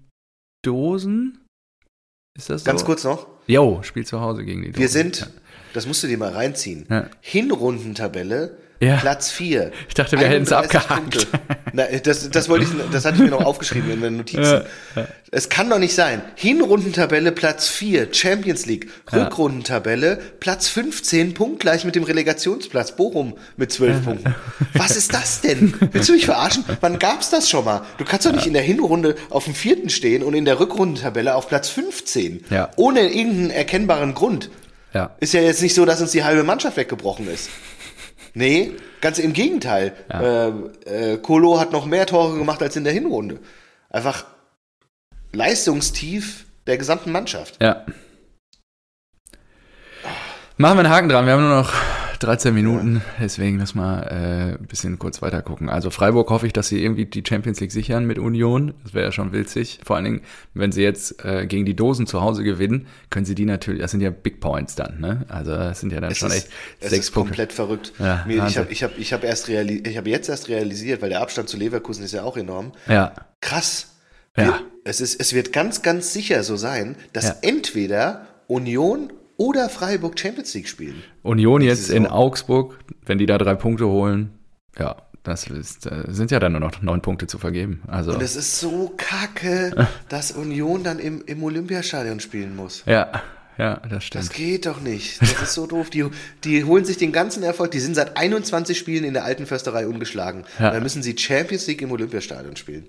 Dosen. 0.64 1.44
Ist 2.36 2.50
das 2.50 2.62
so? 2.62 2.66
Ganz 2.70 2.84
kurz 2.84 3.04
noch. 3.04 3.26
Jo, 3.46 3.82
spielt 3.82 4.06
zu 4.06 4.20
Hause 4.20 4.44
gegen 4.44 4.62
die 4.62 4.68
Dosen. 4.68 4.80
Wir 4.80 4.88
sind, 4.88 5.30
das 5.72 5.86
musst 5.86 6.02
du 6.02 6.06
dir 6.06 6.18
mal 6.18 6.32
reinziehen, 6.32 6.86
Ja. 6.90 7.08
Hinrundentabelle, 7.20 8.58
Ja. 8.80 8.96
Platz 8.96 9.30
4. 9.30 9.72
Ich 9.88 9.94
dachte, 9.94 10.18
wir 10.18 10.28
hätten 10.28 10.44
es 10.44 10.52
abgehakt. 10.52 11.26
Na, 11.72 11.84
das, 12.02 12.30
das 12.30 12.48
wollte 12.48 12.64
ich, 12.64 12.70
das 12.92 13.04
hatte 13.04 13.16
ich 13.16 13.22
mir 13.22 13.30
noch 13.30 13.44
aufgeschrieben 13.44 13.90
in 13.90 14.00
den 14.00 14.16
Notizen. 14.18 14.62
Es 15.30 15.48
kann 15.48 15.68
doch 15.68 15.78
nicht 15.78 15.94
sein. 15.94 16.22
Hinrundentabelle 16.36 17.32
Platz 17.32 17.68
4, 17.68 18.08
Champions 18.12 18.66
League. 18.66 18.88
Ja. 19.12 19.24
Rückrundentabelle 19.24 20.16
Platz 20.38 20.68
15, 20.68 21.34
punktgleich 21.34 21.84
mit 21.84 21.96
dem 21.96 22.04
Relegationsplatz 22.04 22.94
Bochum 22.94 23.36
mit 23.56 23.72
12 23.72 24.04
Punkten. 24.04 24.34
Was 24.74 24.96
ist 24.96 25.12
das 25.12 25.40
denn? 25.40 25.74
Willst 25.92 26.08
du 26.08 26.12
mich 26.12 26.24
verarschen? 26.24 26.64
Wann 26.80 26.98
gab's 26.98 27.30
das 27.30 27.50
schon 27.50 27.64
mal? 27.64 27.82
Du 27.98 28.04
kannst 28.04 28.26
doch 28.26 28.32
nicht 28.32 28.46
in 28.46 28.54
der 28.54 28.62
Hinrunde 28.62 29.16
auf 29.28 29.44
dem 29.44 29.54
vierten 29.54 29.90
stehen 29.90 30.22
und 30.22 30.34
in 30.34 30.44
der 30.44 30.60
Rückrundentabelle 30.60 31.34
auf 31.34 31.48
Platz 31.48 31.68
15. 31.68 32.44
Ja. 32.50 32.70
Ohne 32.76 33.00
irgendeinen 33.00 33.50
erkennbaren 33.50 34.14
Grund. 34.14 34.50
Ja. 34.94 35.10
Ist 35.20 35.34
ja 35.34 35.40
jetzt 35.40 35.62
nicht 35.62 35.74
so, 35.74 35.84
dass 35.84 36.00
uns 36.00 36.12
die 36.12 36.24
halbe 36.24 36.44
Mannschaft 36.44 36.76
weggebrochen 36.76 37.28
ist. 37.28 37.50
Nee, 38.34 38.72
ganz 39.00 39.18
im 39.18 39.32
Gegenteil. 39.32 39.94
Ja. 40.10 40.48
Äh, 40.48 40.52
äh, 40.84 41.16
Kolo 41.18 41.58
hat 41.58 41.72
noch 41.72 41.86
mehr 41.86 42.06
Tore 42.06 42.36
gemacht 42.38 42.62
als 42.62 42.76
in 42.76 42.84
der 42.84 42.92
Hinrunde. 42.92 43.38
Einfach 43.90 44.26
leistungstief 45.32 46.46
der 46.66 46.78
gesamten 46.78 47.12
Mannschaft. 47.12 47.56
Ja. 47.62 47.84
Machen 50.56 50.76
wir 50.76 50.84
einen 50.84 50.90
Haken 50.90 51.08
dran. 51.08 51.26
Wir 51.26 51.32
haben 51.34 51.48
nur 51.48 51.56
noch 51.56 51.72
13 52.18 52.52
Minuten, 52.54 53.00
deswegen 53.20 53.58
lass 53.58 53.74
mal 53.74 54.02
äh, 54.02 54.58
ein 54.60 54.66
bisschen 54.66 54.98
kurz 54.98 55.22
weiter 55.22 55.40
gucken. 55.42 55.68
Also 55.68 55.90
Freiburg 55.90 56.30
hoffe 56.30 56.46
ich, 56.46 56.52
dass 56.52 56.68
sie 56.68 56.82
irgendwie 56.82 57.06
die 57.06 57.22
Champions 57.26 57.60
League 57.60 57.72
sichern 57.72 58.06
mit 58.06 58.18
Union. 58.18 58.74
Das 58.82 58.94
wäre 58.94 59.06
ja 59.06 59.12
schon 59.12 59.32
witzig. 59.32 59.80
Vor 59.84 59.96
allen 59.96 60.04
Dingen, 60.04 60.20
wenn 60.54 60.72
sie 60.72 60.82
jetzt 60.82 61.24
äh, 61.24 61.46
gegen 61.46 61.64
die 61.64 61.74
Dosen 61.76 62.06
zu 62.06 62.20
Hause 62.20 62.42
gewinnen, 62.44 62.86
können 63.10 63.24
sie 63.26 63.34
die 63.34 63.44
natürlich, 63.44 63.80
das 63.80 63.90
sind 63.92 64.00
ja 64.00 64.10
Big 64.10 64.40
Points 64.40 64.74
dann, 64.74 65.00
ne? 65.00 65.24
Also 65.28 65.52
das 65.52 65.80
sind 65.80 65.92
ja 65.92 66.00
dann 66.00 66.10
Es 66.12 66.18
schon 66.18 66.30
ist, 66.30 66.36
echt 66.36 66.48
es 66.80 66.90
sechs 66.90 67.04
ist 67.06 67.12
Punkte. 67.12 67.30
komplett 67.30 67.52
verrückt. 67.52 67.92
Ja, 67.98 68.24
Mir, 68.26 68.46
ich 68.46 68.58
habe 68.58 68.72
ich 68.72 68.82
hab, 68.82 68.98
ich 68.98 69.12
hab 69.12 69.22
erst 69.24 69.48
reali 69.48 69.82
ich 69.86 69.96
hab 69.96 70.06
jetzt 70.06 70.28
erst 70.28 70.48
realisiert, 70.48 71.02
weil 71.02 71.10
der 71.10 71.20
Abstand 71.20 71.48
zu 71.48 71.56
Leverkusen 71.56 72.04
ist 72.04 72.12
ja 72.12 72.22
auch 72.24 72.36
enorm. 72.36 72.72
Ja, 72.88 73.12
Krass. 73.40 73.94
Ja. 74.36 74.44
Wir, 74.44 74.60
es, 74.84 75.00
ist, 75.00 75.20
es 75.20 75.32
wird 75.34 75.52
ganz, 75.52 75.82
ganz 75.82 76.12
sicher 76.12 76.42
so 76.42 76.56
sein, 76.56 76.96
dass 77.12 77.26
Ja. 77.26 77.36
entweder 77.42 78.26
Union 78.46 79.12
oder 79.38 79.70
Freiburg 79.70 80.18
Champions 80.18 80.52
League 80.52 80.68
spielen. 80.68 81.02
Union 81.22 81.62
jetzt 81.62 81.88
in 81.88 82.06
Augsburg, 82.06 82.78
wenn 83.06 83.16
die 83.16 83.24
da 83.24 83.38
drei 83.38 83.54
Punkte 83.54 83.86
holen, 83.86 84.38
ja, 84.78 84.96
das 85.22 85.46
ist, 85.46 85.86
äh, 85.86 86.04
sind 86.08 86.30
ja 86.30 86.38
dann 86.38 86.52
nur 86.52 86.60
noch 86.60 86.82
neun 86.82 87.00
Punkte 87.00 87.26
zu 87.26 87.38
vergeben. 87.38 87.82
Also 87.86 88.12
Und 88.12 88.22
es 88.22 88.36
ist 88.36 88.60
so 88.60 88.92
kacke, 88.96 89.88
dass 90.08 90.32
Union 90.32 90.82
dann 90.84 90.98
im, 90.98 91.22
im 91.24 91.42
Olympiastadion 91.42 92.20
spielen 92.20 92.54
muss. 92.56 92.82
ja, 92.84 93.10
ja, 93.58 93.82
das 93.90 94.04
stimmt. 94.04 94.24
Das 94.24 94.32
geht 94.32 94.66
doch 94.66 94.80
nicht. 94.80 95.20
Das 95.20 95.42
ist 95.42 95.54
so 95.54 95.66
doof. 95.66 95.90
Die, 95.90 96.06
die 96.44 96.62
holen 96.62 96.84
sich 96.84 96.96
den 96.96 97.10
ganzen 97.10 97.42
Erfolg. 97.42 97.72
Die 97.72 97.80
sind 97.80 97.96
seit 97.96 98.16
21 98.16 98.78
Spielen 98.78 99.02
in 99.02 99.14
der 99.14 99.24
alten 99.24 99.46
Försterei 99.46 99.88
ungeschlagen. 99.88 100.44
Ja. 100.60 100.70
Dann 100.70 100.82
müssen 100.84 101.02
sie 101.02 101.18
Champions 101.18 101.66
League 101.66 101.82
im 101.82 101.90
Olympiastadion 101.90 102.54
spielen. 102.54 102.86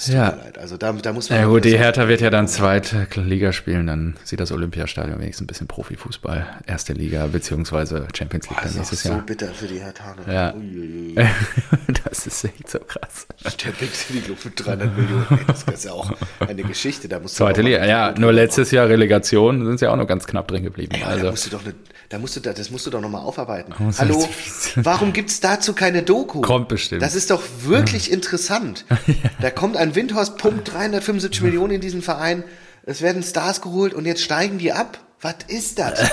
Das 0.00 0.06
tut 0.06 0.14
Ja. 0.14 0.30
mir 0.32 0.44
leid. 0.44 0.58
Also 0.58 0.78
da, 0.78 0.92
da 0.92 1.12
muss 1.12 1.28
man. 1.28 1.38
Ja 1.38 1.46
gut, 1.46 1.64
die 1.66 1.76
Hertha 1.76 2.08
wird 2.08 2.22
ja 2.22 2.30
dann 2.30 2.48
zweite 2.48 3.06
Liga 3.16 3.52
spielen, 3.52 3.86
dann 3.86 4.16
sieht 4.24 4.40
das 4.40 4.50
Olympiastadion 4.50 5.20
wenigstens 5.20 5.44
ein 5.44 5.46
bisschen 5.46 5.66
Profifußball, 5.66 6.46
erste 6.66 6.94
Liga 6.94 7.26
beziehungsweise 7.26 8.06
Champions 8.16 8.48
League 8.48 8.56
Boah, 8.56 8.62
das 8.62 8.70
ist 8.72 8.78
nächstes 8.78 9.02
so 9.02 9.08
Jahr. 9.10 9.20
bitter 9.22 9.48
für 9.48 9.66
die 9.66 9.78
Herthaner. 9.80 10.32
Ja. 10.32 10.54
Uiuiui. 10.54 11.14
das 12.04 12.26
ist 12.26 12.44
echt 12.44 12.70
so 12.70 12.78
krass. 12.78 13.26
Champions 13.60 14.08
League 14.10 14.24
Club 14.24 14.38
für 14.38 14.50
300 14.50 14.96
Millionen. 14.96 15.26
Ey, 15.30 15.38
Das 15.46 15.62
ist 15.64 15.84
ja 15.84 15.92
auch 15.92 16.10
eine 16.40 16.62
Geschichte. 16.62 17.06
Da 17.08 17.18
musst 17.20 17.38
du 17.38 17.44
Zweite 17.44 17.60
Liga, 17.60 17.84
ja, 17.84 18.14
nur 18.18 18.32
letztes 18.32 18.70
Jahr 18.70 18.88
Relegation 18.88 19.66
sind 19.66 19.78
sie 19.80 19.84
ja 19.84 19.92
auch 19.92 19.96
noch 19.96 20.06
ganz 20.08 20.26
knapp 20.26 20.48
drin 20.48 20.62
geblieben. 20.64 20.92
Ey, 20.94 21.02
aber 21.02 21.10
da 21.10 21.16
Also 21.16 21.30
musst 21.32 21.46
du 21.46 21.50
doch 21.50 21.64
ne, 21.64 21.74
da 22.08 22.18
musst 22.18 22.34
du 22.36 22.40
da, 22.40 22.52
das 22.52 22.70
musst 22.70 22.86
du 22.86 22.90
doch 22.90 23.00
nochmal 23.00 23.20
aufarbeiten. 23.22 23.72
muss 23.78 24.00
Hallo, 24.00 24.28
warum 24.76 25.12
gibt's 25.12 25.38
dazu 25.40 25.74
keine 25.74 26.02
Doku? 26.02 26.40
Kommt 26.40 26.68
bestimmt. 26.68 27.02
Das 27.02 27.14
ist 27.14 27.30
doch 27.30 27.42
wirklich 27.62 28.10
interessant. 28.10 28.84
Da 29.40 29.50
kommt 29.50 29.76
ein 29.76 29.89
Windhorst, 29.94 30.38
pumpt 30.38 30.72
375 30.72 31.42
Millionen 31.42 31.74
in 31.74 31.80
diesen 31.80 32.02
Verein. 32.02 32.44
Es 32.82 33.02
werden 33.02 33.22
Stars 33.22 33.60
geholt 33.60 33.94
und 33.94 34.06
jetzt 34.06 34.22
steigen 34.22 34.58
die 34.58 34.72
ab. 34.72 34.98
Was 35.20 35.36
ist 35.48 35.78
das? 35.78 36.10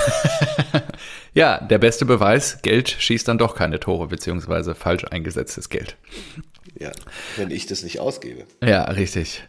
ja, 1.34 1.60
der 1.60 1.78
beste 1.78 2.06
Beweis, 2.06 2.62
Geld 2.62 2.90
schießt 2.90 3.28
dann 3.28 3.38
doch 3.38 3.56
keine 3.56 3.80
Tore, 3.80 4.08
beziehungsweise 4.08 4.76
falsch 4.76 5.06
eingesetztes 5.06 5.70
Geld. 5.70 5.96
ja, 6.78 6.92
wenn 7.38 7.50
ich 7.52 7.68
das 7.68 7.84
nicht 7.84 8.00
ausgebe. 8.00 8.46
Ja, 8.62 8.84
richtig. 8.84 9.44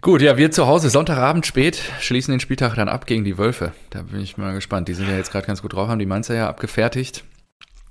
Gut, 0.00 0.22
ja, 0.22 0.36
wir 0.36 0.50
zu 0.50 0.66
Hause, 0.66 0.90
Sonntagabend 0.90 1.46
spät, 1.46 1.80
schließen 2.00 2.32
den 2.32 2.40
Spieltag 2.40 2.74
dann 2.74 2.88
ab 2.88 3.06
gegen 3.06 3.24
die 3.24 3.38
Wölfe. 3.38 3.72
Da 3.90 4.02
bin 4.02 4.20
ich 4.20 4.36
mal 4.36 4.52
gespannt. 4.52 4.88
Die 4.88 4.94
sind 4.94 5.08
ja 5.08 5.16
jetzt 5.16 5.30
gerade 5.30 5.46
ganz 5.46 5.62
gut 5.62 5.74
drauf, 5.74 5.88
haben 5.88 6.00
die 6.00 6.06
Mainzer 6.06 6.34
ja 6.34 6.48
abgefertigt. 6.48 7.24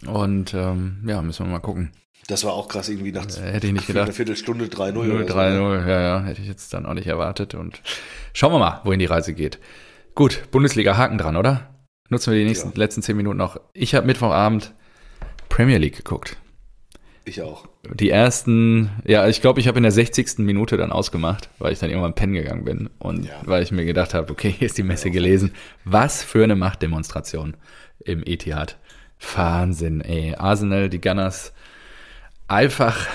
Und 0.06 0.54
ähm, 0.54 1.04
ja, 1.08 1.22
müssen 1.22 1.46
wir 1.46 1.52
mal 1.52 1.60
gucken. 1.60 1.92
Das 2.32 2.46
war 2.46 2.54
auch 2.54 2.70
krass, 2.70 2.88
irgendwie 2.88 3.12
nach 3.12 3.26
Äh, 3.26 3.52
hätte 3.52 3.68
ich 3.68 3.74
nicht 3.74 3.88
gedacht. 3.88 4.14
Viertelstunde 4.14 4.66
3-0 4.68 4.94
0 4.94 5.12
oder 5.12 5.28
so. 5.28 5.34
3-0, 5.38 5.88
ja, 5.88 6.02
ja, 6.02 6.24
hätte 6.24 6.42
ich 6.42 6.48
jetzt 6.48 6.74
dann 6.74 6.86
auch 6.86 6.94
nicht 6.94 7.08
erwartet. 7.08 7.56
Und 7.56 7.82
schauen 8.34 8.54
wir 8.54 8.60
mal, 8.60 8.80
wohin 8.86 9.00
die 9.00 9.06
Reise 9.06 9.34
geht. 9.34 9.60
Gut, 10.16 10.44
Bundesliga, 10.50 10.96
Haken 10.96 11.18
dran, 11.18 11.36
oder? 11.36 11.70
Nutzen 12.08 12.32
wir 12.32 12.40
die 12.40 12.46
nächsten 12.46 12.70
Ja. 12.70 12.74
letzten 12.78 13.02
zehn 13.02 13.18
Minuten 13.18 13.38
noch. 13.38 13.60
Ich 13.74 13.96
habe 13.96 14.08
Mittwochabend 14.08 14.74
Premier 15.50 15.78
League 15.78 15.98
geguckt. 15.98 16.38
Ich 17.26 17.42
auch. 17.42 17.68
Die 17.94 18.10
ersten, 18.10 18.90
ja, 19.06 19.28
ich 19.28 19.42
glaube, 19.42 19.60
ich 19.60 19.68
habe 19.68 19.78
in 19.80 19.84
der 19.84 19.92
60. 19.92 20.40
Minute 20.40 20.78
dann 20.78 20.94
ausgemacht, 20.94 21.50
weil 21.60 21.74
ich 21.74 21.80
dann 21.80 21.90
irgendwann 21.90 22.16
pennen 22.16 22.34
gegangen 22.34 22.64
bin 22.64 22.90
und 22.98 23.26
Ja. 23.26 23.34
weil 23.44 23.62
ich 23.62 23.72
mir 23.74 23.84
gedacht 23.86 24.14
habe, 24.14 24.32
okay, 24.32 24.56
hier 24.58 24.68
ist 24.68 24.78
die 24.78 24.84
Messe 24.84 25.12
gelesen. 25.12 25.52
Was 25.84 26.24
für 26.24 26.44
eine 26.46 26.56
Machtdemonstration 26.56 27.58
im 28.06 28.24
Etihad. 28.26 28.78
Wahnsinn, 29.36 30.00
ey. 30.02 30.34
Arsenal, 30.36 30.90
die 30.90 31.02
Gunners, 31.02 31.54
einfach, 32.52 33.08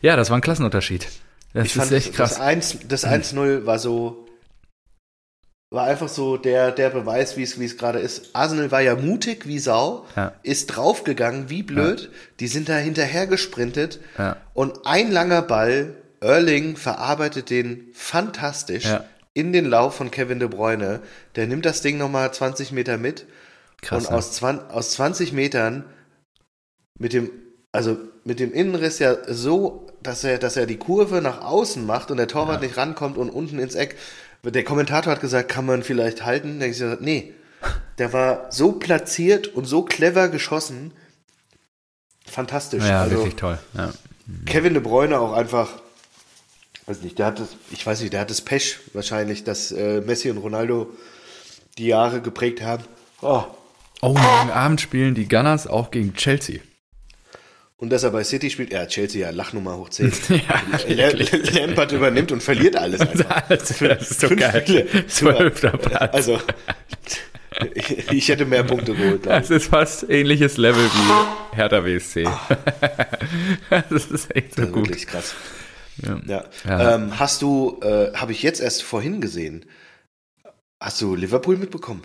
ja, 0.00 0.16
das 0.16 0.30
war 0.30 0.38
ein 0.38 0.42
Klassenunterschied. 0.42 1.06
Das 1.52 1.66
ich 1.66 1.74
ist 1.76 1.80
fand 1.80 1.92
echt 1.92 2.14
krass. 2.14 2.30
das 2.32 2.40
1 2.40 2.78
das 2.88 3.06
1-0 3.06 3.66
war 3.66 3.78
so 3.78 4.26
war 5.72 5.84
einfach 5.86 6.08
so 6.08 6.36
der, 6.36 6.72
der 6.72 6.90
Beweis, 6.90 7.36
wie 7.36 7.44
es 7.44 7.76
gerade 7.78 8.00
ist. 8.00 8.34
Arsenal 8.34 8.72
war 8.72 8.80
ja 8.80 8.96
mutig 8.96 9.46
wie 9.46 9.60
Sau, 9.60 10.04
Ja. 10.16 10.32
ist 10.42 10.66
draufgegangen 10.66 11.48
wie 11.48 11.62
blöd. 11.62 12.10
Die 12.40 12.48
sind 12.48 12.68
da 12.68 12.76
hinterher 12.76 13.28
gesprintet 13.28 14.00
Ja. 14.18 14.36
und 14.52 14.84
ein 14.84 15.12
langer 15.12 15.42
Ball, 15.42 15.94
Erling 16.20 16.76
verarbeitet 16.76 17.50
den 17.50 17.88
fantastisch 17.94 18.84
Ja. 18.86 19.04
in 19.32 19.52
den 19.52 19.64
Lauf 19.64 19.94
von 19.94 20.10
Kevin 20.10 20.40
De 20.40 20.48
Bruyne. 20.48 21.02
Der 21.36 21.46
nimmt 21.46 21.64
das 21.64 21.82
Ding 21.82 21.98
nochmal 21.98 22.34
20 22.34 22.72
Meter 22.72 22.98
mit 22.98 23.26
Krass. 23.80 24.04
und 24.06 24.10
ne? 24.10 24.16
aus, 24.16 24.32
20, 24.32 24.70
aus 24.70 24.90
20 24.90 25.32
Metern 25.32 25.84
mit 26.98 27.12
dem, 27.12 27.30
also 27.70 27.96
mit 28.24 28.40
dem 28.40 28.52
Innenriss 28.52 28.98
ja 28.98 29.16
so, 29.26 29.86
dass 30.02 30.24
er, 30.24 30.38
dass 30.38 30.56
er 30.56 30.66
die 30.66 30.76
Kurve 30.76 31.20
nach 31.20 31.42
außen 31.42 31.84
macht 31.84 32.10
und 32.10 32.16
der 32.16 32.28
Torwart 32.28 32.62
nicht 32.62 32.76
rankommt 32.76 33.16
und 33.16 33.30
unten 33.30 33.58
ins 33.58 33.74
Eck. 33.74 33.96
Der 34.42 34.64
Kommentator 34.64 35.12
hat 35.12 35.20
gesagt, 35.20 35.50
kann 35.50 35.66
man 35.66 35.82
vielleicht 35.82 36.24
halten? 36.24 36.60
Ich 36.62 36.78
gesagt, 36.78 37.02
nee. 37.02 37.34
Der 37.98 38.12
war 38.12 38.50
so 38.50 38.72
platziert 38.72 39.48
und 39.48 39.66
so 39.66 39.82
clever 39.82 40.28
geschossen. 40.28 40.92
Fantastisch. 42.26 42.84
ja, 42.84 43.02
also 43.02 43.16
wirklich 43.16 43.36
toll. 43.36 43.58
Ja. 43.74 43.90
Kevin 44.46 44.74
De 44.74 44.82
Bruyne 44.82 45.18
auch 45.18 45.32
einfach, 45.32 45.68
weiß 46.86 47.02
nicht, 47.02 47.18
der 47.18 47.26
hat 47.26 47.40
das, 47.40 47.48
ich 47.70 47.84
weiß 47.84 48.00
nicht, 48.00 48.12
der 48.12 48.20
hat 48.20 48.30
das 48.30 48.40
Pech 48.40 48.78
wahrscheinlich, 48.94 49.44
dass 49.44 49.72
äh, 49.72 50.00
Messi 50.00 50.30
und 50.30 50.38
Ronaldo 50.38 50.90
die 51.76 51.86
Jahre 51.86 52.20
geprägt 52.22 52.62
haben. 52.62 52.84
Oh, 53.20 53.44
Oh, 54.02 54.14
morgen 54.14 54.50
Abend 54.50 54.80
spielen 54.80 55.14
die 55.14 55.28
Gunners 55.28 55.66
auch 55.66 55.90
gegen 55.90 56.14
Chelsea. 56.14 56.60
Und 57.80 57.88
dass 57.90 58.02
er 58.02 58.10
bei 58.10 58.22
City 58.24 58.50
spielt, 58.50 58.72
ja, 58.74 58.84
Chelsea, 58.86 59.22
ja, 59.26 59.30
Lachnummer 59.30 59.76
hoch 59.76 59.88
10. 59.88 60.12
Ja, 60.88 61.08
Lampard 61.60 61.92
übernimmt 61.92 62.30
und 62.30 62.42
verliert 62.42 62.76
alles 62.76 63.00
einfach. 63.00 63.40
das 63.48 63.70
ist 63.70 64.20
so 64.20 64.28
Fünf 64.28 64.40
geil. 64.40 64.62
Spiele. 64.62 65.06
Zwölfter 65.06 65.70
Platz. 65.78 66.14
Also, 66.14 66.38
ich 68.12 68.28
hätte 68.28 68.44
mehr 68.44 68.64
Punkte 68.64 68.94
geholt. 68.94 69.22
ich. 69.22 69.28
Das 69.28 69.50
ist 69.50 69.66
fast 69.66 70.08
ähnliches 70.10 70.56
Level 70.58 70.84
wie 70.84 71.56
Hertha 71.56 71.82
WSC. 71.84 72.28
das 73.70 74.06
ist 74.10 74.36
echt 74.36 74.54
so 74.54 74.62
Das 74.62 74.66
ist 74.66 74.72
gut. 74.72 74.86
wirklich 74.88 75.06
krass. 75.06 75.34
Ja. 76.02 76.20
Ja. 76.26 76.44
Ja. 76.66 76.94
Ähm, 76.96 77.18
hast 77.18 77.40
du, 77.42 77.80
äh, 77.82 78.12
habe 78.14 78.32
ich 78.32 78.42
jetzt 78.42 78.60
erst 78.60 78.82
vorhin 78.82 79.20
gesehen, 79.20 79.64
hast 80.80 81.00
du 81.00 81.14
Liverpool 81.14 81.56
mitbekommen? 81.56 82.02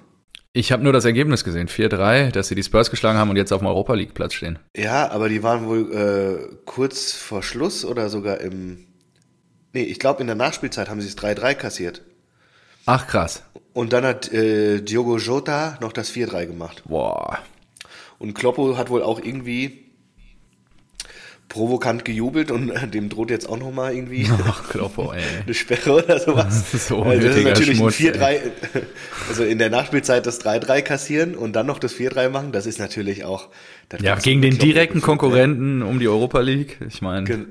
Ich 0.58 0.72
habe 0.72 0.82
nur 0.82 0.94
das 0.94 1.04
Ergebnis 1.04 1.44
gesehen, 1.44 1.68
4-3, 1.68 2.32
dass 2.32 2.48
sie 2.48 2.56
die 2.56 2.64
Spurs 2.64 2.90
geschlagen 2.90 3.20
haben 3.20 3.30
und 3.30 3.36
jetzt 3.36 3.52
auf 3.52 3.60
dem 3.60 3.68
Europa 3.68 3.94
League 3.94 4.14
Platz 4.14 4.36
stehen. 4.36 4.58
Ja, 4.74 5.12
aber 5.12 5.28
die 5.28 5.44
waren 5.44 5.68
wohl 5.68 5.92
äh, 5.92 6.56
kurz 6.64 7.12
vor 7.12 7.44
Schluss 7.44 7.84
oder 7.84 8.08
sogar 8.08 8.40
im. 8.40 8.88
Nee, 9.74 9.84
ich 9.84 10.00
glaube, 10.00 10.22
in 10.22 10.28
der 10.28 10.38
Nachspielzeit 10.38 10.88
haben 10.88 11.02
sie 11.02 11.10
es 11.10 11.18
3-3 11.18 11.56
kassiert. 11.56 12.04
Ach 12.86 13.06
krass. 13.06 13.44
Und 13.74 13.92
dann 13.92 14.06
hat 14.06 14.32
äh, 14.32 14.82
Diogo 14.82 15.18
Jota 15.18 15.78
noch 15.82 15.92
das 15.92 16.10
4-3 16.10 16.46
gemacht. 16.46 16.84
Boah. 16.88 17.40
Und 18.18 18.34
Kloppo 18.34 18.78
hat 18.78 18.90
wohl 18.90 19.04
auch 19.04 19.20
irgendwie 19.20 19.85
provokant 21.50 22.06
gejubelt 22.06 22.52
und 22.52 22.70
äh, 22.70 22.88
dem 22.88 23.10
droht 23.10 23.30
jetzt 23.30 23.48
auch 23.48 23.58
nochmal 23.58 23.94
irgendwie 23.94 24.28
Ach, 24.46 24.70
Kloppo, 24.70 25.14
ey. 25.14 25.22
eine 25.46 25.54
Sperre 25.54 26.04
oder 26.04 26.20
sowas. 26.20 26.48
Das 26.48 26.74
ist 26.74 26.88
so 26.88 27.04
also 27.04 27.28
das 27.28 27.38
ist 27.38 27.44
natürlich 27.44 27.78
Schmutz, 27.78 28.00
ein 28.00 28.14
4-3, 28.14 28.40
also 29.30 29.44
in 29.44 29.58
der 29.58 29.70
Nachspielzeit 29.70 30.26
das 30.26 30.42
3-3 30.42 30.82
kassieren 30.82 31.36
und 31.36 31.54
dann 31.54 31.66
noch 31.66 31.80
das 31.80 31.96
4-3 31.96 32.30
machen, 32.30 32.52
das 32.52 32.66
ist 32.66 32.80
natürlich 32.80 33.24
auch. 33.24 33.50
Ja, 34.00 34.16
gegen 34.16 34.42
den 34.42 34.52
Kloppo 34.52 34.66
direkten 34.66 34.94
gefühlt, 34.96 35.04
ne? 35.04 35.06
Konkurrenten 35.06 35.82
um 35.84 36.00
die 36.00 36.08
Europa 36.08 36.40
League. 36.40 36.80
Ich 36.88 37.02
meine, 37.02 37.48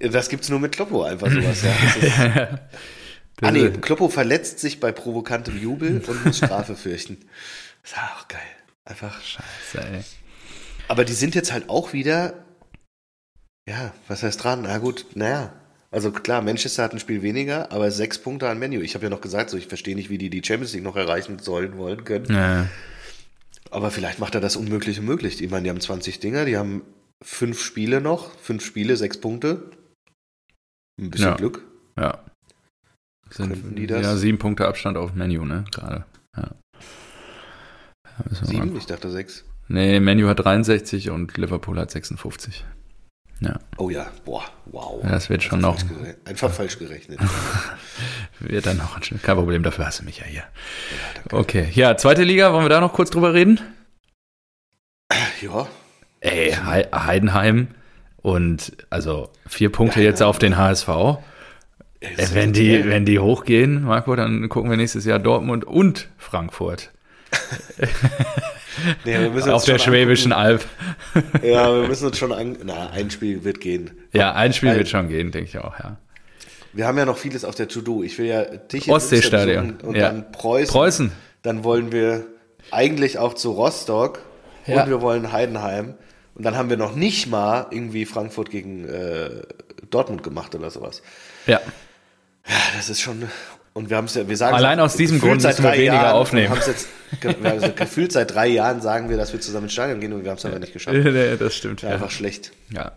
Das 0.00 0.28
gibt's 0.28 0.48
nur 0.48 0.60
mit 0.60 0.72
Kloppo 0.72 1.02
einfach 1.02 1.30
sowas, 1.30 1.62
ja. 1.62 2.60
Ah 3.40 3.50
nee, 3.50 3.70
Kloppo 3.70 4.08
verletzt 4.08 4.60
sich 4.60 4.78
bei 4.78 4.92
provokantem 4.92 5.60
Jubel 5.60 6.02
und 6.06 6.24
muss 6.24 6.38
Strafe 6.38 6.76
fürchten. 6.76 7.18
Das 7.82 7.92
ist 7.92 7.98
auch 7.98 8.28
geil. 8.28 8.40
Einfach. 8.84 9.20
Scheiße, 9.20 9.86
ey. 9.92 10.04
Aber 10.92 11.06
die 11.06 11.14
sind 11.14 11.34
jetzt 11.34 11.52
halt 11.54 11.70
auch 11.70 11.94
wieder, 11.94 12.34
ja, 13.66 13.94
was 14.08 14.22
heißt 14.22 14.44
dran? 14.44 14.60
Na 14.60 14.76
gut, 14.76 15.06
naja, 15.14 15.54
Also 15.90 16.12
klar, 16.12 16.42
Manchester 16.42 16.82
hat 16.82 16.92
ein 16.92 17.00
Spiel 17.00 17.22
weniger, 17.22 17.72
aber 17.72 17.90
sechs 17.90 18.18
Punkte 18.18 18.46
an 18.46 18.58
Menu. 18.58 18.80
Ich 18.82 18.94
habe 18.94 19.04
ja 19.04 19.08
noch 19.08 19.22
gesagt, 19.22 19.48
so 19.48 19.56
ich 19.56 19.68
verstehe 19.68 19.96
nicht, 19.96 20.10
wie 20.10 20.18
die 20.18 20.28
die 20.28 20.44
Champions 20.44 20.74
League 20.74 20.84
noch 20.84 20.96
erreichen 20.96 21.38
sollen, 21.38 21.78
wollen 21.78 22.04
können. 22.04 22.26
Ja. 22.26 22.68
Aber 23.70 23.90
vielleicht 23.90 24.18
macht 24.18 24.34
er 24.34 24.42
das 24.42 24.56
Unmögliche 24.56 25.00
möglich. 25.00 25.42
Ich 25.42 25.50
meine, 25.50 25.64
die 25.64 25.70
haben 25.70 25.80
20 25.80 26.20
Dinger, 26.20 26.44
die 26.44 26.58
haben 26.58 26.82
fünf 27.24 27.62
Spiele 27.62 28.02
noch, 28.02 28.36
fünf 28.38 28.62
Spiele, 28.62 28.98
sechs 28.98 29.18
Punkte. 29.18 29.70
Ein 31.00 31.08
bisschen 31.10 31.28
Ja. 31.28 31.36
Glück. 31.36 31.64
Ja. 31.98 32.22
Sind, 33.30 33.48
Könnten 33.48 33.76
die 33.76 33.86
das? 33.86 34.02
Ja, 34.02 34.16
sieben 34.16 34.38
Punkte 34.38 34.68
Abstand 34.68 34.98
auf 34.98 35.14
Menu, 35.14 35.46
ne? 35.46 35.64
Gerade. 35.70 36.04
Ja. 36.36 36.50
Sieben? 38.42 38.76
Ich 38.76 38.84
dachte 38.84 39.10
sechs. 39.10 39.46
Nee, 39.72 40.00
Menu 40.00 40.28
hat 40.28 40.38
63 40.44 41.10
und 41.10 41.36
Liverpool 41.38 41.78
hat 41.78 41.90
56. 41.90 42.64
Ja, 43.40 43.58
Oh 43.76 43.90
ja, 43.90 44.06
boah, 44.24 44.44
wow. 44.66 45.02
Ja, 45.02 45.10
das 45.10 45.28
wird 45.30 45.42
schon 45.42 45.64
Einfach 45.64 45.82
noch- 45.84 45.98
falsch 45.98 46.14
Einfach 46.26 46.50
falsch 46.52 46.78
gerechnet. 46.78 47.18
wird 48.38 48.66
dann 48.66 48.76
noch. 48.76 49.00
Kein 49.00 49.36
Problem, 49.36 49.62
dafür 49.62 49.86
hast 49.86 50.00
du 50.00 50.04
mich 50.04 50.18
ja 50.18 50.24
hier. 50.26 50.42
Ja. 51.30 51.38
Okay, 51.38 51.68
ja, 51.74 51.96
zweite 51.96 52.22
Liga, 52.22 52.52
wollen 52.52 52.64
wir 52.64 52.68
da 52.68 52.80
noch 52.80 52.92
kurz 52.92 53.10
drüber 53.10 53.34
reden? 53.34 53.60
ja, 55.40 55.66
Ey, 56.20 56.52
Hei- 56.52 56.88
Heidenheim 56.94 57.68
und 58.18 58.76
also 58.90 59.30
vier 59.48 59.72
Punkte 59.72 60.00
jetzt 60.02 60.22
auf 60.22 60.38
den 60.38 60.56
HSV. 60.56 60.88
Wenn 62.32 62.52
die, 62.52 62.84
wenn 62.84 63.04
die 63.04 63.18
hochgehen, 63.18 63.82
Marco, 63.84 64.14
dann 64.16 64.48
gucken 64.48 64.70
wir 64.70 64.76
nächstes 64.76 65.04
Jahr 65.04 65.18
Dortmund 65.18 65.64
und 65.64 66.08
Frankfurt 66.18 66.92
nee, 69.04 69.18
wir 69.20 69.30
müssen 69.30 69.50
auf 69.50 69.64
der 69.64 69.78
Schwäbischen 69.78 70.32
Alb. 70.32 70.64
angucken. 71.14 71.46
Ja, 71.46 71.72
wir 71.74 71.88
müssen 71.88 72.06
uns 72.06 72.18
schon 72.18 72.32
an. 72.32 72.56
Na, 72.64 72.90
ein 72.90 73.10
Spiel 73.10 73.44
wird 73.44 73.60
gehen. 73.60 73.90
Ja, 74.12 74.32
ein 74.32 74.52
Spiel 74.52 74.70
Weil- 74.70 74.78
wird 74.78 74.88
schon 74.88 75.08
gehen, 75.08 75.30
denke 75.30 75.48
ich 75.48 75.58
auch, 75.58 75.78
ja. 75.78 75.96
Wir 76.74 76.86
haben 76.86 76.96
ja 76.96 77.04
noch 77.04 77.18
vieles 77.18 77.44
auf 77.44 77.54
der 77.54 77.68
To-Do. 77.68 78.02
Ich 78.02 78.16
will 78.16 78.26
ja 78.26 78.44
dich 78.44 78.88
in 78.88 78.94
Ostseestadion, 78.94 79.76
und 79.82 79.94
ja. 79.94 80.08
dann 80.08 80.32
Preußen. 80.32 80.72
Preußen. 80.72 81.12
Dann 81.42 81.64
wollen 81.64 81.92
wir 81.92 82.24
eigentlich 82.70 83.18
auch 83.18 83.34
zu 83.34 83.50
Rostock 83.52 84.20
Ja. 84.66 84.82
und 84.82 84.88
wir 84.88 85.02
wollen 85.02 85.32
Heidenheim. 85.32 85.94
Und 86.34 86.44
dann 86.46 86.56
haben 86.56 86.70
wir 86.70 86.78
noch 86.78 86.94
nicht 86.94 87.26
mal 87.26 87.66
irgendwie 87.70 88.06
Frankfurt 88.06 88.48
gegen 88.48 88.88
äh, 88.88 89.42
Dortmund 89.90 90.22
gemacht 90.22 90.54
oder 90.54 90.70
sowas. 90.70 91.02
Ja, 91.46 91.60
Ja, 92.48 92.54
das 92.76 92.88
ist 92.88 93.02
schon. 93.02 93.28
Und 93.74 93.88
wir 93.88 93.96
haben 93.96 94.04
es 94.04 94.14
ja, 94.14 94.28
wir 94.28 94.36
sagen 94.36 94.54
Allein 94.54 94.80
aus 94.80 94.96
diesem 94.96 95.18
Grund 95.20 95.40
seit 95.40 95.52
müssen 95.52 95.62
wir 95.64 95.70
drei 95.70 95.76
weniger 95.78 95.94
Jahren 95.94 96.12
aufnehmen. 96.16 96.54
Jetzt, 96.66 96.88
also 97.42 97.72
gefühlt 97.72 98.12
seit 98.12 98.34
drei 98.34 98.46
Jahren 98.48 98.80
sagen 98.82 99.08
wir, 99.08 99.16
dass 99.16 99.32
wir 99.32 99.40
zusammen 99.40 99.64
ins 99.64 99.72
Stadion 99.72 99.98
gehen 100.00 100.12
und 100.12 100.24
wir 100.24 100.30
haben 100.30 100.38
es 100.38 100.44
aber 100.44 100.58
nicht 100.58 100.72
geschafft. 100.72 100.96
Nee, 101.04 101.36
das 101.38 101.54
stimmt. 101.54 101.80
Ja, 101.82 101.88
Ja, 101.88 101.94
Einfach 101.94 102.10
schlecht. 102.10 102.52
ja 102.70 102.92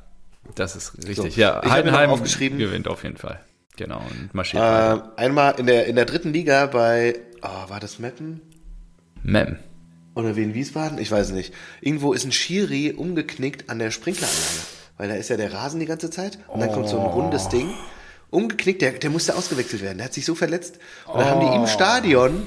das 0.54 0.76
ist 0.76 0.98
richtig. 1.08 1.34
So, 1.36 1.42
Ja, 1.42 1.62
ich 1.64 1.72
Heidenheim 1.72 2.10
aufgeschrieben- 2.12 2.58
gewinnt 2.58 2.88
auf 2.88 3.04
jeden 3.04 3.18
Fall. 3.18 3.40
Genau, 3.78 3.98
und 4.10 4.34
marschiert. 4.34 4.62
Äh, 4.64 5.00
einmal 5.22 5.56
in 5.58 5.66
der, 5.66 5.86
in 5.88 5.96
der 5.96 6.06
dritten 6.06 6.32
Liga 6.32 6.68
bei, 6.68 7.16
oh, 7.42 7.70
war 7.70 7.80
das 7.80 8.00
Meppen? 8.00 8.42
Mem. 9.24 9.58
Oder 10.14 10.36
Wien 10.36 10.54
Wiesbaden? 10.54 10.98
Ich 10.98 11.12
weiß 11.12 11.32
nicht. 11.32 11.54
Irgendwo 11.82 12.14
ist 12.14 12.24
ein 12.26 12.32
Schiri 12.32 12.94
umgeknickt 12.96 13.70
an 13.70 13.80
der 13.80 13.92
Sprinkleranlage. 13.92 14.44
Weil 14.98 15.10
da 15.10 15.16
ist 15.16 15.30
ja 15.30 15.36
der 15.36 15.52
Rasen 15.52 15.80
die 15.82 15.86
ganze 15.88 16.10
Zeit 16.10 16.38
und 16.48 16.62
dann 16.62 16.72
kommt 16.72 16.88
so 16.88 16.98
ein 17.00 17.06
rundes 17.06 17.50
Ding. 17.50 17.70
Umgeknickt, 18.36 18.82
der, 18.82 18.92
der 18.92 19.10
musste 19.10 19.36
ausgewechselt 19.36 19.82
werden. 19.82 19.98
Der 19.98 20.06
hat 20.06 20.14
sich 20.14 20.26
so 20.26 20.36
verletzt. 20.36 20.80
Und 21.08 21.20
dann 21.20 21.30
haben 21.30 21.42
die 21.42 21.56
im 21.56 21.68
Stadion, 21.68 22.44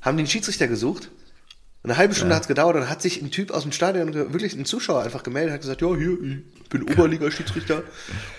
haben 0.00 0.18
einen 0.18 0.26
Schiedsrichter 0.26 0.68
gesucht. 0.68 1.10
Eine 1.84 1.96
halbe 1.96 2.14
Stunde 2.14 2.36
hat's 2.36 2.46
gedauert 2.46 2.76
und 2.76 2.82
dann 2.82 2.90
hat 2.90 3.02
sich 3.02 3.20
ein 3.20 3.32
Typ 3.32 3.50
aus 3.50 3.62
dem 3.62 3.72
Stadion, 3.72 4.14
wirklich 4.14 4.54
ein 4.54 4.64
Zuschauer 4.64 5.02
einfach 5.02 5.24
gemeldet, 5.24 5.54
hat 5.54 5.60
gesagt, 5.62 5.82
ja, 5.82 5.88
hier, 5.96 6.16
ich 6.62 6.68
bin 6.68 6.82
Oberliga-Schiedsrichter. 6.84 7.82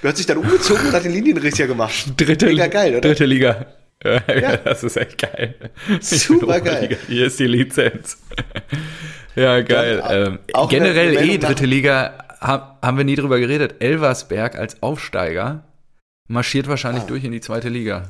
Der 0.02 0.10
hat 0.10 0.16
sich 0.16 0.26
dann 0.26 0.38
umgezogen 0.38 0.88
und 0.88 0.94
hat 0.94 1.04
den 1.04 1.12
Linienrichter 1.12 1.68
gemacht. 1.68 1.94
Dritte, 2.16 2.46
Mega 2.46 2.68
geil, 2.68 2.92
oder? 2.94 3.02
Dritte 3.02 3.26
Liga. 3.26 3.66
Ja, 4.04 4.58
das 4.58 4.84
ist 4.84 4.98
echt 4.98 5.18
geil. 5.18 5.56
Super 6.02 6.60
geil. 6.60 6.98
Hier 7.08 7.28
ist 7.28 7.40
die 7.40 7.48
Lizenz. 7.48 8.18
Ja, 9.36 9.62
geil. 9.62 10.04
Dann, 10.06 10.40
ähm, 10.54 10.68
generell 10.70 11.16
eh, 11.18 11.38
dritte 11.38 11.66
Liga, 11.66 12.18
ha, 12.42 12.78
haben 12.82 12.98
wir 12.98 13.06
nie 13.06 13.16
drüber 13.16 13.40
geredet. 13.40 13.76
Elversberg 13.80 14.56
als 14.56 14.82
Aufsteiger 14.84 15.64
marschiert 16.34 16.68
wahrscheinlich 16.68 17.04
Ah. 17.04 17.08
durch 17.08 17.24
in 17.24 17.32
die 17.32 17.42
zweite 17.42 17.70
Liga. 17.70 18.10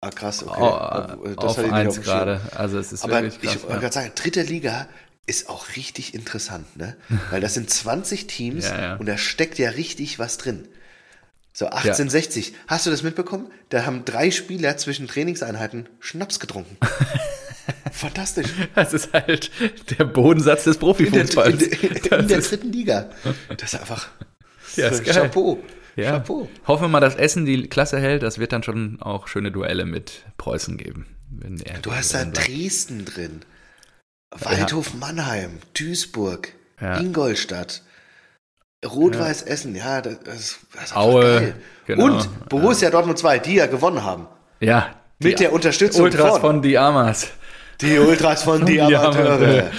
Ah, 0.00 0.10
krass, 0.10 0.42
okay. 0.42 0.58
Oh, 0.60 1.26
Das 1.36 1.44
auf 1.44 1.56
hatte 1.58 1.66
ich 1.68 1.72
eins 1.72 2.00
gerade. 2.02 2.40
Also 2.56 2.78
es 2.78 2.92
ist 2.92 3.04
Aber 3.04 3.22
wirklich 3.22 3.38
ich 3.42 3.50
krass. 3.50 3.62
wollte 3.62 3.80
gerade 3.80 3.94
sagen, 3.94 4.12
dritte 4.16 4.42
Liga 4.42 4.88
ist 5.26 5.48
auch 5.48 5.76
richtig 5.76 6.14
interessant, 6.14 6.76
ne? 6.76 6.96
Weil 7.30 7.40
das 7.40 7.54
sind 7.54 7.70
20 7.70 8.26
Teams 8.26 8.64
Ja, 8.68 8.80
ja. 8.80 8.96
und 8.96 9.06
da 9.06 9.16
steckt 9.16 9.58
ja 9.58 9.70
richtig 9.70 10.18
was 10.18 10.38
drin. 10.38 10.66
So 11.54 11.66
1860. 11.66 12.54
Hast 12.66 12.86
du 12.86 12.90
das 12.90 13.02
mitbekommen? 13.02 13.50
Da 13.68 13.84
haben 13.86 14.04
drei 14.04 14.30
Spieler 14.30 14.76
zwischen 14.78 15.06
Trainingseinheiten 15.06 15.88
Schnaps 16.00 16.40
getrunken. 16.40 16.76
Fantastisch. 17.92 18.48
Das 18.74 18.92
ist 18.94 19.12
halt 19.12 19.50
der 19.98 20.04
Bodensatz 20.04 20.64
des 20.64 20.76
In 20.76 20.80
der, 20.80 20.86
Profifußballs. 20.86 21.62
in, 21.62 22.02
der- 22.02 22.18
in 22.20 22.28
der 22.28 22.40
dritten 22.40 22.72
Liga. 22.72 23.10
Das 23.56 23.74
ist 23.74 23.80
einfach 23.80 24.08
Ja, 24.76 24.88
ist 24.88 25.04
geil. 25.04 25.30
Ja. 25.96 26.12
Chapeau. 26.12 26.48
Hoffen 26.66 26.84
wir 26.84 26.88
mal, 26.88 27.00
dass 27.00 27.14
Essen 27.16 27.44
die 27.44 27.68
Klasse 27.68 27.98
hält. 28.00 28.22
Das 28.22 28.38
wird 28.38 28.52
dann 28.52 28.62
schon 28.62 29.00
auch 29.02 29.28
schöne 29.28 29.50
Duelle 29.52 29.84
mit 29.84 30.24
Preußen 30.38 30.76
geben. 30.78 31.06
Wenn 31.30 31.60
er 31.60 31.78
Du 31.80 31.92
hast 31.92 32.14
da. 32.14 32.24
Dresden 32.24 33.04
drin. 33.04 33.40
Waldhof 34.30 34.94
Mannheim, 34.94 35.58
Duisburg, 35.74 36.52
Ja. 36.80 36.96
Ingolstadt, 36.98 37.82
Rot-Weiß 38.84 39.42
Essen, 39.42 39.74
ja, 39.76 40.00
das, 40.00 40.16
das 40.24 40.58
ist 40.86 40.96
Aue, 40.96 41.22
geil. 41.22 41.54
genau. 41.86 42.04
Und 42.06 42.48
Borussia 42.48 42.88
Dortmund 42.90 43.18
2, 43.18 43.38
die 43.40 43.54
ja 43.56 43.66
gewonnen 43.66 44.02
haben. 44.02 44.26
Ja. 44.60 44.94
Mit 45.18 45.38
der 45.38 45.52
Unterstützung 45.52 46.04
Ultras 46.04 46.32
von, 46.32 46.40
von 46.40 46.62
Diamas. 46.62 47.28
die 47.82 47.98
Ultras 47.98 48.42
von 48.42 48.64
die 48.64 48.72
Die. 48.72 48.80
Amateure. 48.80 49.70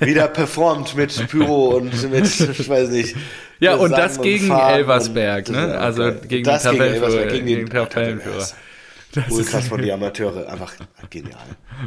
Wieder 0.00 0.28
performt 0.28 0.96
mit 0.96 1.28
Pyro 1.28 1.76
und 1.76 2.10
mit, 2.10 2.24
ich 2.58 2.68
weiß 2.68 2.88
nicht. 2.88 3.14
Ja, 3.60 3.74
und 3.76 3.90
das 3.92 4.20
gegen 4.20 4.46
Farben 4.46 4.74
Elversberg, 4.76 5.48
und- 5.48 5.54
ne? 5.54 5.78
Also 5.78 6.04
okay. 6.04 6.26
gegen 6.28 6.44
das 6.44 6.62
den 6.62 6.72
Tabellenführer, 6.72 7.06
Elversberg, 7.06 7.30
gegen 7.30 7.46
den 7.46 7.68
Tabellenführer. 7.68 8.46
Ultras 9.30 9.68
von 9.68 9.82
die 9.82 9.92
Amateure, 9.92 10.48
einfach 10.48 10.72
genial. 11.10 11.38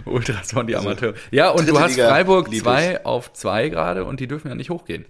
Ultras 0.06 0.52
von 0.52 0.68
die 0.68 0.76
Amateure. 0.76 1.14
Ja, 1.32 1.50
und 1.50 1.62
du 1.62 1.74
dritte 1.74 1.82
hast 1.82 1.92
Liga 1.92 2.10
Freiburg 2.10 2.48
lieb 2.48 2.58
ich. 2.58 2.64
2 2.64 3.06
auf 3.06 3.34
2 3.34 3.70
gerade 3.70 4.06
und 4.06 4.20
die 4.20 4.28
dürfen 4.28 4.50
ja 4.50 4.56
nicht 4.56 4.70
hochgehen. 4.70 5.06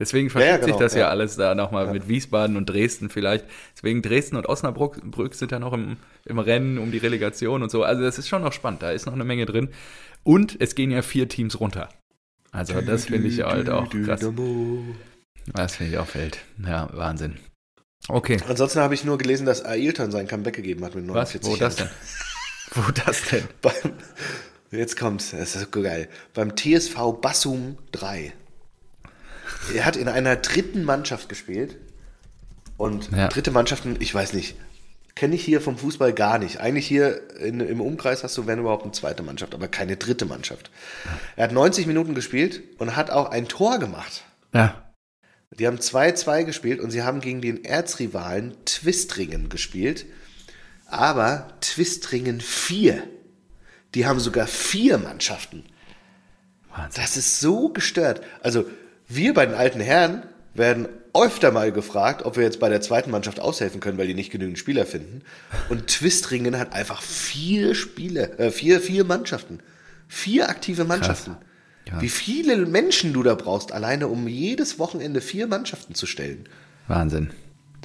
Deswegen 0.00 0.28
ja, 0.28 0.32
verschiebt 0.32 0.64
sich 0.64 0.66
genau, 0.66 0.78
das 0.80 0.94
ja, 0.94 1.00
ja. 1.00 1.08
alles 1.08 1.36
da 1.36 1.54
nochmal 1.54 1.92
mit 1.92 2.08
Wiesbaden 2.08 2.56
und 2.56 2.66
Dresden 2.66 3.08
vielleicht. 3.08 3.44
Deswegen 3.76 4.02
Dresden 4.02 4.36
und 4.36 4.48
Osnabrück 4.48 5.00
Brück 5.02 5.34
sind 5.34 5.52
ja 5.52 5.58
noch 5.58 5.72
im, 5.72 5.96
im 6.24 6.38
Rennen 6.38 6.78
um 6.78 6.90
die 6.90 6.98
Relegation 6.98 7.62
und 7.62 7.70
so. 7.70 7.84
Also 7.84 8.02
das 8.02 8.18
ist 8.18 8.28
schon 8.28 8.42
noch 8.42 8.52
spannend, 8.52 8.82
da 8.82 8.90
ist 8.90 9.06
noch 9.06 9.12
eine 9.12 9.24
Menge 9.24 9.46
drin. 9.46 9.68
Und 10.24 10.56
es 10.60 10.74
gehen 10.74 10.90
ja 10.90 11.02
vier 11.02 11.28
Teams 11.28 11.60
runter. 11.60 11.88
Also 12.50 12.80
das 12.80 13.06
finde 13.06 13.28
ich 13.28 13.42
halt 13.42 13.70
auch 13.70 13.88
krass. 13.90 14.26
Das 15.46 15.76
finde 15.76 15.92
ich 15.92 15.98
auch 15.98 16.14
Welt. 16.14 16.38
Ja, 16.64 16.88
Wahnsinn. 16.92 17.38
Okay, 18.08 18.38
Ansonsten 18.48 18.80
habe 18.80 18.94
ich 18.94 19.04
nur 19.04 19.16
gelesen, 19.18 19.46
dass 19.46 19.64
Ailton 19.64 20.10
sein 20.10 20.26
Comeback 20.26 20.54
gegeben 20.54 20.84
hat 20.84 20.94
mit 20.94 21.06
was? 21.08 21.34
49 21.34 21.50
Wo 21.52 21.56
das 21.56 21.76
denn? 21.76 21.88
Wo 22.72 22.90
das 22.90 23.22
denn? 23.30 23.44
Beim, 23.62 23.92
jetzt 24.72 24.98
kommt's, 24.98 25.30
das 25.30 25.54
ist 25.54 25.60
so 25.72 25.82
geil. 25.82 26.08
Beim 26.34 26.56
TSV 26.56 26.96
Bassum 27.20 27.78
3. 27.92 28.32
Er 29.74 29.84
hat 29.84 29.96
in 29.96 30.08
einer 30.08 30.36
dritten 30.36 30.84
Mannschaft 30.84 31.28
gespielt. 31.28 31.76
Und 32.76 33.12
Ja. 33.12 33.28
dritte 33.28 33.52
Mannschaften, 33.52 33.96
ich 34.00 34.12
weiß 34.12 34.32
nicht, 34.32 34.56
kenne 35.14 35.36
ich 35.36 35.44
hier 35.44 35.60
vom 35.60 35.78
Fußball 35.78 36.12
gar 36.12 36.38
nicht. 36.38 36.58
Eigentlich 36.58 36.86
hier 36.86 37.20
in, 37.38 37.60
im 37.60 37.80
Umkreis 37.80 38.24
hast 38.24 38.36
du, 38.36 38.46
wenn 38.46 38.58
überhaupt, 38.58 38.82
eine 38.82 38.92
zweite 38.92 39.22
Mannschaft, 39.22 39.54
aber 39.54 39.68
keine 39.68 39.96
dritte 39.96 40.24
Mannschaft. 40.24 40.70
Er 41.36 41.44
hat 41.44 41.52
90 41.52 41.86
Minuten 41.86 42.14
gespielt 42.16 42.62
und 42.78 42.96
hat 42.96 43.10
auch 43.10 43.30
ein 43.30 43.46
Tor 43.46 43.78
gemacht. 43.78 44.24
Ja, 44.52 44.82
Die 45.58 45.66
haben 45.66 45.78
2-2 45.78 46.44
gespielt 46.44 46.80
und 46.80 46.90
sie 46.90 47.02
haben 47.02 47.20
gegen 47.20 47.40
den 47.40 47.64
Erzrivalen 47.64 48.54
Twistringen 48.64 49.48
gespielt. 49.48 50.06
Aber 50.86 51.48
Twistringen 51.60 52.40
4. 52.40 53.02
Die 53.94 54.06
haben 54.06 54.20
sogar 54.20 54.46
vier 54.46 54.98
Mannschaften. 54.98 55.64
Wahnsinn. 56.70 57.02
Das 57.02 57.16
ist 57.16 57.40
so 57.40 57.68
gestört. 57.68 58.22
Also, 58.42 58.64
wir 59.08 59.34
bei 59.34 59.44
den 59.44 59.54
alten 59.54 59.80
Herren 59.80 60.22
werden 60.54 60.88
öfter 61.14 61.50
mal 61.50 61.72
gefragt, 61.72 62.24
ob 62.24 62.36
wir 62.36 62.44
jetzt 62.44 62.60
bei 62.60 62.70
der 62.70 62.80
zweiten 62.80 63.10
Mannschaft 63.10 63.40
aushelfen 63.40 63.80
können, 63.80 63.98
weil 63.98 64.06
die 64.06 64.14
nicht 64.14 64.32
genügend 64.32 64.58
Spieler 64.58 64.86
finden. 64.86 65.22
Und 65.68 65.88
Twistringen 65.88 66.58
hat 66.58 66.72
einfach 66.72 67.02
vier 67.02 67.74
Spiele, 67.74 68.38
äh, 68.38 68.50
vier, 68.50 68.80
vier 68.80 69.04
Mannschaften. 69.04 69.60
Vier 70.08 70.48
aktive 70.48 70.84
Mannschaften. 70.84 71.36
Ja. 71.88 72.00
Wie 72.00 72.08
viele 72.08 72.56
Menschen 72.66 73.12
du 73.12 73.22
da 73.22 73.34
brauchst, 73.34 73.72
alleine 73.72 74.08
um 74.08 74.28
jedes 74.28 74.78
Wochenende 74.78 75.20
vier 75.20 75.46
Mannschaften 75.46 75.94
zu 75.94 76.06
stellen. 76.06 76.44
Wahnsinn. 76.88 77.30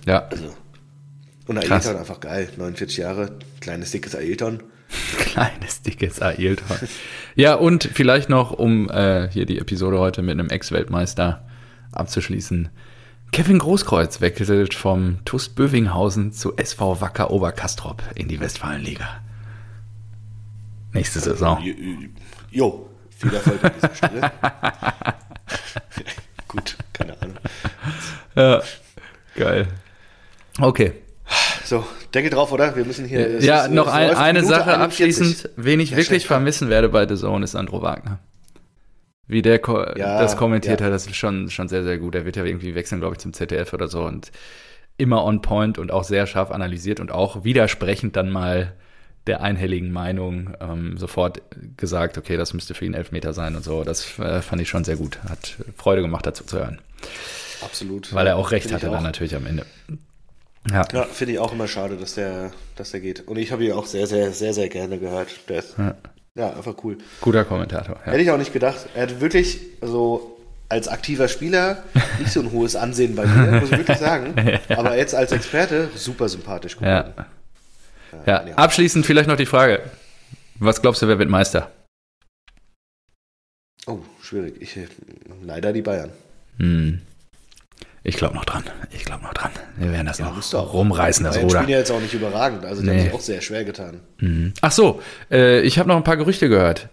Ja, 0.06 0.28
Also. 0.28 0.56
Und 1.48 1.62
Krass. 1.62 1.86
Ailton 1.86 2.02
einfach 2.02 2.20
geil. 2.20 2.50
49 2.58 2.98
Jahre, 2.98 3.40
kleines, 3.62 3.92
dickes 3.92 4.16
Ailton. 4.16 4.64
kleines, 5.18 5.82
dickes 5.82 6.22
Ailton. 6.22 6.78
ja, 7.36 7.56
und 7.56 7.90
vielleicht 7.94 8.30
noch, 8.30 8.52
um 8.52 8.90
äh, 8.90 9.30
hier 9.30 9.46
die 9.46 9.60
Episode 9.60 9.98
heute 9.98 10.22
mit 10.22 10.34
einem 10.34 10.50
Ex-Weltmeister 10.50 11.46
abzuschließen. 11.94 12.70
Kevin 13.32 13.60
Großkreuz 13.60 14.22
wechselt 14.22 14.74
vom 14.74 15.20
TuS 15.26 15.50
Bövinghausen 15.50 16.32
zu 16.32 16.56
SV 16.56 17.02
Wacker 17.02 17.32
Oberkastrop 17.32 18.04
in 18.16 18.28
die 18.28 18.40
Westfalenliga. 18.40 19.08
Nächste 20.94 21.20
Saison. 21.20 21.62
Jo, 22.50 22.87
viel 23.20 23.34
Erfolg 23.34 23.64
an 23.64 23.72
dieser 23.76 23.96
Stelle. 23.96 24.32
Gut, 26.48 26.76
keine 26.94 27.22
Ahnung. 27.22 27.38
Ja, 28.36 28.62
geil. 29.36 29.68
Okay. 30.60 30.94
So, 31.66 31.86
Deckel 32.14 32.30
drauf, 32.30 32.52
oder? 32.52 32.76
Wir 32.76 32.86
müssen 32.86 33.06
hier. 33.06 33.42
Ja, 33.42 33.66
ist- 33.66 33.72
noch 33.72 33.88
ein, 33.88 34.12
eine 34.16 34.40
Minute 34.40 34.56
Sache 34.56 34.74
41. 34.76 34.82
abschließend. 34.84 35.50
Wen 35.58 35.80
ich 35.82 35.92
Ja, 35.92 35.98
wirklich 35.98 36.24
schön. 36.24 36.28
vermissen 36.28 36.70
werde 36.70 36.90
bei 36.90 37.08
The 37.08 37.16
Zone 37.16 37.44
ist 37.44 37.56
Andro 37.56 37.82
Wagner. 37.82 38.20
Wie 39.28 39.42
der 39.42 39.60
ko 39.60 39.84
Ja, 39.98 40.22
das 40.22 40.38
kommentiert 40.38 40.80
ja. 40.80 40.86
hat, 40.86 40.94
das 40.94 41.06
ist 41.06 41.18
schon, 41.18 41.50
schon 41.50 41.68
sehr, 41.68 41.84
sehr 41.84 41.98
gut. 41.98 42.16
Er 42.16 42.24
wird 42.26 42.38
ja 42.38 42.46
irgendwie 42.46 42.76
wechseln, 42.76 43.02
glaube 43.02 43.16
ich, 43.16 43.20
zum 43.20 43.34
ZDF 43.34 43.74
oder 43.74 43.90
so 43.90 44.04
und 44.04 44.32
immer 44.98 45.26
on 45.26 45.42
point 45.42 45.78
und 45.78 45.92
auch 45.92 46.06
sehr 46.06 46.26
scharf 46.28 46.50
analysiert 46.50 47.02
und 47.02 47.12
auch 47.12 47.44
widersprechend 47.44 48.16
dann 48.16 48.32
mal 48.32 48.74
der 49.28 49.42
einhelligen 49.42 49.92
Meinung 49.92 50.56
ähm, 50.60 50.98
sofort 50.98 51.42
gesagt, 51.78 52.18
okay, 52.18 52.38
das 52.38 52.54
müsste 52.54 52.74
für 52.74 52.86
ihn 52.86 52.94
Elfmeter 52.94 53.34
sein 53.34 53.56
und 53.56 53.64
so. 53.64 53.84
Das 53.84 54.18
äh, 54.20 54.42
fand 54.42 54.62
ich 54.62 54.70
schon 54.70 54.84
sehr 54.84 54.96
gut. 54.96 55.20
Hat 55.30 55.56
Freude 55.78 56.02
gemacht, 56.02 56.26
dazu 56.26 56.44
zu 56.44 56.58
hören. 56.58 56.80
Absolut. 57.62 58.14
Weil 58.14 58.28
er 58.28 58.38
auch 58.38 58.52
recht 58.52 58.72
hatte 58.72 58.88
dann 58.88 58.96
auch. 58.96 59.02
natürlich 59.02 59.36
am 59.36 59.46
Ende. 59.46 59.66
Ja. 60.72 60.86
Ja, 60.92 61.04
finde 61.04 61.34
ich 61.34 61.40
auch 61.40 61.54
immer 61.54 61.68
schade, 61.68 61.96
dass 61.98 62.16
der, 62.16 62.52
dass 62.76 62.92
der 62.92 63.00
geht. 63.00 63.28
Und 63.28 63.38
ich 63.38 63.52
habe 63.52 63.64
ihn 63.66 63.72
auch 63.72 63.86
sehr, 63.86 64.06
sehr, 64.08 64.32
sehr, 64.34 64.54
sehr 64.54 64.68
gerne 64.70 65.00
gehört. 65.00 65.30
Der 65.50 65.60
ist, 65.60 65.76
Ja. 65.78 65.96
ja. 66.36 66.54
einfach 66.54 66.76
cool. 66.84 66.98
Guter 67.22 67.46
Kommentator. 67.46 67.96
Ja. 68.06 68.12
Hätte 68.12 68.22
ich 68.24 68.32
auch 68.32 68.38
nicht 68.38 68.54
gedacht. 68.54 68.88
Er 68.96 69.04
hat 69.04 69.22
wirklich 69.22 69.60
so 69.82 70.38
als 70.70 70.88
aktiver 70.90 71.30
Spieler 71.30 71.84
nicht 72.20 72.32
so 72.32 72.42
ein 72.42 72.52
hohes 72.52 72.76
Ansehen 72.76 73.16
bei 73.16 73.26
mir, 73.26 73.62
muss 73.62 73.72
ich 73.72 73.78
wirklich 73.78 73.98
sagen. 73.98 74.36
Aber 74.76 74.98
jetzt 74.98 75.16
als 75.16 75.32
Experte 75.32 75.90
super 75.96 76.28
sympathisch 76.28 76.76
geworden. 76.78 77.14
Ja. 77.18 77.26
Ja, 78.26 78.46
ja. 78.48 78.56
abschließend 78.56 79.06
vielleicht 79.06 79.28
noch 79.28 79.36
die 79.38 79.46
Frage. 79.46 79.82
Was 80.60 80.82
glaubst 80.82 81.02
du, 81.02 81.08
wer 81.08 81.20
wird 81.20 81.30
Meister? 81.30 81.72
Oh, 83.86 84.00
schwierig. 84.22 84.56
Ich, 84.60 84.78
leider 85.44 85.72
die 85.74 85.82
Bayern. 85.82 86.12
Hm. 86.58 87.02
Ich 88.04 88.16
glaube 88.16 88.36
noch 88.36 88.46
dran. 88.46 88.64
Ich 88.92 89.06
glaube 89.06 89.24
noch 89.24 89.34
dran. 89.34 89.52
Wir 89.78 89.92
werden 89.92 90.08
das 90.08 90.18
Ja, 90.18 90.30
noch 90.32 90.54
auch. 90.54 90.74
rumreißen, 90.74 91.26
das 91.26 91.38
Ruder. 91.38 91.50
spielen 91.60 91.70
ja 91.70 91.78
jetzt 91.80 91.92
auch 91.92 92.00
nicht 92.00 92.14
überragend. 92.14 92.66
Also 92.66 92.82
die 92.82 92.88
Nee. 92.90 92.94
haben 93.00 93.04
sich 93.06 93.14
auch 93.14 93.20
sehr 93.22 93.42
schwer 93.42 93.66
getan. 93.66 94.00
Mhm. 94.20 94.54
Ach 94.62 94.72
so, 94.72 95.02
äh, 95.30 95.62
ich 95.62 95.78
habe 95.78 95.90
noch 95.90 95.98
ein 95.98 96.04
paar 96.04 96.18
Gerüchte 96.18 96.48
gehört. 96.50 96.90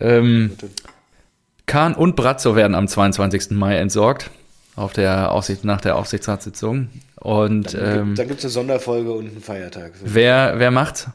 Ähm, 0.00 0.50
Bitte. 0.58 0.70
Kahn 1.66 1.94
und 1.94 2.16
Brazzo 2.16 2.54
werden 2.56 2.74
am 2.74 2.86
22. 2.88 3.50
Mai 3.56 3.76
entsorgt. 3.78 4.30
Auf 4.78 4.92
der 4.92 5.32
Aufsicht, 5.32 5.64
nach 5.64 5.80
der 5.80 5.96
Aufsichtsratssitzung. 5.96 6.88
Und 7.16 7.74
Dann, 7.74 7.98
ähm, 7.98 8.06
gibt, 8.06 8.18
dann 8.20 8.28
gibt 8.28 8.38
es 8.38 8.44
eine 8.44 8.50
Sonderfolge 8.52 9.12
und 9.12 9.28
einen 9.28 9.42
Feiertag. 9.42 9.92
So. 9.96 10.06
wer, 10.14 10.54
wer 10.58 10.70
macht's? 10.70 11.08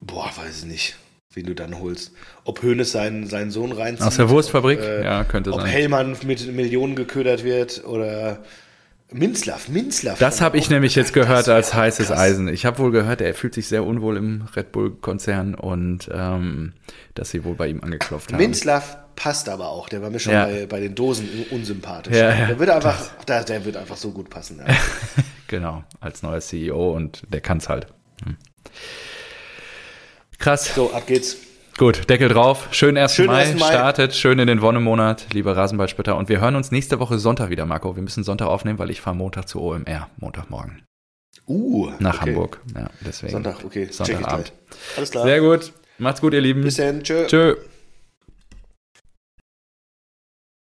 Boah, 0.00 0.30
weiß 0.36 0.60
ich 0.60 0.64
nicht, 0.64 0.96
wen 1.34 1.46
du 1.46 1.54
dann 1.54 1.78
holst. 1.78 2.12
Ob 2.44 2.62
Hoeneß 2.62 2.90
seinen, 2.92 3.26
seinen 3.26 3.50
Sohn 3.50 3.72
reinzieht. 3.72 4.06
Aus 4.06 4.16
der 4.16 4.30
Wurstfabrik? 4.30 4.78
Ob, 4.80 4.84
äh, 4.84 5.04
ja, 5.04 5.24
könnte 5.24 5.52
ob 5.52 5.60
sein. 5.60 5.68
Hellmann 5.70 6.16
mit 6.24 6.52
Millionen 6.52 6.96
geködert 6.96 7.44
wird 7.44 7.84
oder 7.84 8.42
Minzlaff. 9.12 9.68
Minzlaff. 9.68 10.18
Das 10.18 10.40
habe 10.40 10.56
ich 10.56 10.66
auch- 10.66 10.70
nämlich 10.70 10.94
jetzt 10.94 11.12
gehört 11.12 11.48
als 11.48 11.74
heißes 11.74 12.08
krass. 12.08 12.18
Eisen. 12.18 12.48
Ich 12.48 12.64
habe 12.64 12.78
wohl 12.78 12.90
gehört, 12.92 13.20
er 13.20 13.34
fühlt 13.34 13.54
sich 13.54 13.68
sehr 13.68 13.84
unwohl 13.84 14.16
im 14.16 14.48
Red 14.56 14.72
Bull-Konzern 14.72 15.54
und 15.54 16.08
ähm, 16.12 16.72
dass 17.14 17.30
sie 17.30 17.44
wohl 17.44 17.54
bei 17.54 17.68
ihm 17.68 17.82
angeklopft 17.82 18.32
haben. 18.32 18.38
Minzlaff 18.40 18.96
passt 19.16 19.48
aber 19.48 19.68
auch. 19.68 19.88
Der 19.88 20.02
war 20.02 20.10
mir 20.10 20.18
schon 20.18 20.32
Ja. 20.32 20.46
bei, 20.46 20.66
bei 20.66 20.80
den 20.80 20.94
Dosen 20.94 21.28
unsympathisch. 21.50 22.16
Ja, 22.16 22.34
ja, 22.34 22.46
der, 22.46 22.58
wird 22.58 22.70
einfach, 22.70 22.98
der, 23.26 23.44
der 23.44 23.64
wird 23.64 23.76
einfach 23.76 23.96
so 23.96 24.10
gut 24.10 24.30
passen. 24.30 24.60
Genau, 25.48 25.82
als 26.00 26.22
neuer 26.22 26.38
CEO 26.38 26.92
und 26.92 27.24
der 27.28 27.40
kann's 27.40 27.68
halt. 27.68 27.88
Hm. 28.24 28.36
Krass. 30.38 30.72
So, 30.76 30.92
ab 30.92 31.08
geht's. 31.08 31.38
Gut, 31.76 32.08
Deckel 32.08 32.28
drauf. 32.28 32.68
Schönen 32.70 32.96
1. 32.98 33.14
Schönen 33.14 33.28
Mai, 33.28 33.42
1. 33.46 33.58
Mai. 33.58 33.66
startet 33.66 34.14
schön 34.14 34.38
in 34.38 34.46
den 34.46 34.60
Wonnemonat, 34.62 35.26
lieber 35.32 35.56
Rasenballspötter. 35.56 36.16
Und 36.16 36.28
wir 36.28 36.40
hören 36.40 36.54
uns 36.54 36.70
nächste 36.70 37.00
Woche 37.00 37.18
Sonntag 37.18 37.50
wieder, 37.50 37.66
Marco. 37.66 37.96
Wir 37.96 38.02
müssen 38.02 38.22
Sonntag 38.22 38.46
aufnehmen, 38.46 38.78
weil 38.78 38.90
ich 38.90 39.00
fahre 39.00 39.16
Montag 39.16 39.48
zu 39.48 39.60
OMR, 39.60 40.08
Montagmorgen, 40.18 40.82
Uh, 41.46 41.90
nach 41.98 42.20
okay. 42.20 42.30
Hamburg. 42.30 42.60
Ja, 42.76 42.88
deswegen. 43.04 43.32
Sonntag, 43.32 43.64
okay. 43.64 43.88
Sonntagabend. 43.90 44.52
Alles 44.96 45.10
klar. 45.10 45.24
Sehr 45.24 45.40
gut. 45.40 45.72
Macht's 45.98 46.20
gut, 46.20 46.32
ihr 46.32 46.40
Lieben. 46.40 46.62
Bis 46.62 46.76
dann. 46.76 47.02
Tschö. 47.02 47.26
Tschö. 47.26 47.56